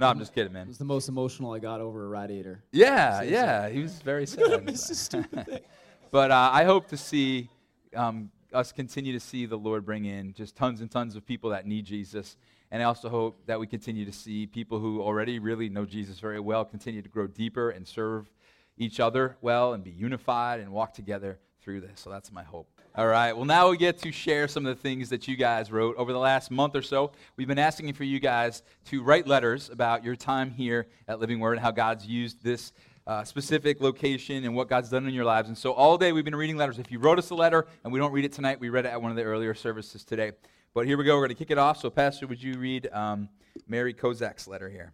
No, 0.00 0.08
I'm 0.08 0.18
just 0.18 0.34
kidding, 0.34 0.52
man. 0.52 0.62
It 0.62 0.68
was 0.68 0.78
the 0.78 0.84
most 0.84 1.08
emotional 1.08 1.52
I 1.52 1.58
got 1.60 1.80
over 1.80 2.04
a 2.04 2.08
radiator. 2.08 2.64
Yeah, 2.72 3.22
yeah, 3.22 3.68
he 3.68 3.80
was 3.80 4.00
very 4.00 4.26
sad. 4.26 5.62
but 6.10 6.30
uh, 6.30 6.50
I 6.52 6.64
hope 6.64 6.88
to 6.88 6.96
see 6.96 7.48
um, 7.94 8.30
us 8.52 8.72
continue 8.72 9.12
to 9.12 9.20
see 9.20 9.46
the 9.46 9.56
Lord 9.56 9.84
bring 9.84 10.04
in 10.04 10.32
just 10.34 10.56
tons 10.56 10.80
and 10.80 10.90
tons 10.90 11.16
of 11.16 11.24
people 11.24 11.50
that 11.50 11.66
need 11.66 11.84
Jesus. 11.84 12.36
And 12.70 12.82
I 12.82 12.86
also 12.86 13.08
hope 13.08 13.46
that 13.46 13.60
we 13.60 13.66
continue 13.66 14.04
to 14.04 14.12
see 14.12 14.46
people 14.46 14.80
who 14.80 15.00
already 15.00 15.38
really 15.38 15.68
know 15.68 15.84
Jesus 15.84 16.18
very 16.18 16.40
well 16.40 16.64
continue 16.64 17.02
to 17.02 17.08
grow 17.08 17.26
deeper 17.28 17.70
and 17.70 17.86
serve 17.86 18.28
each 18.76 18.98
other 18.98 19.36
well 19.40 19.74
and 19.74 19.84
be 19.84 19.90
unified 19.90 20.58
and 20.58 20.72
walk 20.72 20.92
together 20.92 21.38
through 21.60 21.82
this. 21.82 22.00
So 22.00 22.10
that's 22.10 22.32
my 22.32 22.42
hope. 22.42 22.73
All 22.96 23.08
right. 23.08 23.32
Well, 23.32 23.44
now 23.44 23.70
we 23.70 23.76
get 23.76 23.98
to 24.02 24.12
share 24.12 24.46
some 24.46 24.64
of 24.64 24.76
the 24.76 24.80
things 24.80 25.08
that 25.08 25.26
you 25.26 25.34
guys 25.34 25.72
wrote 25.72 25.96
over 25.96 26.12
the 26.12 26.18
last 26.20 26.52
month 26.52 26.76
or 26.76 26.82
so. 26.82 27.10
We've 27.36 27.48
been 27.48 27.58
asking 27.58 27.92
for 27.94 28.04
you 28.04 28.20
guys 28.20 28.62
to 28.84 29.02
write 29.02 29.26
letters 29.26 29.68
about 29.68 30.04
your 30.04 30.14
time 30.14 30.48
here 30.48 30.86
at 31.08 31.18
Living 31.18 31.40
Word 31.40 31.54
and 31.54 31.60
how 31.60 31.72
God's 31.72 32.06
used 32.06 32.44
this 32.44 32.72
uh, 33.08 33.24
specific 33.24 33.80
location 33.80 34.44
and 34.44 34.54
what 34.54 34.68
God's 34.68 34.90
done 34.90 35.08
in 35.08 35.12
your 35.12 35.24
lives. 35.24 35.48
And 35.48 35.58
so 35.58 35.72
all 35.72 35.98
day 35.98 36.12
we've 36.12 36.24
been 36.24 36.36
reading 36.36 36.56
letters. 36.56 36.78
If 36.78 36.92
you 36.92 37.00
wrote 37.00 37.18
us 37.18 37.30
a 37.30 37.34
letter 37.34 37.66
and 37.82 37.92
we 37.92 37.98
don't 37.98 38.12
read 38.12 38.24
it 38.24 38.32
tonight, 38.32 38.60
we 38.60 38.68
read 38.68 38.86
it 38.86 38.90
at 38.90 39.02
one 39.02 39.10
of 39.10 39.16
the 39.16 39.24
earlier 39.24 39.54
services 39.54 40.04
today. 40.04 40.30
But 40.72 40.86
here 40.86 40.96
we 40.96 41.02
go. 41.02 41.16
We're 41.16 41.26
going 41.26 41.30
to 41.30 41.34
kick 41.34 41.50
it 41.50 41.58
off. 41.58 41.80
So, 41.80 41.90
Pastor, 41.90 42.28
would 42.28 42.40
you 42.40 42.54
read 42.60 42.88
um, 42.92 43.28
Mary 43.66 43.92
Kozak's 43.92 44.46
letter 44.46 44.68
here? 44.68 44.92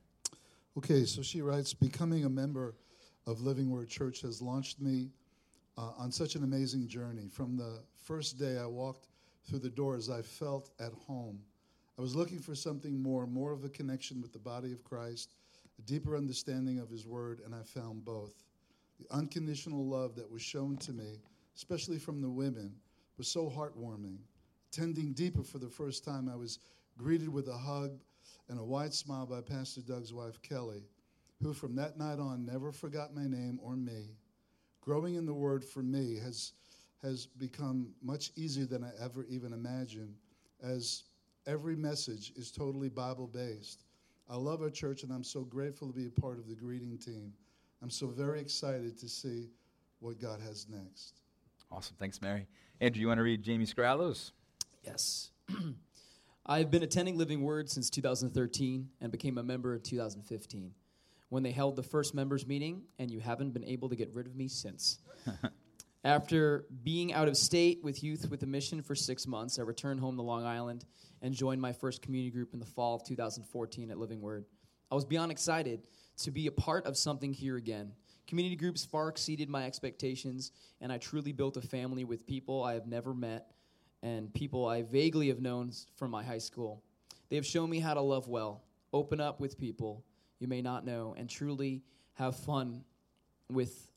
Okay, 0.78 1.04
so 1.04 1.20
she 1.20 1.42
writes 1.42 1.74
Becoming 1.74 2.24
a 2.24 2.30
member 2.30 2.76
of 3.26 3.42
Living 3.42 3.68
Word 3.68 3.90
Church 3.90 4.22
has 4.22 4.40
launched 4.40 4.80
me 4.80 5.10
uh, 5.76 5.92
on 5.98 6.10
such 6.10 6.34
an 6.34 6.44
amazing 6.44 6.88
journey. 6.88 7.28
From 7.28 7.58
the 7.58 7.82
first 8.10 8.40
day 8.40 8.58
I 8.58 8.66
walked 8.66 9.06
through 9.44 9.60
the 9.60 9.70
doors, 9.70 10.10
I 10.10 10.20
felt 10.20 10.70
at 10.80 10.92
home. 11.06 11.38
I 11.96 12.02
was 12.02 12.16
looking 12.16 12.40
for 12.40 12.56
something 12.56 13.00
more, 13.00 13.24
more 13.24 13.52
of 13.52 13.62
a 13.62 13.68
connection 13.68 14.20
with 14.20 14.32
the 14.32 14.38
body 14.40 14.72
of 14.72 14.82
Christ, 14.82 15.34
a 15.78 15.82
deeper 15.82 16.16
understanding 16.16 16.80
of 16.80 16.90
His 16.90 17.06
Word, 17.06 17.40
and 17.44 17.54
I 17.54 17.62
found 17.62 18.04
both. 18.04 18.42
The 18.98 19.06
unconditional 19.14 19.86
love 19.86 20.16
that 20.16 20.28
was 20.28 20.42
shown 20.42 20.76
to 20.78 20.92
me, 20.92 21.20
especially 21.54 22.00
from 22.00 22.20
the 22.20 22.28
women, 22.28 22.74
was 23.16 23.28
so 23.28 23.48
heartwarming. 23.48 24.18
Tending 24.72 25.12
deeper 25.12 25.44
for 25.44 25.58
the 25.58 25.70
first 25.70 26.04
time, 26.04 26.28
I 26.28 26.34
was 26.34 26.58
greeted 26.98 27.28
with 27.28 27.46
a 27.46 27.56
hug 27.56 27.92
and 28.48 28.58
a 28.58 28.64
wide 28.64 28.92
smile 28.92 29.26
by 29.26 29.40
Pastor 29.40 29.82
Doug's 29.82 30.12
wife, 30.12 30.42
Kelly, 30.42 30.82
who 31.40 31.52
from 31.52 31.76
that 31.76 31.96
night 31.96 32.18
on 32.18 32.44
never 32.44 32.72
forgot 32.72 33.14
my 33.14 33.28
name 33.28 33.60
or 33.62 33.76
me. 33.76 34.16
Growing 34.80 35.14
in 35.14 35.26
the 35.26 35.32
Word 35.32 35.64
for 35.64 35.84
me 35.84 36.16
has, 36.16 36.54
has 37.02 37.26
become 37.26 37.88
much 38.02 38.30
easier 38.36 38.66
than 38.66 38.84
I 38.84 38.90
ever 39.02 39.24
even 39.28 39.52
imagined, 39.52 40.14
as 40.62 41.04
every 41.46 41.76
message 41.76 42.32
is 42.36 42.50
totally 42.50 42.88
Bible 42.88 43.26
based. 43.26 43.84
I 44.28 44.36
love 44.36 44.62
our 44.62 44.70
church, 44.70 45.02
and 45.02 45.12
I'm 45.12 45.24
so 45.24 45.42
grateful 45.42 45.88
to 45.88 45.94
be 45.94 46.06
a 46.06 46.20
part 46.20 46.38
of 46.38 46.48
the 46.48 46.54
greeting 46.54 46.98
team. 46.98 47.32
I'm 47.82 47.90
so 47.90 48.06
very 48.06 48.40
excited 48.40 48.98
to 48.98 49.08
see 49.08 49.48
what 50.00 50.20
God 50.20 50.40
has 50.40 50.66
next. 50.68 51.20
Awesome. 51.72 51.96
Thanks, 51.98 52.20
Mary. 52.20 52.46
Andrew, 52.80 53.00
you 53.00 53.08
want 53.08 53.18
to 53.18 53.22
read 53.22 53.42
Jamie 53.42 53.66
Scrallo's? 53.66 54.32
Yes. 54.84 55.30
I've 56.46 56.70
been 56.70 56.82
attending 56.82 57.16
Living 57.16 57.42
Word 57.42 57.70
since 57.70 57.90
2013 57.90 58.88
and 59.00 59.12
became 59.12 59.38
a 59.38 59.42
member 59.42 59.74
in 59.74 59.80
2015 59.80 60.72
when 61.28 61.42
they 61.42 61.52
held 61.52 61.76
the 61.76 61.82
first 61.82 62.14
members 62.14 62.46
meeting, 62.46 62.82
and 62.98 63.10
you 63.10 63.20
haven't 63.20 63.52
been 63.52 63.64
able 63.64 63.88
to 63.88 63.96
get 63.96 64.12
rid 64.12 64.26
of 64.26 64.34
me 64.34 64.48
since. 64.48 64.98
After 66.02 66.64
being 66.82 67.12
out 67.12 67.28
of 67.28 67.36
state 67.36 67.80
with 67.82 68.02
Youth 68.02 68.30
with 68.30 68.42
a 68.42 68.46
Mission 68.46 68.80
for 68.82 68.94
six 68.94 69.26
months, 69.26 69.58
I 69.58 69.62
returned 69.62 70.00
home 70.00 70.16
to 70.16 70.22
Long 70.22 70.44
Island 70.44 70.84
and 71.20 71.34
joined 71.34 71.60
my 71.60 71.72
first 71.72 72.00
community 72.00 72.30
group 72.30 72.54
in 72.54 72.60
the 72.60 72.66
fall 72.66 72.94
of 72.94 73.04
2014 73.04 73.90
at 73.90 73.98
Living 73.98 74.20
Word. 74.20 74.46
I 74.90 74.94
was 74.94 75.04
beyond 75.04 75.30
excited 75.30 75.86
to 76.18 76.30
be 76.30 76.46
a 76.46 76.52
part 76.52 76.86
of 76.86 76.96
something 76.96 77.32
here 77.32 77.56
again. 77.56 77.92
Community 78.26 78.56
groups 78.56 78.84
far 78.84 79.08
exceeded 79.08 79.50
my 79.50 79.66
expectations, 79.66 80.52
and 80.80 80.90
I 80.90 80.98
truly 80.98 81.32
built 81.32 81.56
a 81.56 81.62
family 81.62 82.04
with 82.04 82.26
people 82.26 82.64
I 82.64 82.74
have 82.74 82.86
never 82.86 83.12
met 83.12 83.52
and 84.02 84.32
people 84.32 84.66
I 84.66 84.82
vaguely 84.82 85.28
have 85.28 85.40
known 85.40 85.72
from 85.96 86.10
my 86.10 86.22
high 86.22 86.38
school. 86.38 86.82
They 87.28 87.36
have 87.36 87.44
shown 87.44 87.68
me 87.68 87.78
how 87.78 87.92
to 87.92 88.00
love 88.00 88.28
well, 88.28 88.62
open 88.92 89.20
up 89.20 89.38
with 89.38 89.58
people 89.58 90.04
you 90.40 90.48
may 90.48 90.62
not 90.62 90.84
know, 90.84 91.14
and 91.16 91.28
truly 91.28 91.82
have 92.14 92.34
fun 92.34 92.82
with 93.50 93.90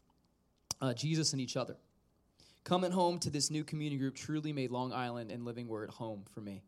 uh, 0.82 0.94
Jesus 0.94 1.32
and 1.32 1.42
each 1.42 1.58
other. 1.58 1.78
Coming 2.64 2.92
home 2.92 3.20
to 3.20 3.30
this 3.30 3.52
new 3.52 3.66
community 3.66 3.98
group 3.98 4.16
truly 4.16 4.54
made 4.54 4.72
Long 4.72 4.94
Island 4.94 5.32
and 5.32 5.44
Living 5.44 5.68
Word 5.68 5.90
home 5.90 6.24
for 6.34 6.40
me. 6.40 6.64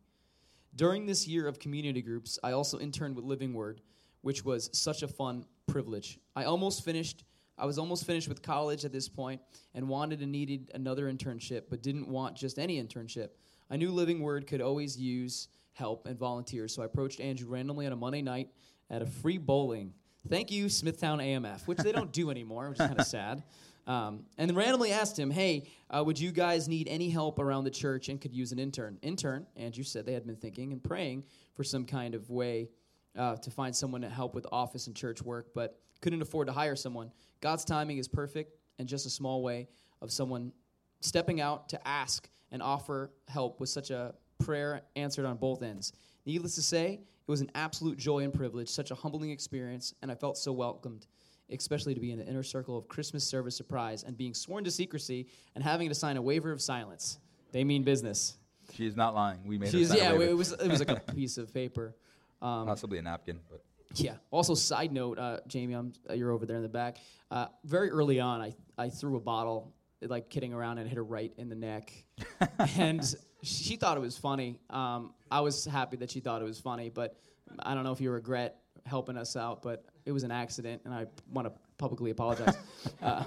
During 0.74 1.06
this 1.06 1.26
year 1.26 1.48
of 1.48 1.58
community 1.58 2.02
groups, 2.02 2.38
I 2.42 2.52
also 2.52 2.78
interned 2.78 3.16
with 3.16 3.24
Living 3.24 3.54
Word, 3.54 3.80
which 4.20 4.44
was 4.44 4.68
such 4.74 5.02
a 5.02 5.08
fun 5.08 5.46
privilege. 5.66 6.18
I 6.34 6.44
almost 6.44 6.84
finished. 6.84 7.24
I 7.56 7.64
was 7.64 7.78
almost 7.78 8.04
finished 8.04 8.28
with 8.28 8.42
college 8.42 8.84
at 8.84 8.92
this 8.92 9.08
point 9.08 9.40
and 9.74 9.88
wanted 9.88 10.20
and 10.20 10.30
needed 10.30 10.70
another 10.74 11.10
internship, 11.10 11.62
but 11.70 11.82
didn't 11.82 12.08
want 12.08 12.36
just 12.36 12.58
any 12.58 12.82
internship. 12.82 13.30
I 13.70 13.78
knew 13.78 13.90
Living 13.90 14.20
Word 14.20 14.46
could 14.46 14.60
always 14.60 14.98
use 14.98 15.48
help 15.72 16.06
and 16.06 16.18
volunteers, 16.18 16.74
so 16.74 16.82
I 16.82 16.84
approached 16.84 17.20
Andrew 17.20 17.48
randomly 17.48 17.86
on 17.86 17.92
a 17.92 17.96
Monday 17.96 18.20
night 18.20 18.50
at 18.90 19.00
a 19.00 19.06
free 19.06 19.38
bowling. 19.38 19.94
Thank 20.28 20.50
you, 20.50 20.68
Smithtown 20.68 21.20
AMF, 21.20 21.66
which 21.66 21.78
they 21.78 21.92
don't 21.92 22.12
do 22.12 22.30
anymore, 22.30 22.68
which 22.68 22.80
is 22.80 22.86
kind 22.86 23.00
of 23.00 23.06
sad. 23.06 23.42
Um, 23.86 24.24
and 24.36 24.54
randomly 24.56 24.90
asked 24.92 25.18
him, 25.18 25.30
Hey, 25.30 25.68
uh, 25.90 26.02
would 26.04 26.18
you 26.18 26.32
guys 26.32 26.68
need 26.68 26.88
any 26.88 27.08
help 27.08 27.38
around 27.38 27.64
the 27.64 27.70
church 27.70 28.08
and 28.08 28.20
could 28.20 28.34
use 28.34 28.52
an 28.52 28.58
intern? 28.58 28.98
Intern, 29.02 29.46
Andrew 29.56 29.84
said 29.84 30.06
they 30.06 30.12
had 30.12 30.26
been 30.26 30.36
thinking 30.36 30.72
and 30.72 30.82
praying 30.82 31.24
for 31.54 31.62
some 31.62 31.84
kind 31.84 32.14
of 32.14 32.28
way 32.28 32.68
uh, 33.16 33.36
to 33.36 33.50
find 33.50 33.74
someone 33.74 34.00
to 34.02 34.08
help 34.08 34.34
with 34.34 34.46
office 34.50 34.88
and 34.88 34.96
church 34.96 35.22
work, 35.22 35.48
but 35.54 35.78
couldn't 36.00 36.20
afford 36.20 36.48
to 36.48 36.52
hire 36.52 36.76
someone. 36.76 37.10
God's 37.40 37.64
timing 37.64 37.98
is 37.98 38.08
perfect, 38.08 38.56
and 38.78 38.88
just 38.88 39.06
a 39.06 39.10
small 39.10 39.42
way 39.42 39.68
of 40.02 40.10
someone 40.12 40.52
stepping 41.00 41.40
out 41.40 41.68
to 41.70 41.88
ask 41.88 42.28
and 42.50 42.62
offer 42.62 43.10
help 43.28 43.60
was 43.60 43.72
such 43.72 43.90
a 43.90 44.14
prayer 44.38 44.82
answered 44.96 45.24
on 45.24 45.36
both 45.36 45.62
ends. 45.62 45.92
Needless 46.26 46.54
to 46.56 46.62
say, 46.62 47.00
it 47.26 47.30
was 47.30 47.40
an 47.40 47.50
absolute 47.54 47.98
joy 47.98 48.24
and 48.24 48.32
privilege, 48.32 48.68
such 48.68 48.90
a 48.90 48.94
humbling 48.94 49.30
experience, 49.30 49.94
and 50.02 50.10
I 50.10 50.14
felt 50.14 50.36
so 50.36 50.52
welcomed, 50.52 51.06
especially 51.50 51.94
to 51.94 52.00
be 52.00 52.12
in 52.12 52.18
the 52.18 52.26
inner 52.26 52.42
circle 52.42 52.76
of 52.76 52.88
Christmas 52.88 53.24
service 53.24 53.56
surprise 53.56 54.02
and 54.02 54.16
being 54.16 54.34
sworn 54.34 54.64
to 54.64 54.70
secrecy 54.70 55.26
and 55.54 55.62
having 55.62 55.88
to 55.88 55.94
sign 55.94 56.16
a 56.16 56.22
waiver 56.22 56.52
of 56.52 56.60
silence. 56.60 57.18
They 57.52 57.64
mean 57.64 57.84
business. 57.84 58.36
She 58.74 58.86
is 58.86 58.96
not 58.96 59.14
lying. 59.14 59.40
We 59.46 59.58
made 59.58 59.72
her 59.72 59.84
sign 59.84 59.98
a 59.98 60.00
yeah, 60.00 60.12
it 60.12 60.36
was 60.36 60.52
it 60.52 60.68
was 60.68 60.80
like 60.80 60.90
a 60.90 61.00
piece 61.14 61.38
of 61.38 61.54
paper. 61.54 61.94
Um, 62.42 62.66
possibly 62.66 62.98
a 62.98 63.02
napkin, 63.02 63.40
but 63.50 63.62
yeah. 63.94 64.14
Also, 64.30 64.54
side 64.54 64.92
note, 64.92 65.18
uh, 65.18 65.38
Jamie, 65.46 65.74
I'm, 65.74 65.92
uh, 66.08 66.14
you're 66.14 66.30
over 66.30 66.46
there 66.46 66.56
in 66.56 66.62
the 66.62 66.68
back. 66.68 66.98
Uh, 67.30 67.46
very 67.64 67.90
early 67.90 68.20
on, 68.20 68.40
I, 68.40 68.54
I 68.76 68.90
threw 68.90 69.16
a 69.16 69.20
bottle, 69.20 69.72
like 70.02 70.28
kidding 70.28 70.52
around, 70.52 70.78
and 70.78 70.88
hit 70.88 70.96
her 70.96 71.04
right 71.04 71.32
in 71.36 71.48
the 71.48 71.54
neck. 71.54 71.92
and 72.76 73.14
she 73.42 73.76
thought 73.76 73.96
it 73.96 74.00
was 74.00 74.16
funny. 74.18 74.58
Um, 74.70 75.14
I 75.30 75.40
was 75.40 75.64
happy 75.64 75.96
that 75.98 76.10
she 76.10 76.20
thought 76.20 76.42
it 76.42 76.44
was 76.44 76.60
funny, 76.60 76.90
but 76.90 77.16
I 77.58 77.74
don't 77.74 77.84
know 77.84 77.92
if 77.92 78.00
you 78.00 78.10
regret 78.10 78.58
helping 78.84 79.16
us 79.16 79.36
out, 79.36 79.62
but 79.62 79.84
it 80.06 80.12
was 80.12 80.22
an 80.22 80.30
accident, 80.30 80.82
and 80.84 80.94
I 80.94 81.06
want 81.30 81.48
to 81.48 81.60
publicly 81.76 82.10
apologize. 82.10 82.56
Uh, 83.02 83.24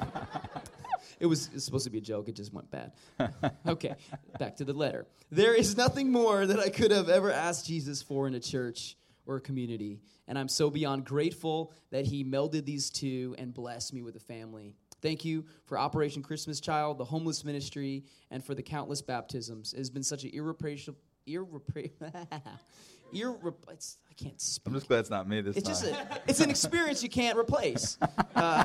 it 1.20 1.26
was, 1.26 1.50
supposed 1.58 1.84
to 1.84 1.90
be 1.90 1.98
a 1.98 2.02
joke. 2.02 2.30
It 2.30 2.36
just 2.36 2.54
went 2.54 2.72
bad. 2.72 2.94
okay, 3.68 3.96
back 4.40 4.56
to 4.58 4.66
the 4.66 4.74
letter. 4.74 5.06
There 5.30 5.54
is 5.54 5.76
nothing 5.76 6.12
more 6.12 6.46
that 6.46 6.60
I 6.60 6.70
could 6.70 6.92
have 6.92 7.10
ever 7.10 7.32
asked 7.32 7.68
Jesus 7.68 8.02
for 8.02 8.28
in 8.28 8.36
a 8.36 8.40
church 8.40 8.96
or 9.26 9.36
a 9.36 9.42
community, 9.42 10.00
and 10.28 10.40
I'm 10.40 10.48
so 10.48 10.70
beyond 10.70 11.06
grateful 11.06 11.74
that 11.92 12.06
He 12.06 12.24
melded 12.24 12.66
these 12.66 12.90
two 12.90 13.36
and 13.38 13.54
blessed 13.54 13.94
me 13.94 14.02
with 14.02 14.16
a 14.16 14.22
family. 14.22 14.76
Thank 15.02 15.24
you 15.24 15.46
for 15.66 15.78
Operation 15.78 16.24
Christmas 16.24 16.60
Child, 16.60 16.98
the 16.98 17.06
homeless 17.06 17.44
ministry, 17.46 18.06
and 18.32 18.44
for 18.44 18.56
the 18.56 18.64
countless 18.64 19.02
baptisms. 19.02 19.74
It 19.74 19.80
has 19.80 19.90
been 19.90 20.04
such 20.04 20.24
an 20.24 20.32
irreparable, 20.34 20.96
it's, 23.12 23.98
I 24.10 24.14
can't 24.14 24.40
speak. 24.40 24.68
I'm 24.68 24.74
just 24.74 24.88
glad 24.88 25.00
it's 25.00 25.10
not 25.10 25.28
me 25.28 25.42
this 25.42 25.58
It's 25.58 25.66
time. 25.68 25.74
just 25.74 25.86
a, 26.12 26.22
it's 26.28 26.40
an 26.40 26.50
experience 26.50 27.04
you 27.04 27.10
can't 27.10 27.38
replace. 27.38 27.98
Uh, 28.36 28.64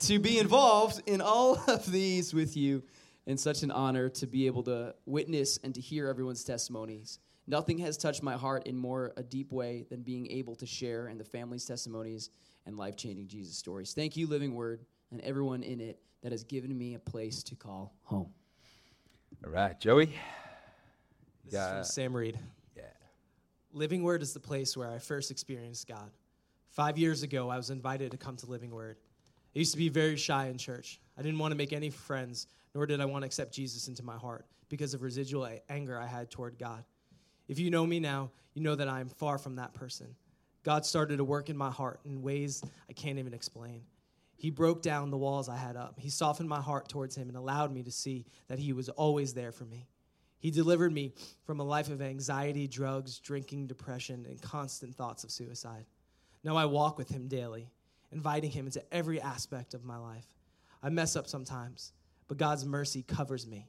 to 0.00 0.18
be 0.18 0.38
involved 0.38 1.00
in 1.06 1.20
all 1.20 1.56
of 1.68 1.86
these 1.92 2.34
with 2.34 2.56
you, 2.56 2.82
and 3.26 3.38
such 3.38 3.62
an 3.62 3.70
honor 3.70 4.08
to 4.08 4.26
be 4.26 4.46
able 4.46 4.62
to 4.64 4.94
witness 5.06 5.58
and 5.62 5.72
to 5.74 5.80
hear 5.80 6.08
everyone's 6.08 6.42
testimonies. 6.42 7.20
Nothing 7.46 7.78
has 7.78 7.96
touched 7.96 8.22
my 8.22 8.34
heart 8.36 8.66
in 8.66 8.76
more 8.76 9.12
a 9.16 9.22
deep 9.22 9.52
way 9.52 9.86
than 9.88 10.02
being 10.02 10.28
able 10.30 10.56
to 10.56 10.66
share 10.66 11.08
in 11.08 11.18
the 11.18 11.24
family's 11.24 11.64
testimonies 11.64 12.30
and 12.66 12.76
life-changing 12.76 13.28
Jesus 13.28 13.56
stories. 13.56 13.92
Thank 13.92 14.16
you, 14.16 14.26
Living 14.26 14.54
Word, 14.54 14.84
and 15.12 15.20
everyone 15.20 15.62
in 15.62 15.80
it 15.80 16.00
that 16.22 16.32
has 16.32 16.42
given 16.44 16.76
me 16.76 16.94
a 16.94 16.98
place 16.98 17.42
to 17.44 17.54
call 17.54 17.94
home. 18.02 18.32
All 19.44 19.52
right, 19.52 19.78
Joey. 19.78 20.12
This 21.44 21.54
is 21.54 21.54
Yeah. 21.54 21.74
from 21.74 21.84
Sam 21.84 22.16
Reed. 22.16 22.38
Yeah. 22.76 22.84
Living 23.72 24.02
Word 24.02 24.22
is 24.22 24.32
the 24.32 24.40
place 24.40 24.76
where 24.76 24.88
I 24.90 24.98
first 24.98 25.30
experienced 25.30 25.86
God. 25.86 26.10
Five 26.68 26.98
years 26.98 27.22
ago, 27.22 27.48
I 27.48 27.56
was 27.56 27.70
invited 27.70 28.10
to 28.12 28.16
come 28.16 28.36
to 28.36 28.46
Living 28.46 28.70
Word. 28.70 28.96
I 29.54 29.58
used 29.58 29.72
to 29.72 29.78
be 29.78 29.88
very 29.88 30.16
shy 30.16 30.46
in 30.46 30.58
church. 30.58 31.00
I 31.18 31.22
didn't 31.22 31.38
want 31.38 31.52
to 31.52 31.56
make 31.56 31.72
any 31.72 31.90
friends, 31.90 32.46
nor 32.74 32.86
did 32.86 33.00
I 33.00 33.04
want 33.04 33.22
to 33.22 33.26
accept 33.26 33.52
Jesus 33.52 33.88
into 33.88 34.04
my 34.04 34.16
heart 34.16 34.46
because 34.68 34.94
of 34.94 35.02
residual 35.02 35.48
anger 35.68 35.98
I 35.98 36.06
had 36.06 36.30
toward 36.30 36.58
God. 36.58 36.84
If 37.48 37.58
you 37.58 37.70
know 37.70 37.84
me 37.84 37.98
now, 37.98 38.30
you 38.54 38.62
know 38.62 38.76
that 38.76 38.88
I 38.88 39.00
am 39.00 39.08
far 39.08 39.38
from 39.38 39.56
that 39.56 39.74
person. 39.74 40.14
God 40.62 40.86
started 40.86 41.16
to 41.16 41.24
work 41.24 41.50
in 41.50 41.56
my 41.56 41.70
heart 41.70 42.00
in 42.04 42.22
ways 42.22 42.62
I 42.88 42.92
can't 42.92 43.18
even 43.18 43.34
explain. 43.34 43.82
He 44.36 44.50
broke 44.50 44.82
down 44.82 45.10
the 45.10 45.18
walls 45.18 45.48
I 45.48 45.56
had 45.56 45.76
up. 45.76 45.98
He 45.98 46.10
softened 46.10 46.48
my 46.48 46.60
heart 46.60 46.88
towards 46.88 47.16
Him 47.16 47.28
and 47.28 47.36
allowed 47.36 47.72
me 47.72 47.82
to 47.82 47.90
see 47.90 48.24
that 48.48 48.58
He 48.58 48.72
was 48.72 48.88
always 48.88 49.34
there 49.34 49.52
for 49.52 49.64
me. 49.64 49.88
He 50.40 50.50
delivered 50.50 50.92
me 50.92 51.12
from 51.44 51.60
a 51.60 51.64
life 51.64 51.90
of 51.90 52.00
anxiety, 52.00 52.66
drugs, 52.66 53.18
drinking, 53.18 53.66
depression, 53.66 54.26
and 54.28 54.40
constant 54.40 54.96
thoughts 54.96 55.22
of 55.22 55.30
suicide. 55.30 55.84
Now 56.42 56.56
I 56.56 56.64
walk 56.64 56.96
with 56.96 57.10
Him 57.10 57.28
daily, 57.28 57.70
inviting 58.10 58.50
Him 58.50 58.66
into 58.66 58.82
every 58.92 59.20
aspect 59.20 59.74
of 59.74 59.84
my 59.84 59.98
life. 59.98 60.26
I 60.82 60.88
mess 60.88 61.14
up 61.14 61.28
sometimes, 61.28 61.92
but 62.26 62.38
God's 62.38 62.64
mercy 62.64 63.02
covers 63.02 63.46
me. 63.46 63.68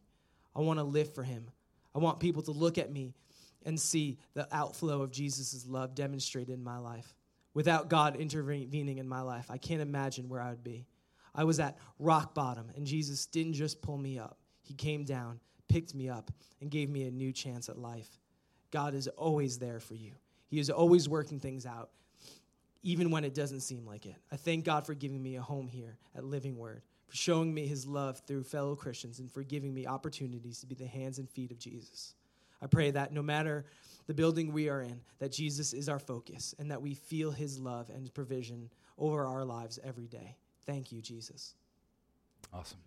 I 0.55 0.61
want 0.61 0.79
to 0.79 0.83
live 0.83 1.13
for 1.13 1.23
Him. 1.23 1.49
I 1.93 1.99
want 1.99 2.21
people 2.21 2.41
to 2.43 2.51
look 2.51 2.77
at 2.77 2.91
me 2.91 3.13
and 3.65 3.77
see 3.77 4.17
the 4.33 4.47
outflow 4.55 5.01
of 5.01 5.11
Jesus' 5.11 5.65
love 5.67 5.93
demonstrated 5.93 6.53
in 6.53 6.63
my 6.63 6.77
life. 6.77 7.15
Without 7.53 7.89
God 7.89 8.15
intervening 8.15 8.97
in 8.97 9.07
my 9.09 9.21
life, 9.21 9.51
I 9.51 9.57
can't 9.57 9.81
imagine 9.81 10.29
where 10.29 10.41
I 10.41 10.51
would 10.51 10.63
be. 10.63 10.85
I 11.35 11.43
was 11.43 11.59
at 11.59 11.77
rock 11.99 12.33
bottom, 12.33 12.71
and 12.77 12.85
Jesus 12.87 13.25
didn't 13.25 13.53
just 13.53 13.81
pull 13.81 13.97
me 13.97 14.17
up, 14.17 14.37
He 14.61 14.73
came 14.73 15.03
down, 15.03 15.41
picked 15.71 15.95
me 15.95 16.09
up, 16.09 16.31
and 16.59 16.69
gave 16.69 16.89
me 16.89 17.03
a 17.03 17.11
new 17.11 17.31
chance 17.31 17.69
at 17.69 17.77
life. 17.77 18.19
God 18.71 18.93
is 18.93 19.07
always 19.07 19.57
there 19.57 19.79
for 19.79 19.95
you, 19.95 20.11
He 20.47 20.59
is 20.59 20.69
always 20.69 21.09
working 21.09 21.39
things 21.39 21.65
out, 21.65 21.89
even 22.83 23.11
when 23.11 23.23
it 23.23 23.33
doesn't 23.33 23.61
seem 23.61 23.85
like 23.85 24.05
it. 24.05 24.15
I 24.31 24.35
thank 24.35 24.65
God 24.65 24.85
for 24.85 24.93
giving 24.93 25.21
me 25.21 25.35
a 25.35 25.41
home 25.41 25.67
here 25.67 25.97
at 26.15 26.23
Living 26.23 26.57
Word, 26.57 26.81
for 27.07 27.15
showing 27.15 27.53
me 27.53 27.67
His 27.67 27.87
love 27.87 28.21
through 28.27 28.43
fellow 28.43 28.75
Christians, 28.75 29.19
and 29.19 29.31
for 29.31 29.43
giving 29.43 29.73
me 29.73 29.87
opportunities 29.87 30.59
to 30.59 30.67
be 30.67 30.75
the 30.75 30.87
hands 30.87 31.19
and 31.19 31.29
feet 31.29 31.51
of 31.51 31.59
Jesus. 31.59 32.15
I 32.61 32.67
pray 32.67 32.91
that 32.91 33.11
no 33.11 33.23
matter 33.23 33.65
the 34.07 34.13
building 34.13 34.53
we 34.53 34.69
are 34.69 34.81
in, 34.81 35.01
that 35.19 35.31
Jesus 35.31 35.73
is 35.73 35.89
our 35.89 35.99
focus 35.99 36.53
and 36.59 36.69
that 36.69 36.81
we 36.81 36.93
feel 36.93 37.31
his 37.31 37.57
love 37.59 37.89
and 37.89 38.13
provision 38.13 38.69
over 38.97 39.25
our 39.25 39.43
lives 39.43 39.79
every 39.83 40.07
day. 40.07 40.35
Thank 40.65 40.91
you, 40.91 41.01
Jesus. 41.01 41.55
Awesome. 42.53 42.77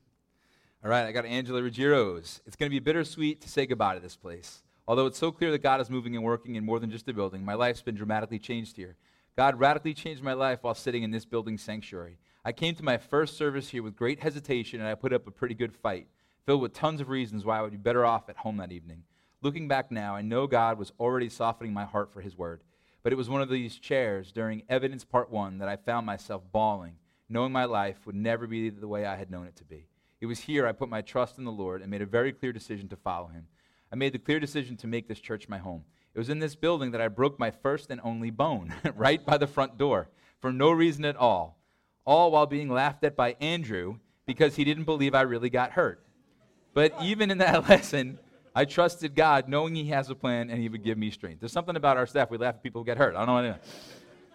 All 0.84 0.90
right, 0.90 1.06
I 1.06 1.12
got 1.12 1.24
Angela 1.24 1.62
Ruggiero's. 1.62 2.42
It's 2.44 2.56
going 2.56 2.70
to 2.70 2.74
be 2.74 2.78
bittersweet 2.78 3.40
to 3.40 3.48
say 3.48 3.64
goodbye 3.64 3.94
to 3.94 4.00
this 4.00 4.18
place. 4.18 4.62
Although 4.86 5.06
it's 5.06 5.16
so 5.16 5.32
clear 5.32 5.50
that 5.50 5.62
God 5.62 5.80
is 5.80 5.88
moving 5.88 6.14
and 6.14 6.22
working 6.22 6.56
in 6.56 6.66
more 6.66 6.78
than 6.78 6.90
just 6.90 7.08
a 7.08 7.14
building, 7.14 7.42
my 7.42 7.54
life's 7.54 7.80
been 7.80 7.94
dramatically 7.94 8.38
changed 8.38 8.76
here. 8.76 8.96
God 9.34 9.58
radically 9.58 9.94
changed 9.94 10.22
my 10.22 10.34
life 10.34 10.58
while 10.60 10.74
sitting 10.74 11.02
in 11.02 11.10
this 11.10 11.24
building 11.24 11.56
sanctuary. 11.56 12.18
I 12.44 12.52
came 12.52 12.74
to 12.74 12.82
my 12.82 12.98
first 12.98 13.38
service 13.38 13.70
here 13.70 13.82
with 13.82 13.96
great 13.96 14.20
hesitation, 14.20 14.80
and 14.80 14.86
I 14.86 14.94
put 14.94 15.14
up 15.14 15.26
a 15.26 15.30
pretty 15.30 15.54
good 15.54 15.72
fight, 15.72 16.06
filled 16.44 16.60
with 16.60 16.74
tons 16.74 17.00
of 17.00 17.08
reasons 17.08 17.46
why 17.46 17.58
I 17.58 17.62
would 17.62 17.70
be 17.70 17.78
better 17.78 18.04
off 18.04 18.28
at 18.28 18.36
home 18.36 18.58
that 18.58 18.70
evening. 18.70 19.04
Looking 19.40 19.66
back 19.66 19.90
now, 19.90 20.14
I 20.14 20.20
know 20.20 20.46
God 20.46 20.78
was 20.78 20.92
already 21.00 21.30
softening 21.30 21.72
my 21.72 21.86
heart 21.86 22.12
for 22.12 22.20
His 22.20 22.36
word. 22.36 22.60
But 23.02 23.14
it 23.14 23.16
was 23.16 23.30
one 23.30 23.40
of 23.40 23.48
these 23.48 23.78
chairs 23.78 24.32
during 24.32 24.64
Evidence 24.68 25.02
Part 25.02 25.30
1 25.30 25.56
that 25.60 25.68
I 25.70 25.76
found 25.76 26.04
myself 26.04 26.42
bawling, 26.52 26.96
knowing 27.30 27.52
my 27.52 27.64
life 27.64 28.04
would 28.04 28.16
never 28.16 28.46
be 28.46 28.68
the 28.68 28.86
way 28.86 29.06
I 29.06 29.16
had 29.16 29.30
known 29.30 29.46
it 29.46 29.56
to 29.56 29.64
be. 29.64 29.86
It 30.20 30.26
was 30.26 30.40
here 30.40 30.66
I 30.66 30.72
put 30.72 30.88
my 30.88 31.02
trust 31.02 31.38
in 31.38 31.44
the 31.44 31.52
Lord 31.52 31.82
and 31.82 31.90
made 31.90 32.02
a 32.02 32.06
very 32.06 32.32
clear 32.32 32.52
decision 32.52 32.88
to 32.88 32.96
follow 32.96 33.28
Him. 33.28 33.46
I 33.92 33.96
made 33.96 34.12
the 34.12 34.18
clear 34.18 34.40
decision 34.40 34.76
to 34.78 34.86
make 34.86 35.08
this 35.08 35.20
church 35.20 35.48
my 35.48 35.58
home. 35.58 35.84
It 36.14 36.18
was 36.18 36.28
in 36.28 36.38
this 36.38 36.54
building 36.54 36.92
that 36.92 37.00
I 37.00 37.08
broke 37.08 37.38
my 37.38 37.50
first 37.50 37.90
and 37.90 38.00
only 38.04 38.30
bone, 38.30 38.72
right 38.94 39.24
by 39.24 39.36
the 39.36 39.46
front 39.46 39.78
door, 39.78 40.08
for 40.40 40.52
no 40.52 40.70
reason 40.70 41.04
at 41.04 41.16
all, 41.16 41.58
all 42.04 42.30
while 42.30 42.46
being 42.46 42.68
laughed 42.68 43.04
at 43.04 43.16
by 43.16 43.36
Andrew 43.40 43.98
because 44.26 44.56
he 44.56 44.64
didn't 44.64 44.84
believe 44.84 45.14
I 45.14 45.22
really 45.22 45.50
got 45.50 45.72
hurt. 45.72 46.04
But 46.72 46.94
even 47.02 47.30
in 47.30 47.38
that 47.38 47.68
lesson, 47.68 48.18
I 48.54 48.64
trusted 48.64 49.14
God, 49.14 49.48
knowing 49.48 49.74
He 49.74 49.86
has 49.86 50.10
a 50.10 50.14
plan 50.14 50.50
and 50.50 50.60
He 50.60 50.68
would 50.68 50.84
give 50.84 50.96
me 50.96 51.10
strength. 51.10 51.40
There's 51.40 51.52
something 51.52 51.76
about 51.76 51.96
our 51.96 52.06
staff. 52.06 52.30
We 52.30 52.38
laugh 52.38 52.56
at 52.56 52.62
people 52.62 52.82
who 52.82 52.86
get 52.86 52.98
hurt. 52.98 53.16
I 53.16 53.24
don't 53.24 53.26
know 53.26 53.50
what 53.50 53.64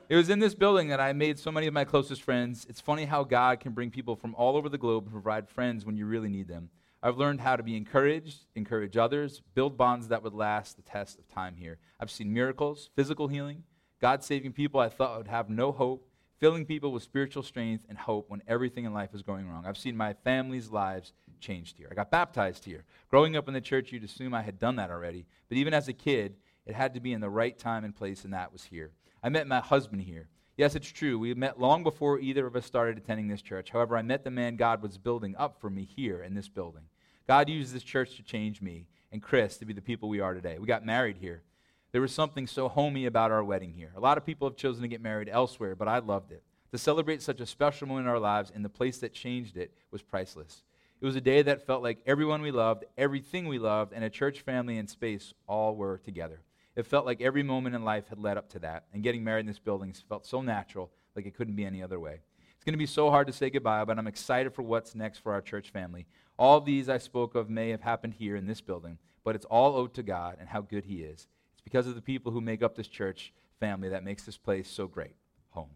it 0.10 0.15
was 0.15 0.30
in 0.30 0.39
this 0.39 0.56
building 0.56 0.88
that 0.88 1.00
I 1.00 1.13
made 1.13 1.38
so 1.38 1.52
many 1.52 1.67
of 1.67 1.74
my 1.74 1.86
closest 1.86 2.24
friends. 2.24 2.65
It's 2.67 2.82
funny 2.82 3.06
how 3.06 3.24
God 3.24 3.60
can 3.60 3.74
bring 3.74 3.91
people 3.91 4.15
from 4.15 4.34
all 4.36 4.58
over 4.58 4.67
the 4.67 4.78
globe 4.78 5.04
and 5.04 5.13
provide 5.13 5.48
friends 5.48 5.86
when 5.86 5.95
you 5.95 6.08
really 6.08 6.30
need 6.30 6.48
them. 6.48 6.69
I've 7.02 7.17
learned 7.17 7.41
how 7.41 7.56
to 7.56 7.63
be 7.63 7.78
encouraged, 7.78 8.48
encourage 8.56 8.98
others, 8.98 9.41
build 9.54 9.78
bonds 9.78 10.08
that 10.10 10.24
would 10.24 10.34
last 10.34 10.76
the 10.76 10.82
test 10.82 11.19
of 11.19 11.30
time 11.30 11.56
here. 11.56 11.78
I've 12.00 12.12
seen 12.12 12.34
miracles, 12.34 12.89
physical 12.95 13.28
healing, 13.28 13.63
God 14.02 14.24
saving 14.24 14.54
people 14.54 14.80
I 14.80 14.89
thought 14.89 15.17
would 15.17 15.28
have 15.28 15.50
no 15.50 15.72
hope, 15.72 16.10
filling 16.39 16.65
people 16.65 16.91
with 16.91 17.04
spiritual 17.04 17.43
strength 17.43 17.86
and 17.88 17.98
hope 17.98 18.30
when 18.30 18.41
everything 18.48 18.86
in 18.86 18.93
life 18.93 19.13
is 19.13 19.22
going 19.22 19.48
wrong. 19.48 19.65
I've 19.65 19.78
seen 19.78 19.95
my 19.95 20.13
family's 20.13 20.69
lives 20.72 21.13
changed 21.39 21.78
here. 21.78 21.88
I 21.91 21.93
got 21.93 22.12
baptized 22.12 22.65
here. 22.65 22.84
Growing 23.10 23.36
up 23.36 23.48
in 23.48 23.54
the 23.54 23.62
church, 23.62 23.91
you'd 23.91 24.04
assume 24.04 24.34
I 24.34 24.41
had 24.41 24.58
done 24.58 24.78
that 24.78 24.89
already. 24.89 25.26
But 25.50 25.58
even 25.58 25.74
as 25.74 25.88
a 25.88 25.93
kid, 25.93 26.36
It 26.69 26.76
had 26.76 26.93
to 26.93 27.00
be 27.00 27.13
in 27.13 27.22
the 27.22 27.30
right 27.32 27.58
time 27.58 27.84
and 27.84 27.95
place, 27.95 28.24
and 28.24 28.34
that 28.34 28.54
was 28.54 28.63
here. 28.65 28.91
I 29.22 29.30
met 29.30 29.48
my 29.48 29.60
husband 29.60 30.02
here. 30.02 30.30
Yes, 30.58 30.76
it's 30.76 30.92
true. 30.92 31.18
We 31.18 31.34
met 31.34 31.60
long 31.60 31.84
before 31.84 32.20
either 32.20 32.46
of 32.46 32.56
us 32.56 32.66
started 32.66 32.98
attending 32.98 33.28
this 33.28 33.42
church. 33.42 33.70
However, 33.70 33.96
I 33.96 34.02
met 34.02 34.24
the 34.24 34.32
man 34.32 34.56
God 34.56 34.82
was 34.82 34.98
building 34.98 35.36
up 35.38 35.60
for 35.60 35.70
me 35.70 35.86
here 35.86 36.22
in 36.22 36.34
this 36.34 36.50
building. 36.50 36.84
God 37.28 37.48
used 37.48 37.74
this 37.74 37.84
church 37.84 38.18
to 38.18 38.24
change 38.24 38.62
me 38.62 38.88
and 39.12 39.22
Chris 39.22 39.58
to 39.58 39.66
be 39.66 39.74
the 39.74 39.82
people 39.82 40.10
we 40.10 40.20
are 40.20 40.34
today. 40.34 40.58
We 40.60 40.68
got 40.68 40.86
married 40.86 41.18
here. 41.18 41.44
There 41.92 42.02
was 42.02 42.14
something 42.14 42.46
so 42.46 42.68
homey 42.68 43.06
about 43.06 43.32
our 43.32 43.44
wedding 43.44 43.74
here. 43.74 43.92
A 43.96 44.00
lot 44.00 44.18
of 44.18 44.26
people 44.26 44.48
have 44.48 44.58
chosen 44.58 44.82
to 44.84 44.88
get 44.88 45.02
married 45.02 45.30
elsewhere, 45.30 45.76
but 45.76 45.88
I 45.88 46.00
loved 46.00 46.32
it. 46.32 46.44
To 46.72 46.78
celebrate 46.78 47.22
such 47.22 47.40
a 47.40 47.46
special 47.46 47.88
moment 47.88 48.06
in 48.06 48.12
our 48.12 48.20
lives 48.20 48.52
and 48.54 48.64
the 48.64 48.70
place 48.70 49.00
that 49.00 49.14
changed 49.14 49.58
it 49.58 49.74
was 49.92 50.02
priceless. 50.02 50.64
It 51.02 51.06
was 51.06 51.16
a 51.16 51.22
day 51.22 51.42
that 51.42 51.66
felt 51.66 51.82
like 51.82 52.02
everyone 52.06 52.42
we 52.42 52.52
loved, 52.52 52.86
everything 52.98 53.48
we 53.48 53.58
loved, 53.58 53.94
and 53.94 54.04
a 54.04 54.10
church 54.10 54.42
family 54.42 54.78
and 54.78 54.90
space 54.90 55.34
all 55.48 55.76
were 55.76 55.98
together. 56.00 56.42
It 56.76 56.86
felt 56.86 57.06
like 57.06 57.22
every 57.22 57.44
moment 57.44 57.76
in 57.76 57.84
life 57.84 58.08
had 58.08 58.20
led 58.20 58.38
up 58.38 58.50
to 58.50 58.60
that, 58.60 58.86
and 58.94 59.04
getting 59.04 59.24
married 59.24 59.42
in 59.42 59.46
this 59.48 59.60
building 59.60 59.94
felt 60.08 60.26
so 60.26 60.42
natural, 60.42 60.92
like 61.16 61.26
it 61.26 61.36
couldn't 61.36 61.56
be 61.56 61.66
any 61.66 61.84
other 61.84 62.00
way. 62.00 62.22
It's 62.56 62.64
going 62.64 62.74
to 62.74 62.78
be 62.78 62.86
so 62.86 63.10
hard 63.10 63.28
to 63.28 63.34
say 63.34 63.50
goodbye, 63.50 63.86
but 63.86 63.98
I'm 63.98 64.08
excited 64.08 64.54
for 64.54 64.62
what's 64.62 64.96
next 64.96 65.20
for 65.20 65.32
our 65.32 65.42
church 65.42 65.72
family. 65.72 66.06
All 66.38 66.62
these 66.62 66.90
I 66.90 66.98
spoke 66.98 67.36
of 67.36 67.50
may 67.50 67.70
have 67.70 67.82
happened 67.82 68.14
here 68.14 68.36
in 68.36 68.48
this 68.48 68.62
building, 68.62 68.98
but 69.24 69.36
it's 69.36 69.46
all 69.46 69.76
owed 69.76 69.94
to 69.96 70.04
God 70.04 70.38
and 70.40 70.50
how 70.50 70.62
good 70.62 70.86
He 70.86 71.04
is. 71.04 71.28
It's 71.54 71.62
because 71.62 71.88
of 71.88 71.96
the 71.96 72.02
people 72.02 72.32
who 72.32 72.42
make 72.42 72.62
up 72.62 72.76
this 72.76 72.88
church 72.88 73.34
family 73.60 73.90
that 73.90 74.04
makes 74.04 74.24
this 74.24 74.38
place 74.38 74.70
so 74.70 74.88
great. 74.88 75.16
Home. 75.52 75.70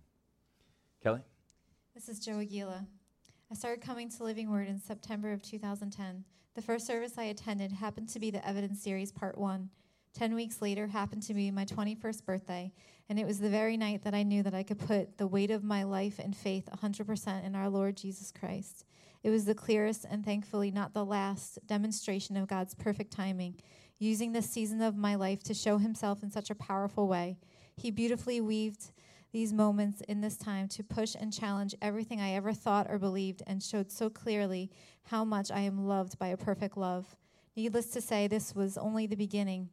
Kelly? 1.01 1.21
This 1.93 2.09
is 2.09 2.19
Joe 2.19 2.39
Aguila. 2.39 2.85
I 3.51 3.55
started 3.55 3.81
coming 3.81 4.09
to 4.09 4.23
Living 4.23 4.49
Word 4.49 4.67
in 4.67 4.79
September 4.79 5.31
of 5.31 5.41
2010. 5.41 6.23
The 6.55 6.61
first 6.61 6.87
service 6.87 7.17
I 7.17 7.23
attended 7.23 7.71
happened 7.71 8.09
to 8.09 8.19
be 8.19 8.31
the 8.31 8.45
Evidence 8.47 8.81
Series 8.81 9.11
Part 9.11 9.37
1. 9.37 9.69
Ten 10.13 10.35
weeks 10.35 10.61
later 10.61 10.85
happened 10.85 11.23
to 11.23 11.33
be 11.33 11.49
my 11.49 11.65
21st 11.65 12.23
birthday, 12.23 12.71
and 13.09 13.19
it 13.19 13.25
was 13.25 13.39
the 13.39 13.49
very 13.49 13.77
night 13.77 14.03
that 14.03 14.13
I 14.13 14.21
knew 14.21 14.43
that 14.43 14.53
I 14.53 14.61
could 14.61 14.77
put 14.77 15.17
the 15.17 15.25
weight 15.25 15.49
of 15.49 15.63
my 15.63 15.81
life 15.81 16.19
and 16.19 16.37
faith 16.37 16.69
100% 16.71 17.43
in 17.43 17.55
our 17.55 17.67
Lord 17.67 17.97
Jesus 17.97 18.31
Christ. 18.31 18.85
It 19.23 19.31
was 19.31 19.45
the 19.45 19.55
clearest 19.55 20.05
and 20.07 20.23
thankfully 20.23 20.69
not 20.69 20.93
the 20.93 21.03
last 21.03 21.57
demonstration 21.65 22.37
of 22.37 22.47
God's 22.47 22.75
perfect 22.75 23.11
timing, 23.11 23.55
using 23.97 24.31
this 24.31 24.47
season 24.47 24.83
of 24.83 24.95
my 24.95 25.15
life 25.15 25.41
to 25.43 25.53
show 25.55 25.79
Himself 25.79 26.21
in 26.21 26.29
such 26.29 26.51
a 26.51 26.55
powerful 26.55 27.07
way. 27.07 27.39
He 27.75 27.89
beautifully 27.89 28.39
weaved 28.39 28.91
these 29.31 29.51
moments 29.51 30.01
in 30.01 30.21
this 30.21 30.37
time 30.37 30.67
to 30.67 30.83
push 30.83 31.15
and 31.19 31.33
challenge 31.33 31.73
everything 31.81 32.21
I 32.21 32.33
ever 32.33 32.53
thought 32.53 32.85
or 32.87 32.99
believed 32.99 33.41
and 33.47 33.63
showed 33.63 33.91
so 33.91 34.11
clearly 34.11 34.69
how 35.05 35.25
much 35.25 35.49
I 35.49 35.61
am 35.61 35.87
loved 35.87 36.19
by 36.19 36.27
a 36.27 36.37
perfect 36.37 36.77
love. 36.77 37.15
Needless 37.55 37.87
to 37.87 38.01
say, 38.01 38.27
this 38.27 38.53
was 38.53 38.77
only 38.77 39.07
the 39.07 39.15
beginning 39.15 39.69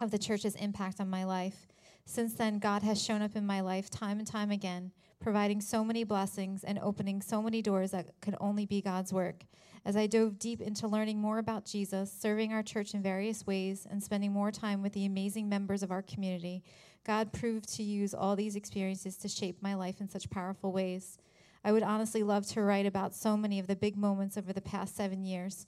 of 0.00 0.10
the 0.10 0.18
church's 0.18 0.54
impact 0.56 1.00
on 1.00 1.08
my 1.08 1.24
life. 1.24 1.66
Since 2.04 2.34
then, 2.34 2.58
God 2.58 2.82
has 2.82 3.02
shown 3.02 3.22
up 3.22 3.36
in 3.36 3.46
my 3.46 3.60
life 3.60 3.88
time 3.88 4.18
and 4.18 4.26
time 4.26 4.50
again, 4.50 4.92
providing 5.20 5.60
so 5.60 5.84
many 5.84 6.04
blessings 6.04 6.64
and 6.64 6.78
opening 6.78 7.22
so 7.22 7.40
many 7.40 7.62
doors 7.62 7.92
that 7.92 8.20
could 8.20 8.36
only 8.40 8.66
be 8.66 8.82
God's 8.82 9.12
work. 9.12 9.44
As 9.86 9.96
I 9.96 10.06
dove 10.06 10.38
deep 10.38 10.60
into 10.60 10.86
learning 10.88 11.18
more 11.18 11.38
about 11.38 11.64
Jesus, 11.64 12.12
serving 12.12 12.52
our 12.52 12.62
church 12.62 12.94
in 12.94 13.02
various 13.02 13.46
ways, 13.46 13.86
and 13.90 14.02
spending 14.02 14.32
more 14.32 14.50
time 14.50 14.82
with 14.82 14.92
the 14.92 15.06
amazing 15.06 15.48
members 15.48 15.82
of 15.82 15.90
our 15.90 16.02
community, 16.02 16.62
God 17.04 17.32
proved 17.32 17.68
to 17.76 17.82
use 17.82 18.14
all 18.14 18.34
these 18.34 18.56
experiences 18.56 19.16
to 19.18 19.28
shape 19.28 19.62
my 19.62 19.74
life 19.74 20.00
in 20.00 20.08
such 20.08 20.30
powerful 20.30 20.72
ways. 20.72 21.18
I 21.64 21.72
would 21.72 21.82
honestly 21.82 22.22
love 22.22 22.46
to 22.48 22.62
write 22.62 22.86
about 22.86 23.14
so 23.14 23.36
many 23.36 23.58
of 23.58 23.66
the 23.66 23.76
big 23.76 23.96
moments 23.96 24.36
over 24.36 24.52
the 24.52 24.60
past 24.60 24.96
seven 24.96 25.24
years. 25.24 25.66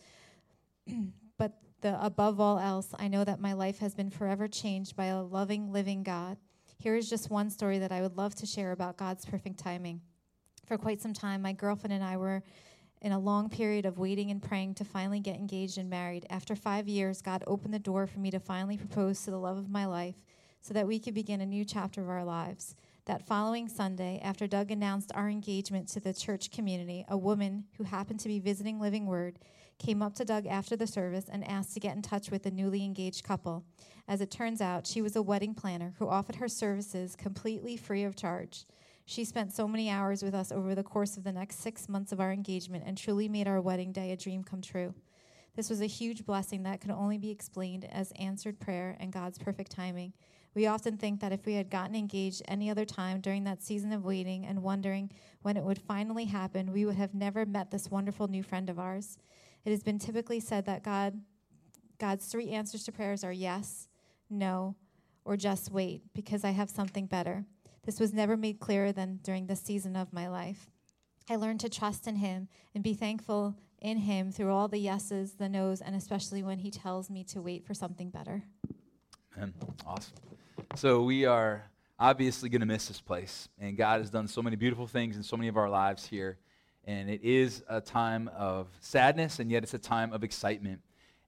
but 1.38 1.58
the 1.86 2.04
above 2.04 2.40
all 2.40 2.58
else, 2.58 2.88
I 2.98 3.06
know 3.06 3.22
that 3.22 3.38
my 3.38 3.52
life 3.52 3.78
has 3.78 3.94
been 3.94 4.10
forever 4.10 4.48
changed 4.48 4.96
by 4.96 5.04
a 5.04 5.22
loving, 5.22 5.72
living 5.72 6.02
God. 6.02 6.36
Here 6.78 6.96
is 6.96 7.08
just 7.08 7.30
one 7.30 7.48
story 7.48 7.78
that 7.78 7.92
I 7.92 8.02
would 8.02 8.16
love 8.16 8.34
to 8.36 8.46
share 8.46 8.72
about 8.72 8.96
God's 8.96 9.24
perfect 9.24 9.60
timing. 9.60 10.00
For 10.66 10.76
quite 10.76 11.00
some 11.00 11.14
time, 11.14 11.42
my 11.42 11.52
girlfriend 11.52 11.92
and 11.92 12.02
I 12.02 12.16
were 12.16 12.42
in 13.02 13.12
a 13.12 13.20
long 13.20 13.48
period 13.48 13.86
of 13.86 13.98
waiting 13.98 14.32
and 14.32 14.42
praying 14.42 14.74
to 14.74 14.84
finally 14.84 15.20
get 15.20 15.36
engaged 15.36 15.78
and 15.78 15.88
married. 15.88 16.26
After 16.28 16.56
five 16.56 16.88
years, 16.88 17.22
God 17.22 17.44
opened 17.46 17.72
the 17.72 17.78
door 17.78 18.08
for 18.08 18.18
me 18.18 18.32
to 18.32 18.40
finally 18.40 18.76
propose 18.76 19.22
to 19.22 19.30
the 19.30 19.38
love 19.38 19.56
of 19.56 19.70
my 19.70 19.86
life 19.86 20.16
so 20.60 20.74
that 20.74 20.88
we 20.88 20.98
could 20.98 21.14
begin 21.14 21.40
a 21.40 21.46
new 21.46 21.64
chapter 21.64 22.02
of 22.02 22.08
our 22.08 22.24
lives. 22.24 22.74
That 23.04 23.28
following 23.28 23.68
Sunday, 23.68 24.20
after 24.24 24.48
Doug 24.48 24.72
announced 24.72 25.12
our 25.14 25.28
engagement 25.28 25.86
to 25.90 26.00
the 26.00 26.12
church 26.12 26.50
community, 26.50 27.04
a 27.08 27.16
woman 27.16 27.66
who 27.78 27.84
happened 27.84 28.18
to 28.20 28.28
be 28.28 28.40
visiting 28.40 28.80
Living 28.80 29.06
Word 29.06 29.38
came 29.78 30.02
up 30.02 30.14
to 30.14 30.24
Doug 30.24 30.46
after 30.46 30.76
the 30.76 30.86
service 30.86 31.26
and 31.30 31.46
asked 31.48 31.74
to 31.74 31.80
get 31.80 31.96
in 31.96 32.02
touch 32.02 32.30
with 32.30 32.42
the 32.42 32.50
newly 32.50 32.84
engaged 32.84 33.24
couple. 33.24 33.64
As 34.08 34.20
it 34.20 34.30
turns 34.30 34.60
out, 34.60 34.86
she 34.86 35.02
was 35.02 35.16
a 35.16 35.22
wedding 35.22 35.54
planner 35.54 35.94
who 35.98 36.08
offered 36.08 36.36
her 36.36 36.48
services 36.48 37.16
completely 37.16 37.76
free 37.76 38.04
of 38.04 38.16
charge. 38.16 38.64
She 39.04 39.24
spent 39.24 39.52
so 39.52 39.68
many 39.68 39.88
hours 39.88 40.22
with 40.22 40.34
us 40.34 40.50
over 40.50 40.74
the 40.74 40.82
course 40.82 41.16
of 41.16 41.24
the 41.24 41.32
next 41.32 41.60
six 41.60 41.88
months 41.88 42.10
of 42.10 42.20
our 42.20 42.32
engagement 42.32 42.84
and 42.86 42.98
truly 42.98 43.28
made 43.28 43.46
our 43.46 43.60
wedding 43.60 43.92
day 43.92 44.10
a 44.10 44.16
dream 44.16 44.42
come 44.42 44.60
true. 44.60 44.94
This 45.54 45.70
was 45.70 45.80
a 45.80 45.86
huge 45.86 46.26
blessing 46.26 46.64
that 46.64 46.80
could 46.80 46.90
only 46.90 47.16
be 47.16 47.30
explained 47.30 47.86
as 47.90 48.12
answered 48.12 48.60
prayer 48.60 48.96
and 49.00 49.12
God's 49.12 49.38
perfect 49.38 49.70
timing. 49.70 50.12
We 50.54 50.66
often 50.66 50.96
think 50.96 51.20
that 51.20 51.32
if 51.32 51.46
we 51.46 51.54
had 51.54 51.70
gotten 51.70 51.94
engaged 51.94 52.42
any 52.48 52.70
other 52.70 52.84
time 52.84 53.20
during 53.20 53.44
that 53.44 53.62
season 53.62 53.92
of 53.92 54.04
waiting 54.04 54.44
and 54.44 54.62
wondering 54.62 55.10
when 55.42 55.56
it 55.56 55.62
would 55.62 55.78
finally 55.78 56.24
happen, 56.24 56.72
we 56.72 56.84
would 56.84 56.96
have 56.96 57.14
never 57.14 57.46
met 57.46 57.70
this 57.70 57.90
wonderful 57.90 58.26
new 58.26 58.42
friend 58.42 58.68
of 58.68 58.78
ours. 58.78 59.18
It 59.66 59.70
has 59.70 59.82
been 59.82 59.98
typically 59.98 60.38
said 60.38 60.64
that 60.66 60.84
God 60.84 61.20
God's 61.98 62.26
three 62.26 62.50
answers 62.50 62.84
to 62.84 62.92
prayers 62.92 63.24
are 63.24 63.32
yes, 63.32 63.88
no, 64.30 64.76
or 65.24 65.36
just 65.36 65.72
wait 65.72 66.02
because 66.14 66.44
I 66.44 66.50
have 66.50 66.70
something 66.70 67.06
better. 67.06 67.44
This 67.84 67.98
was 67.98 68.14
never 68.14 68.36
made 68.36 68.60
clearer 68.60 68.92
than 68.92 69.18
during 69.22 69.46
this 69.46 69.60
season 69.60 69.96
of 69.96 70.12
my 70.12 70.28
life. 70.28 70.70
I 71.28 71.34
learned 71.36 71.60
to 71.60 71.68
trust 71.68 72.06
in 72.06 72.16
him 72.16 72.48
and 72.74 72.84
be 72.84 72.94
thankful 72.94 73.56
in 73.80 73.98
him 73.98 74.30
through 74.30 74.52
all 74.52 74.68
the 74.68 74.78
yeses, 74.78 75.32
the 75.32 75.48
nos, 75.48 75.80
and 75.80 75.96
especially 75.96 76.44
when 76.44 76.58
he 76.58 76.70
tells 76.70 77.10
me 77.10 77.24
to 77.24 77.40
wait 77.40 77.66
for 77.66 77.74
something 77.74 78.10
better. 78.10 78.44
Awesome. 79.84 80.14
So 80.76 81.02
we 81.02 81.24
are 81.24 81.64
obviously 81.98 82.48
going 82.48 82.60
to 82.60 82.66
miss 82.66 82.86
this 82.86 83.00
place. 83.00 83.48
And 83.58 83.76
God 83.76 84.00
has 84.00 84.10
done 84.10 84.28
so 84.28 84.42
many 84.42 84.54
beautiful 84.54 84.86
things 84.86 85.16
in 85.16 85.22
so 85.22 85.36
many 85.36 85.48
of 85.48 85.56
our 85.56 85.68
lives 85.68 86.06
here. 86.06 86.38
And 86.86 87.10
it 87.10 87.22
is 87.22 87.64
a 87.68 87.80
time 87.80 88.30
of 88.36 88.68
sadness, 88.80 89.40
and 89.40 89.50
yet 89.50 89.62
it's 89.62 89.74
a 89.74 89.78
time 89.78 90.12
of 90.12 90.22
excitement. 90.22 90.80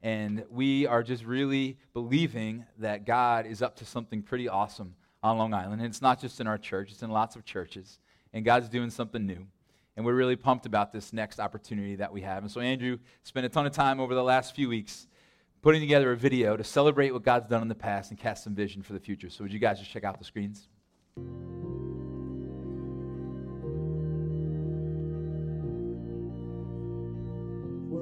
And 0.02 0.44
we 0.50 0.86
are 0.86 1.02
just 1.02 1.24
really 1.24 1.78
believing 1.92 2.64
that 2.78 3.04
God 3.04 3.46
is 3.46 3.62
up 3.62 3.76
to 3.76 3.84
something 3.84 4.22
pretty 4.22 4.48
awesome 4.48 4.94
on 5.22 5.36
Long 5.36 5.52
Island. 5.52 5.80
And 5.80 5.90
it's 5.90 6.02
not 6.02 6.20
just 6.20 6.40
in 6.40 6.46
our 6.46 6.58
church, 6.58 6.92
it's 6.92 7.02
in 7.02 7.10
lots 7.10 7.34
of 7.34 7.44
churches. 7.44 7.98
And 8.32 8.44
God's 8.44 8.68
doing 8.68 8.90
something 8.90 9.26
new. 9.26 9.46
And 9.96 10.06
we're 10.06 10.14
really 10.14 10.36
pumped 10.36 10.64
about 10.66 10.92
this 10.92 11.12
next 11.12 11.40
opportunity 11.40 11.96
that 11.96 12.12
we 12.12 12.20
have. 12.20 12.44
And 12.44 12.52
so 12.52 12.60
Andrew 12.60 12.98
spent 13.24 13.44
a 13.44 13.48
ton 13.48 13.66
of 13.66 13.72
time 13.72 13.98
over 13.98 14.14
the 14.14 14.22
last 14.22 14.54
few 14.54 14.68
weeks 14.68 15.08
putting 15.60 15.80
together 15.80 16.12
a 16.12 16.16
video 16.16 16.56
to 16.56 16.62
celebrate 16.62 17.10
what 17.10 17.24
God's 17.24 17.48
done 17.48 17.62
in 17.62 17.68
the 17.68 17.74
past 17.74 18.10
and 18.10 18.18
cast 18.18 18.44
some 18.44 18.54
vision 18.54 18.82
for 18.82 18.92
the 18.92 19.00
future. 19.00 19.28
So, 19.28 19.42
would 19.42 19.52
you 19.52 19.58
guys 19.58 19.78
just 19.78 19.90
check 19.90 20.04
out 20.04 20.18
the 20.18 20.24
screens? 20.24 20.68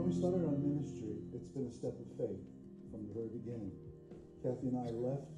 We 0.06 0.14
started 0.14 0.46
our 0.46 0.54
ministry, 0.54 1.18
it's 1.34 1.50
been 1.50 1.66
a 1.66 1.74
step 1.74 1.98
of 1.98 2.06
faith 2.14 2.38
from 2.94 3.02
the 3.10 3.12
very 3.12 3.26
beginning. 3.26 3.74
Kathy 4.38 4.70
and 4.70 4.78
I 4.78 4.94
left 4.94 5.34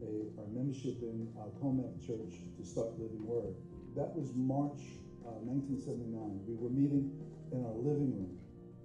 a, 0.00 0.32
our 0.40 0.48
membership 0.56 1.04
in 1.04 1.28
our 1.36 1.52
Comet 1.60 1.92
Church 2.00 2.40
to 2.56 2.62
start 2.64 2.96
Living 2.96 3.20
Word. 3.28 3.52
That 3.92 4.16
was 4.16 4.32
March 4.32 4.80
uh, 5.28 5.36
1979. 5.44 6.16
We 6.48 6.56
were 6.56 6.72
meeting 6.72 7.12
in 7.52 7.60
our 7.60 7.76
living 7.76 8.16
room 8.16 8.36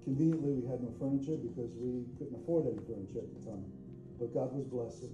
Conveniently, 0.03 0.53
we 0.57 0.65
had 0.65 0.81
no 0.81 0.89
furniture 0.97 1.37
because 1.37 1.69
we 1.77 2.01
couldn't 2.17 2.33
afford 2.41 2.65
any 2.65 2.81
furniture 2.89 3.21
at 3.21 3.29
the 3.37 3.41
time. 3.45 3.61
But 4.17 4.33
God 4.33 4.49
was 4.49 4.65
blessing, 4.65 5.13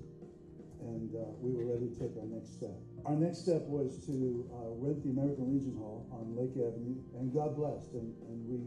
and 0.80 1.12
uh, 1.12 1.28
we 1.44 1.52
were 1.52 1.68
ready 1.68 1.92
to 1.92 1.96
take 2.00 2.16
our 2.16 2.28
next 2.28 2.56
step. 2.56 2.72
Our 3.04 3.16
next 3.20 3.44
step 3.44 3.68
was 3.68 4.00
to 4.08 4.48
uh, 4.48 4.72
rent 4.80 5.04
the 5.04 5.12
American 5.12 5.52
Legion 5.52 5.76
Hall 5.76 6.08
on 6.16 6.32
Lake 6.40 6.56
Avenue, 6.56 6.96
and 7.20 7.36
God 7.36 7.56
blessed, 7.60 8.00
and, 8.00 8.16
and 8.32 8.40
we. 8.48 8.64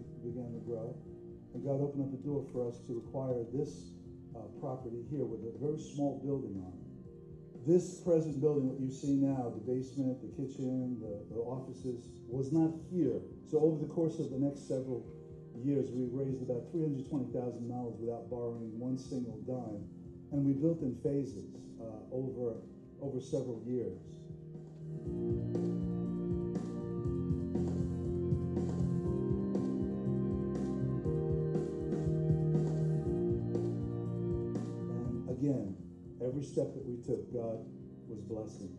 And 1.60 1.68
God 1.68 1.84
opened 1.84 2.08
up 2.08 2.10
the 2.10 2.24
door 2.24 2.40
for 2.52 2.66
us 2.66 2.80
to 2.88 3.04
acquire 3.04 3.44
this 3.52 3.92
uh, 4.32 4.48
property 4.64 5.04
here 5.12 5.28
with 5.28 5.44
a 5.44 5.52
very 5.60 5.76
small 5.76 6.16
building 6.24 6.56
on 6.56 6.72
it. 6.72 7.68
This 7.68 8.00
present 8.00 8.40
building, 8.40 8.64
what 8.64 8.80
you 8.80 8.88
see 8.88 9.20
now, 9.20 9.52
the 9.52 9.60
basement, 9.60 10.24
the 10.24 10.32
kitchen, 10.40 10.96
the, 11.04 11.20
the 11.36 11.40
offices, 11.44 12.08
was 12.32 12.50
not 12.50 12.72
here. 12.88 13.20
So 13.44 13.60
over 13.60 13.76
the 13.76 13.92
course 13.92 14.18
of 14.20 14.30
the 14.32 14.40
next 14.40 14.64
several 14.68 15.04
years, 15.60 15.92
we 15.92 16.08
raised 16.08 16.40
about 16.40 16.72
$320,000 16.72 17.28
without 18.00 18.30
borrowing 18.30 18.72
one 18.80 18.96
single 18.96 19.36
dime. 19.44 19.84
And 20.32 20.46
we 20.48 20.56
built 20.56 20.80
in 20.80 20.96
phases 21.04 21.52
uh, 21.76 22.08
over, 22.08 22.56
over 23.04 23.20
several 23.20 23.60
years. 23.68 24.00
Every 36.30 36.42
step 36.44 36.72
that 36.74 36.86
we 36.86 36.94
took, 37.02 37.26
God 37.34 37.58
was 38.06 38.22
blessing. 38.22 38.70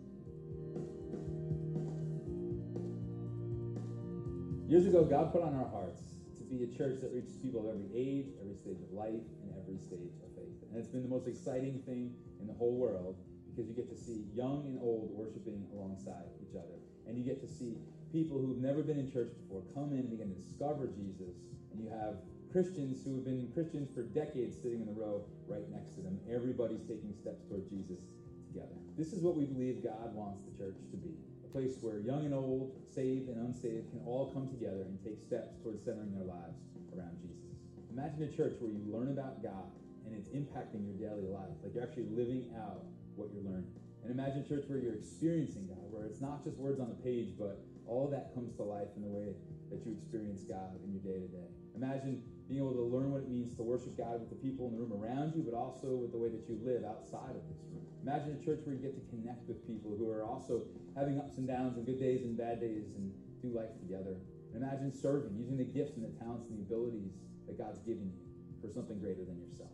Years 4.71 4.87
ago, 4.87 5.03
God 5.03 5.33
put 5.33 5.43
on 5.43 5.53
our 5.59 5.67
hearts 5.67 5.99
to 6.39 6.43
be 6.47 6.63
a 6.63 6.71
church 6.71 7.03
that 7.03 7.11
reaches 7.11 7.35
people 7.35 7.67
of 7.67 7.75
every 7.75 7.91
age, 7.91 8.31
every 8.39 8.55
stage 8.55 8.79
of 8.79 8.95
life, 8.95 9.27
and 9.43 9.51
every 9.59 9.75
stage 9.75 10.15
of 10.23 10.31
faith. 10.31 10.63
And 10.71 10.79
it's 10.79 10.87
been 10.87 11.03
the 11.03 11.11
most 11.11 11.27
exciting 11.27 11.83
thing 11.83 12.15
in 12.39 12.47
the 12.47 12.55
whole 12.55 12.79
world 12.79 13.19
because 13.51 13.67
you 13.67 13.75
get 13.75 13.91
to 13.91 13.99
see 13.99 14.23
young 14.31 14.63
and 14.63 14.79
old 14.79 15.11
worshiping 15.11 15.67
alongside 15.75 16.31
each 16.39 16.55
other. 16.55 16.79
And 17.03 17.19
you 17.19 17.25
get 17.27 17.43
to 17.43 17.51
see 17.51 17.75
people 18.15 18.39
who've 18.39 18.63
never 18.63 18.79
been 18.79 18.95
in 18.97 19.11
church 19.11 19.35
before 19.43 19.59
come 19.75 19.91
in 19.91 20.07
and 20.07 20.09
begin 20.09 20.31
to 20.31 20.39
discover 20.39 20.87
Jesus. 20.87 21.35
And 21.75 21.83
you 21.83 21.91
have 21.91 22.15
Christians 22.51 23.03
who 23.03 23.15
have 23.15 23.25
been 23.25 23.47
Christians 23.55 23.89
for 23.95 24.03
decades 24.03 24.59
sitting 24.59 24.83
in 24.83 24.87
the 24.87 24.99
row 24.99 25.23
right 25.47 25.63
next 25.71 25.95
to 25.95 26.01
them. 26.01 26.19
Everybody's 26.27 26.83
taking 26.83 27.15
steps 27.15 27.47
toward 27.47 27.63
Jesus 27.71 28.03
together. 28.51 28.75
This 28.99 29.13
is 29.15 29.23
what 29.23 29.39
we 29.39 29.45
believe 29.47 29.79
God 29.83 30.11
wants 30.11 30.43
the 30.43 30.51
church 30.59 30.75
to 30.91 30.97
be 30.97 31.15
a 31.43 31.49
place 31.51 31.79
where 31.79 31.99
young 31.99 32.27
and 32.27 32.35
old, 32.35 32.75
saved 32.91 33.31
and 33.31 33.39
unsaved, 33.39 33.89
can 33.91 34.03
all 34.05 34.31
come 34.35 34.51
together 34.51 34.83
and 34.83 34.99
take 34.99 35.23
steps 35.23 35.55
towards 35.63 35.83
centering 35.83 36.11
their 36.11 36.27
lives 36.27 36.59
around 36.91 37.15
Jesus. 37.23 37.55
Imagine 37.91 38.27
a 38.27 38.31
church 38.31 38.59
where 38.59 38.71
you 38.71 38.83
learn 38.91 39.11
about 39.15 39.39
God 39.43 39.71
and 40.03 40.11
it's 40.11 40.27
impacting 40.35 40.83
your 40.83 40.99
daily 40.99 41.27
life, 41.31 41.55
like 41.63 41.71
you're 41.73 41.83
actually 41.83 42.11
living 42.11 42.51
out 42.59 42.83
what 43.15 43.31
you're 43.31 43.47
learning. 43.47 43.71
And 44.03 44.11
imagine 44.11 44.43
a 44.43 44.47
church 44.47 44.65
where 44.67 44.79
you're 44.79 44.95
experiencing 44.95 45.71
God, 45.71 45.87
where 45.87 46.03
it's 46.03 46.19
not 46.19 46.43
just 46.43 46.57
words 46.57 46.79
on 46.79 46.89
the 46.89 46.99
page, 46.99 47.31
but 47.39 47.63
all 47.87 48.07
that 48.11 48.33
comes 48.33 48.55
to 48.55 48.63
life 48.63 48.87
in 48.95 49.03
the 49.03 49.13
way 49.13 49.35
that 49.71 49.85
you 49.85 49.95
experience 49.95 50.43
God 50.43 50.75
in 50.83 50.91
your 50.91 51.03
day 51.03 51.19
to 51.19 51.29
day. 51.31 51.49
Imagine 51.75 52.23
being 52.51 52.67
able 52.67 52.75
to 52.75 52.83
learn 52.83 53.15
what 53.15 53.23
it 53.23 53.31
means 53.31 53.55
to 53.55 53.63
worship 53.63 53.95
God 53.95 54.19
with 54.19 54.27
the 54.27 54.35
people 54.35 54.67
in 54.67 54.75
the 54.75 54.79
room 54.83 54.91
around 54.91 55.31
you, 55.31 55.39
but 55.39 55.55
also 55.55 55.95
with 55.95 56.11
the 56.11 56.19
way 56.19 56.27
that 56.27 56.43
you 56.51 56.59
live 56.67 56.83
outside 56.83 57.31
of 57.31 57.39
this 57.47 57.63
room. 57.71 57.79
Imagine 58.03 58.35
a 58.35 58.41
church 58.43 58.59
where 58.67 58.75
you 58.75 58.83
get 58.83 58.91
to 58.91 59.05
connect 59.07 59.47
with 59.47 59.63
people 59.63 59.95
who 59.95 60.11
are 60.11 60.27
also 60.27 60.67
having 60.91 61.15
ups 61.15 61.39
and 61.39 61.47
downs 61.47 61.79
and 61.79 61.87
good 61.87 61.95
days 61.95 62.27
and 62.27 62.35
bad 62.35 62.59
days 62.59 62.91
and 62.99 63.07
do 63.39 63.55
life 63.55 63.71
together. 63.79 64.19
And 64.51 64.59
imagine 64.59 64.91
serving, 64.91 65.31
using 65.39 65.55
the 65.55 65.63
gifts 65.63 65.95
and 65.95 66.03
the 66.03 66.11
talents 66.19 66.51
and 66.51 66.59
the 66.59 66.67
abilities 66.67 67.15
that 67.47 67.55
God's 67.55 67.79
given 67.87 68.11
you 68.11 68.19
for 68.59 68.67
something 68.67 68.99
greater 68.99 69.23
than 69.23 69.39
yourself. 69.39 69.71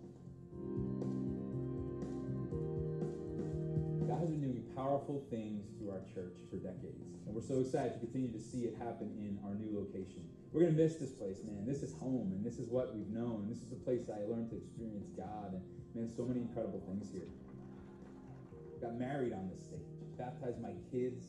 God 4.06 4.22
has 4.22 4.30
been 4.30 4.46
doing 4.46 4.62
powerful 4.78 5.26
things 5.34 5.66
through 5.82 5.98
our 5.98 6.06
church 6.14 6.38
for 6.54 6.62
decades, 6.62 7.10
and 7.26 7.34
we're 7.34 7.42
so 7.42 7.58
excited 7.58 7.98
to 7.98 8.00
continue 8.06 8.30
to 8.30 8.40
see 8.40 8.70
it 8.70 8.78
happen 8.78 9.10
in 9.18 9.42
our 9.42 9.58
new 9.58 9.74
location. 9.74 10.22
We're 10.52 10.62
going 10.62 10.76
to 10.76 10.82
miss 10.82 10.96
this 10.96 11.12
place, 11.12 11.44
man. 11.44 11.66
This 11.66 11.84
is 11.84 11.94
home, 11.94 12.32
and 12.32 12.46
this 12.46 12.58
is 12.58 12.70
what 12.70 12.96
we've 12.96 13.10
known. 13.10 13.48
This 13.50 13.60
is 13.60 13.70
the 13.70 13.76
place 13.76 14.10
I 14.10 14.24
learned 14.26 14.50
to 14.52 14.58
experience 14.58 15.10
God, 15.16 15.54
and 15.54 15.62
man, 15.94 16.10
so 16.16 16.24
many 16.24 16.42
incredible 16.42 16.82
things 16.88 17.12
here. 17.12 17.28
Got 18.82 18.98
married 18.98 19.34
on 19.34 19.50
this 19.50 19.60
stage, 19.60 19.82
baptized 20.18 20.62
my 20.62 20.74
kids 20.92 21.26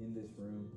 in 0.00 0.14
this 0.14 0.30
room, 0.38 0.68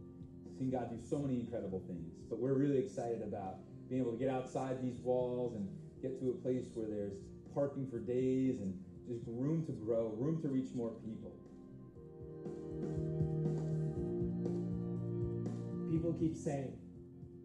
seen 0.58 0.70
God 0.70 0.90
do 0.90 0.98
so 1.08 1.20
many 1.20 1.40
incredible 1.40 1.82
things. 1.88 2.14
But 2.30 2.40
we're 2.40 2.54
really 2.54 2.78
excited 2.78 3.22
about 3.22 3.58
being 3.90 4.02
able 4.02 4.14
to 4.14 4.18
get 4.18 4.30
outside 4.30 4.82
these 4.82 5.00
walls 5.00 5.56
and 5.56 5.68
get 6.02 6.20
to 6.22 6.30
a 6.30 6.34
place 6.34 6.66
where 6.74 6.88
there's 6.88 7.18
parking 7.54 7.88
for 7.90 8.00
days 8.00 8.62
and 8.62 8.74
just 9.08 9.24
room 9.28 9.66
to 9.66 9.72
grow, 9.74 10.16
room 10.18 10.42
to 10.42 10.48
reach 10.48 10.74
more 10.74 10.92
people. 11.04 11.34
People 15.92 16.14
keep 16.14 16.38
saying, 16.38 16.78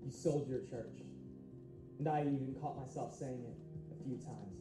you 0.06 0.12
sold 0.12 0.48
your 0.48 0.60
church. 0.60 1.02
And 1.98 2.08
I 2.08 2.20
even 2.20 2.54
caught 2.60 2.78
myself 2.78 3.12
saying 3.18 3.42
it 3.42 3.56
a 3.90 4.04
few 4.04 4.16
times. 4.18 4.54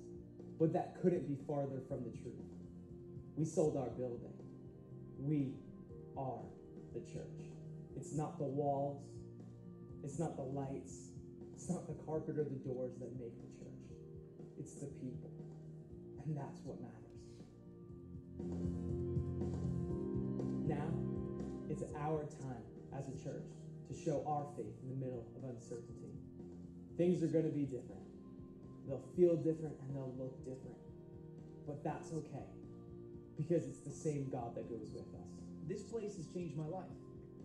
But 0.60 0.74
that 0.74 0.96
couldn't 1.02 1.28
be 1.28 1.38
farther 1.46 1.82
from 1.88 2.04
the 2.04 2.18
truth. 2.18 2.50
We 3.36 3.46
sold 3.46 3.78
our 3.78 3.90
building. 3.90 4.34
We 5.20 5.54
are 6.18 6.42
the 6.94 7.02
church. 7.02 7.54
It's 7.96 8.14
not 8.14 8.40
the 8.40 8.46
walls, 8.46 9.04
it's 10.04 10.18
not 10.18 10.36
the 10.36 10.44
lights, 10.44 11.12
it's 11.54 11.70
not 11.70 11.88
the 11.88 11.94
carpet 12.06 12.40
or 12.40 12.44
the 12.44 12.62
doors 12.66 12.94
that 13.00 13.12
make 13.20 13.36
the 13.42 13.52
church. 13.60 13.86
It's 14.58 14.74
the 14.76 14.88
people. 14.88 15.32
And 16.26 16.36
that's 16.36 16.60
what 16.64 16.82
matters. 16.82 16.96
Now, 20.68 20.90
it's 21.70 21.84
our 22.00 22.26
time 22.42 22.64
as 22.98 23.08
a 23.08 23.24
church 23.24 23.52
to 23.88 23.94
show 23.94 24.24
our 24.26 24.46
faith 24.58 24.76
in 24.84 24.90
the 24.90 25.06
middle 25.06 25.26
of 25.38 25.50
uncertainty. 25.50 26.14
Things 26.98 27.24
are 27.24 27.28
going 27.28 27.46
to 27.46 27.54
be 27.54 27.66
different. 27.66 28.02
They'll 28.88 29.04
feel 29.16 29.36
different 29.36 29.76
and 29.82 29.96
they'll 29.96 30.16
look 30.18 30.38
different. 30.46 30.78
But 31.68 31.84
that's 31.84 32.14
okay 32.14 32.50
because 33.38 33.66
it's 33.66 33.82
the 33.82 33.92
same 33.92 34.30
God 34.32 34.56
that 34.56 34.70
goes 34.70 34.90
with 34.94 35.10
us. 35.18 35.32
This 35.68 35.82
place 35.84 36.16
has 36.16 36.28
changed 36.34 36.56
my 36.56 36.66
life. 36.66 36.96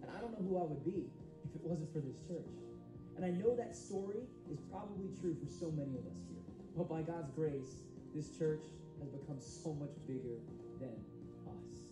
And 0.03 0.11
I 0.17 0.21
don't 0.21 0.33
know 0.33 0.45
who 0.47 0.57
I 0.61 0.65
would 0.65 0.85
be 0.85 1.09
if 1.45 1.55
it 1.55 1.63
wasn't 1.63 1.93
for 1.93 2.01
this 2.01 2.17
church. 2.29 2.53
And 3.17 3.25
I 3.25 3.31
know 3.31 3.57
that 3.57 3.77
story 3.77 4.25
is 4.51 4.61
probably 4.71 5.11
true 5.21 5.37
for 5.37 5.51
so 5.51 5.71
many 5.71 5.99
of 5.99 6.05
us 6.07 6.21
here. 6.29 6.45
But 6.77 6.89
by 6.89 7.03
God's 7.03 7.31
grace, 7.33 7.85
this 8.15 8.37
church 8.39 8.63
has 9.01 9.09
become 9.09 9.41
so 9.41 9.75
much 9.75 9.93
bigger 10.07 10.41
than 10.79 10.95
us. 11.49 11.91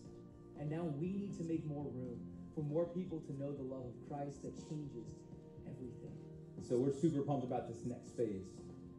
And 0.61 0.71
now 0.71 0.85
we 1.01 1.13
need 1.13 1.37
to 1.39 1.45
make 1.45 1.67
more 1.67 1.85
room 1.85 2.21
for 2.59 2.67
more 2.67 2.87
people 2.87 3.23
to 3.23 3.33
know 3.39 3.55
the 3.55 3.63
love 3.63 3.87
of 3.87 3.95
Christ 4.11 4.43
that 4.43 4.51
changes 4.67 5.15
everything. 5.63 6.11
So 6.67 6.75
we're 6.75 6.93
super 6.93 7.23
pumped 7.23 7.47
about 7.47 7.69
this 7.69 7.87
next 7.87 8.17
phase. 8.17 8.51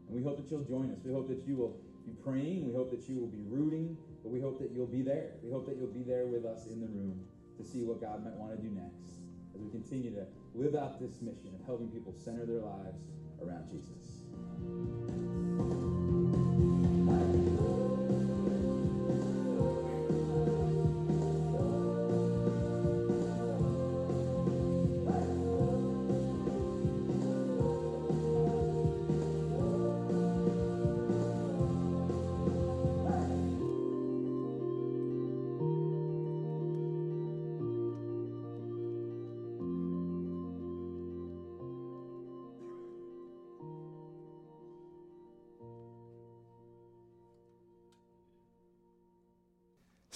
And 0.07 0.16
we 0.16 0.24
hope 0.24 0.38
that 0.38 0.49
you'll 0.49 0.64
join 0.64 0.89
us. 0.95 0.99
We 1.03 1.12
hope 1.12 1.28
that 1.28 1.43
you 1.45 1.57
will 1.57 1.76
be 2.07 2.14
praying. 2.24 2.66
We 2.66 2.74
hope 2.74 2.89
that 2.91 3.10
you 3.10 3.20
will 3.20 3.28
be 3.28 3.43
rooting. 3.49 3.97
But 4.24 4.32
we 4.32 4.39
hope 4.39 4.60
that 4.60 4.72
you'll 4.72 4.88
be 4.88 5.01
there. 5.01 5.36
We 5.43 5.51
hope 5.51 5.66
that 5.68 5.76
you'll 5.76 5.91
be 5.91 6.03
there 6.03 6.26
with 6.26 6.45
us 6.45 6.68
in 6.68 6.80
the 6.80 6.88
room 6.88 7.20
to 7.57 7.66
see 7.66 7.84
what 7.84 7.99
God 7.99 8.24
might 8.24 8.36
want 8.39 8.55
to 8.55 8.62
do 8.64 8.72
next 8.72 9.20
as 9.53 9.60
we 9.60 9.70
continue 9.70 10.16
to 10.16 10.24
live 10.55 10.76
out 10.76 11.01
this 11.01 11.20
mission 11.20 11.51
of 11.60 11.66
helping 11.66 11.89
people 11.89 12.14
center 12.14 12.45
their 12.45 12.62
lives 12.62 13.03
around 13.43 13.68
Jesus. 13.68 15.28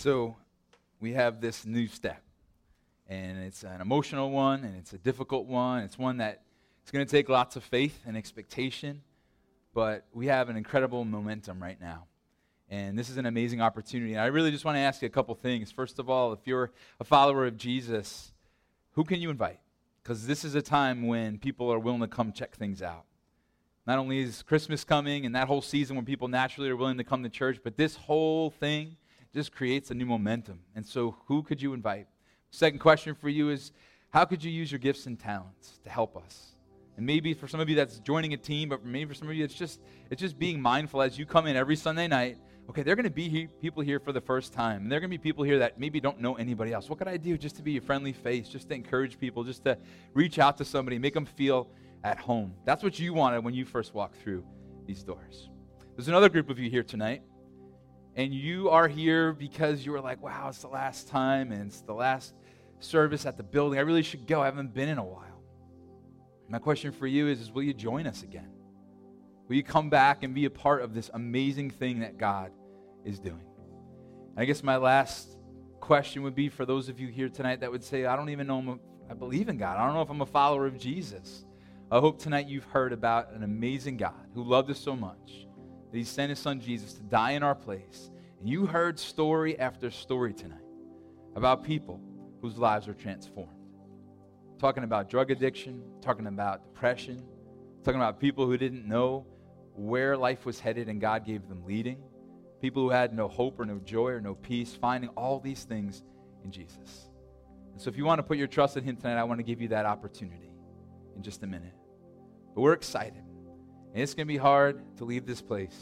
So 0.03 0.35
we 0.99 1.13
have 1.13 1.39
this 1.39 1.65
new 1.65 1.87
step, 1.87 2.21
and 3.07 3.37
it's 3.37 3.63
an 3.63 3.79
emotional 3.79 4.31
one, 4.31 4.65
and 4.65 4.75
it's 4.75 4.91
a 4.91 4.97
difficult 4.97 5.45
one. 5.45 5.83
It's 5.83 5.97
one 5.97 6.17
that 6.17 6.41
it's 6.81 6.91
going 6.91 7.05
to 7.05 7.09
take 7.09 7.29
lots 7.29 7.55
of 7.55 7.63
faith 7.63 8.01
and 8.05 8.17
expectation, 8.17 9.01
but 9.73 10.05
we 10.11 10.25
have 10.25 10.49
an 10.49 10.57
incredible 10.57 11.05
momentum 11.05 11.63
right 11.63 11.79
now. 11.79 12.07
And 12.69 12.99
this 12.99 13.09
is 13.09 13.15
an 13.15 13.25
amazing 13.25 13.61
opportunity. 13.61 14.11
And 14.11 14.21
I 14.21 14.25
really 14.25 14.51
just 14.51 14.65
want 14.65 14.75
to 14.75 14.81
ask 14.81 15.01
you 15.01 15.05
a 15.05 15.09
couple 15.09 15.33
things. 15.35 15.71
First 15.71 15.99
of 15.99 16.09
all, 16.09 16.33
if 16.33 16.39
you're 16.43 16.73
a 16.99 17.05
follower 17.05 17.45
of 17.45 17.55
Jesus, 17.55 18.33
who 18.95 19.05
can 19.05 19.21
you 19.21 19.29
invite? 19.29 19.61
Because 20.03 20.27
this 20.27 20.43
is 20.43 20.53
a 20.53 20.61
time 20.61 21.07
when 21.07 21.37
people 21.37 21.71
are 21.71 21.79
willing 21.79 22.01
to 22.01 22.09
come 22.09 22.33
check 22.33 22.57
things 22.57 22.81
out. 22.81 23.05
Not 23.87 23.99
only 23.99 24.19
is 24.19 24.43
Christmas 24.43 24.83
coming 24.83 25.25
and 25.25 25.33
that 25.33 25.47
whole 25.47 25.61
season 25.61 25.95
when 25.95 26.03
people 26.03 26.27
naturally 26.27 26.69
are 26.69 26.75
willing 26.75 26.97
to 26.97 27.05
come 27.05 27.23
to 27.23 27.29
church, 27.29 27.61
but 27.63 27.77
this 27.77 27.95
whole 27.95 28.49
thing 28.49 28.97
just 29.33 29.51
creates 29.51 29.91
a 29.91 29.93
new 29.93 30.05
momentum. 30.05 30.59
And 30.75 30.85
so, 30.85 31.15
who 31.27 31.43
could 31.43 31.61
you 31.61 31.73
invite? 31.73 32.07
Second 32.51 32.79
question 32.79 33.15
for 33.15 33.29
you 33.29 33.49
is 33.49 33.71
how 34.09 34.25
could 34.25 34.43
you 34.43 34.51
use 34.51 34.71
your 34.71 34.79
gifts 34.79 35.07
and 35.07 35.19
talents 35.19 35.79
to 35.83 35.89
help 35.89 36.15
us? 36.15 36.55
And 36.97 37.05
maybe 37.05 37.33
for 37.33 37.47
some 37.47 37.59
of 37.59 37.67
you 37.67 37.75
that's 37.75 37.97
joining 37.99 38.33
a 38.33 38.37
team, 38.37 38.69
but 38.69 38.85
maybe 38.85 39.09
for 39.09 39.15
some 39.15 39.27
of 39.27 39.33
you 39.33 39.43
it's 39.43 39.55
just 39.55 39.81
it's 40.11 40.21
just 40.21 40.37
being 40.37 40.61
mindful 40.61 41.01
as 41.01 41.17
you 41.17 41.25
come 41.25 41.47
in 41.47 41.55
every 41.55 41.75
Sunday 41.75 42.07
night. 42.07 42.37
Okay, 42.69 42.83
they're 42.83 42.95
going 42.95 43.05
to 43.05 43.09
be 43.09 43.27
he- 43.27 43.47
people 43.59 43.81
here 43.81 43.99
for 43.99 44.11
the 44.11 44.21
first 44.21 44.53
time. 44.53 44.83
And 44.83 44.91
they're 44.91 44.99
going 44.99 45.09
to 45.09 45.17
be 45.17 45.21
people 45.21 45.43
here 45.43 45.59
that 45.59 45.79
maybe 45.79 45.99
don't 45.99 46.21
know 46.21 46.35
anybody 46.35 46.71
else. 46.71 46.87
What 46.87 46.99
could 46.99 47.07
I 47.07 47.17
do 47.17 47.37
just 47.37 47.55
to 47.57 47.63
be 47.63 47.75
a 47.77 47.81
friendly 47.81 48.13
face, 48.13 48.47
just 48.47 48.69
to 48.69 48.75
encourage 48.75 49.19
people, 49.19 49.43
just 49.43 49.65
to 49.65 49.77
reach 50.13 50.39
out 50.39 50.57
to 50.59 50.65
somebody, 50.65 50.97
make 50.97 51.13
them 51.13 51.25
feel 51.25 51.67
at 52.03 52.19
home? 52.19 52.53
That's 52.63 52.83
what 52.83 52.99
you 52.99 53.13
wanted 53.13 53.43
when 53.43 53.53
you 53.53 53.65
first 53.65 53.93
walked 53.93 54.15
through 54.17 54.45
these 54.85 55.03
doors. 55.03 55.49
There's 55.97 56.07
another 56.07 56.29
group 56.29 56.49
of 56.49 56.57
you 56.57 56.69
here 56.69 56.83
tonight 56.83 57.23
and 58.15 58.33
you 58.33 58.69
are 58.69 58.87
here 58.87 59.33
because 59.33 59.85
you 59.85 59.91
were 59.91 60.01
like, 60.01 60.21
wow, 60.21 60.47
it's 60.49 60.61
the 60.61 60.67
last 60.67 61.07
time 61.07 61.51
and 61.51 61.67
it's 61.67 61.81
the 61.81 61.93
last 61.93 62.33
service 62.79 63.25
at 63.25 63.37
the 63.37 63.43
building. 63.43 63.79
I 63.79 63.81
really 63.81 64.03
should 64.03 64.27
go. 64.27 64.41
I 64.41 64.45
haven't 64.45 64.73
been 64.73 64.89
in 64.89 64.97
a 64.97 65.03
while. 65.03 65.41
My 66.47 66.59
question 66.59 66.91
for 66.91 67.07
you 67.07 67.27
is, 67.27 67.41
is 67.41 67.51
will 67.51 67.63
you 67.63 67.73
join 67.73 68.05
us 68.05 68.21
again? 68.21 68.51
Will 69.47 69.55
you 69.55 69.63
come 69.63 69.89
back 69.89 70.23
and 70.23 70.33
be 70.33 70.45
a 70.45 70.49
part 70.49 70.83
of 70.83 70.93
this 70.93 71.09
amazing 71.13 71.71
thing 71.71 72.01
that 72.01 72.17
God 72.17 72.51
is 73.03 73.19
doing? 73.19 73.45
I 74.37 74.45
guess 74.45 74.63
my 74.63 74.77
last 74.77 75.37
question 75.79 76.23
would 76.23 76.35
be 76.35 76.49
for 76.49 76.65
those 76.65 76.89
of 76.89 76.99
you 76.99 77.07
here 77.07 77.29
tonight 77.29 77.61
that 77.61 77.71
would 77.71 77.83
say, 77.83 78.05
I 78.05 78.15
don't 78.15 78.29
even 78.29 78.47
know 78.47 78.59
I'm 78.59 78.69
a, 78.69 78.79
I 79.09 79.13
believe 79.13 79.49
in 79.49 79.57
God. 79.57 79.77
I 79.77 79.85
don't 79.85 79.95
know 79.95 80.01
if 80.01 80.09
I'm 80.09 80.21
a 80.21 80.25
follower 80.25 80.65
of 80.65 80.77
Jesus. 80.77 81.45
I 81.91 81.99
hope 81.99 82.19
tonight 82.19 82.47
you've 82.47 82.63
heard 82.65 82.93
about 82.93 83.33
an 83.33 83.43
amazing 83.43 83.97
God 83.97 84.27
who 84.33 84.43
loved 84.43 84.69
us 84.71 84.79
so 84.79 84.95
much 84.95 85.47
that 85.93 85.97
he 85.97 86.03
sent 86.03 86.31
his 86.31 86.39
son 86.39 86.59
Jesus 86.59 86.93
to 86.95 87.03
die 87.03 87.31
in 87.31 87.43
our 87.43 87.55
place. 87.55 88.09
And 88.39 88.49
you 88.49 88.65
heard 88.65 88.99
story 88.99 89.57
after 89.57 89.89
story 89.89 90.33
tonight 90.33 90.59
about 91.37 91.63
people 91.63 92.01
whose 92.41 92.57
lives 92.57 92.89
are 92.89 92.93
transformed. 92.93 93.53
Talking 94.59 94.83
about 94.83 95.09
drug 95.09 95.31
addiction, 95.31 95.81
talking 96.01 96.27
about 96.27 96.65
depression, 96.65 97.23
talking 97.85 98.01
about 98.01 98.19
people 98.19 98.45
who 98.45 98.57
didn't 98.57 98.85
know 98.85 99.25
where 99.75 100.17
life 100.17 100.45
was 100.45 100.59
headed 100.59 100.89
and 100.89 100.99
God 100.99 101.25
gave 101.25 101.47
them 101.47 101.63
leading 101.65 102.03
people 102.63 102.81
who 102.81 102.89
had 102.89 103.13
no 103.13 103.27
hope 103.27 103.59
or 103.59 103.65
no 103.65 103.77
joy 103.79 104.07
or 104.07 104.21
no 104.21 104.35
peace, 104.35 104.73
finding 104.73 105.09
all 105.17 105.37
these 105.37 105.65
things 105.65 106.01
in 106.45 106.49
Jesus. 106.49 107.09
And 107.73 107.81
so 107.81 107.89
if 107.89 107.97
you 107.97 108.05
want 108.05 108.19
to 108.19 108.23
put 108.23 108.37
your 108.37 108.47
trust 108.47 108.77
in 108.77 108.85
Him 108.85 108.95
tonight, 108.95 109.19
I 109.19 109.25
want 109.25 109.39
to 109.39 109.43
give 109.43 109.59
you 109.59 109.67
that 109.67 109.85
opportunity 109.85 110.53
in 111.13 111.21
just 111.21 111.43
a 111.43 111.47
minute. 111.47 111.73
But 112.55 112.61
we're 112.61 112.71
excited. 112.71 113.22
And 113.93 114.01
it's 114.01 114.15
going 114.15 114.27
to 114.27 114.33
be 114.33 114.37
hard 114.37 114.81
to 114.97 115.05
leave 115.05 115.25
this 115.25 115.41
place 115.41 115.77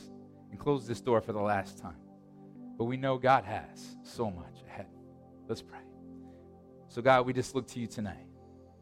and 0.50 0.60
close 0.60 0.86
this 0.86 1.00
door 1.00 1.22
for 1.22 1.32
the 1.32 1.42
last 1.42 1.78
time. 1.78 1.96
But 2.78 2.86
we 2.86 2.98
know 2.98 3.18
God 3.18 3.46
has 3.46 3.96
so 4.04 4.30
much 4.30 4.64
ahead. 4.68 4.88
Let's 5.48 5.62
pray. 5.62 5.80
So, 6.90 7.02
God, 7.02 7.26
we 7.26 7.32
just 7.32 7.56
look 7.56 7.68
to 7.70 7.80
you 7.80 7.88
tonight. 7.88 8.28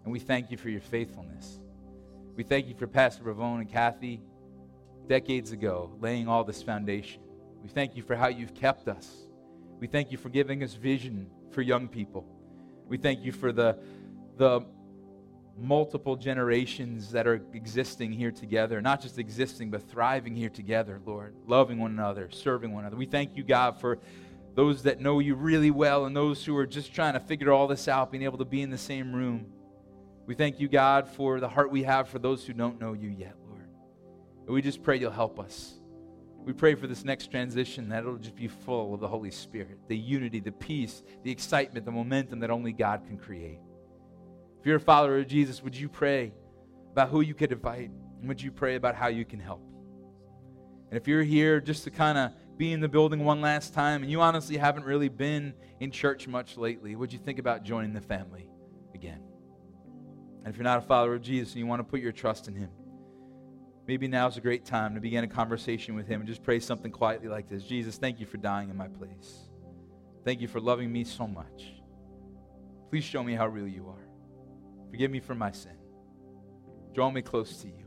And 0.04 0.12
we 0.12 0.20
thank 0.20 0.50
you 0.50 0.58
for 0.58 0.70
your 0.70 0.82
faithfulness. 0.82 1.60
We 2.36 2.44
thank 2.44 2.68
you 2.68 2.74
for 2.74 2.88
Pastor 2.88 3.24
Ravone 3.24 3.60
and 3.60 3.70
Kathy 3.70 4.22
decades 5.08 5.52
ago 5.52 5.92
laying 6.00 6.28
all 6.28 6.44
this 6.44 6.64
foundation. 6.64 7.22
We 7.62 7.70
thank 7.70 7.96
you 7.96 8.02
for 8.02 8.16
how 8.16 8.30
you've 8.30 8.56
kept 8.56 8.88
us. 8.88 9.28
We 9.80 9.88
thank 9.88 10.12
you 10.12 10.18
for 10.18 10.30
giving 10.30 10.64
us 10.64 10.74
vision 10.74 11.30
for 11.52 11.62
young 11.62 11.88
people. 11.88 12.26
We 12.88 12.98
thank 12.98 13.24
you 13.24 13.32
for 13.32 13.52
the, 13.52 13.78
the 14.38 14.62
multiple 15.62 16.16
generations 16.16 17.12
that 17.12 17.28
are 17.28 17.42
existing 17.54 18.12
here 18.12 18.32
together, 18.32 18.82
not 18.82 19.02
just 19.02 19.20
existing, 19.20 19.70
but 19.70 19.90
thriving 19.90 20.36
here 20.36 20.50
together, 20.50 21.02
Lord, 21.06 21.36
loving 21.48 21.80
one 21.80 21.92
another, 21.92 22.30
serving 22.32 22.74
one 22.74 22.84
another. 22.84 22.98
We 22.98 23.06
thank 23.06 23.36
you, 23.36 23.44
God, 23.44 23.80
for 23.80 24.00
those 24.56 24.84
that 24.84 25.00
know 25.00 25.20
you 25.20 25.36
really 25.36 25.72
well 25.72 26.06
and 26.06 26.16
those 26.16 26.44
who 26.44 26.56
are 26.58 26.66
just 26.66 26.94
trying 26.94 27.14
to 27.14 27.20
figure 27.20 27.52
all 27.52 27.68
this 27.68 27.88
out, 27.88 28.12
being 28.12 28.24
able 28.24 28.38
to 28.40 28.46
be 28.46 28.62
in 28.62 28.70
the 28.70 28.78
same 28.78 29.14
room. 29.14 29.46
We 30.26 30.36
thank 30.36 30.60
you, 30.60 30.68
God, 30.68 31.08
for 31.08 31.40
the 31.40 31.50
heart 31.50 31.72
we 31.72 31.84
have 31.84 32.10
for 32.10 32.20
those 32.20 32.46
who 32.46 32.54
don't 32.54 32.80
know 32.80 32.94
you 32.94 33.10
yet, 33.10 33.36
Lord. 33.48 33.68
And 34.46 34.54
we 34.54 34.62
just 34.62 34.84
pray 34.84 34.98
you'll 34.98 35.12
help 35.12 35.40
us. 35.40 35.76
We 36.44 36.54
pray 36.54 36.76
for 36.76 36.88
this 36.88 37.04
next 37.04 37.32
transition 37.32 37.90
that 37.90 38.00
it'll 38.00 38.18
just 38.18 38.36
be 38.36 38.48
full 38.48 38.94
of 38.94 39.00
the 39.00 39.08
Holy 39.08 39.32
Spirit, 39.32 39.78
the 39.88 39.98
unity, 39.98 40.40
the 40.40 40.52
peace, 40.52 41.04
the 41.24 41.32
excitement, 41.32 41.86
the 41.86 41.92
momentum 41.92 42.40
that 42.40 42.50
only 42.50 42.72
God 42.72 43.04
can 43.08 43.18
create. 43.18 43.60
If 44.60 44.66
you're 44.66 44.78
a 44.78 44.80
follower 44.80 45.20
of 45.20 45.28
Jesus, 45.28 45.64
would 45.64 45.76
you 45.76 45.88
pray 45.88 46.34
about 46.92 47.10
who 47.10 47.22
you 47.22 47.34
could 47.34 47.52
invite? 47.52 47.92
And 48.20 48.28
would 48.28 48.42
you 48.42 48.52
pray 48.52 48.76
about 48.76 48.96
how 48.96 49.08
you 49.08 49.24
can 49.24 49.40
help? 49.40 49.64
And 50.90 50.98
if 50.98 51.08
you're 51.08 51.24
here 51.24 51.62
just 51.62 51.84
to 51.86 51.92
kind 51.92 52.18
of 52.18 52.32
be 52.58 52.74
in 52.74 52.82
the 52.82 52.90
building 52.90 53.24
one 53.24 53.40
last 53.40 53.74
time 53.74 54.02
and 54.02 54.12
you 54.12 54.22
honestly 54.22 54.58
haven't 54.58 54.84
really 54.84 55.08
been 55.08 55.54
in 55.80 55.92
church 55.92 56.28
much 56.28 56.58
lately, 56.58 56.96
would 56.96 57.14
you 57.14 57.20
think 57.20 57.40
about 57.40 57.64
joining 57.64 57.94
the 57.94 58.02
family 58.02 58.50
again? 58.94 59.22
And 60.44 60.48
if 60.48 60.58
you're 60.58 60.66
not 60.66 60.80
a 60.80 60.82
follower 60.82 61.16
of 61.16 61.22
Jesus 61.22 61.54
and 61.54 61.60
you 61.60 61.68
want 61.68 61.80
to 61.80 61.84
put 61.84 62.02
your 62.02 62.12
trust 62.12 62.50
in 62.50 62.56
Him, 62.56 62.70
maybe 63.88 64.08
now's 64.10 64.36
a 64.36 64.42
great 64.42 64.66
time 64.66 64.96
to 64.96 65.00
begin 65.00 65.24
a 65.24 65.28
conversation 65.28 65.96
with 65.96 66.08
Him 66.08 66.22
and 66.22 66.28
just 66.28 66.44
pray 66.44 66.60
something 66.60 66.92
quietly 66.92 67.30
like 67.30 67.48
this 67.48 67.64
Jesus, 67.64 67.98
thank 67.98 68.20
you 68.20 68.26
for 68.26 68.38
dying 68.38 68.70
in 68.70 68.76
my 68.76 68.88
place. 68.88 69.50
Thank 70.26 70.42
you 70.42 70.50
for 70.50 70.60
loving 70.60 70.92
me 70.92 71.06
so 71.06 71.28
much. 71.28 71.74
Please 72.90 73.04
show 73.04 73.24
me 73.24 73.36
how 73.36 73.48
real 73.48 73.68
you 73.68 73.88
are. 73.88 74.09
Forgive 74.90 75.12
me 75.12 75.20
for 75.20 75.36
my 75.36 75.52
sin. 75.52 75.78
Draw 76.94 77.12
me 77.12 77.22
close 77.22 77.58
to 77.62 77.68
you. 77.68 77.86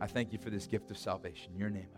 I 0.00 0.06
thank 0.06 0.32
you 0.32 0.38
for 0.38 0.50
this 0.50 0.66
gift 0.66 0.90
of 0.90 0.98
salvation. 0.98 1.52
In 1.52 1.58
your 1.58 1.70
name, 1.70 1.88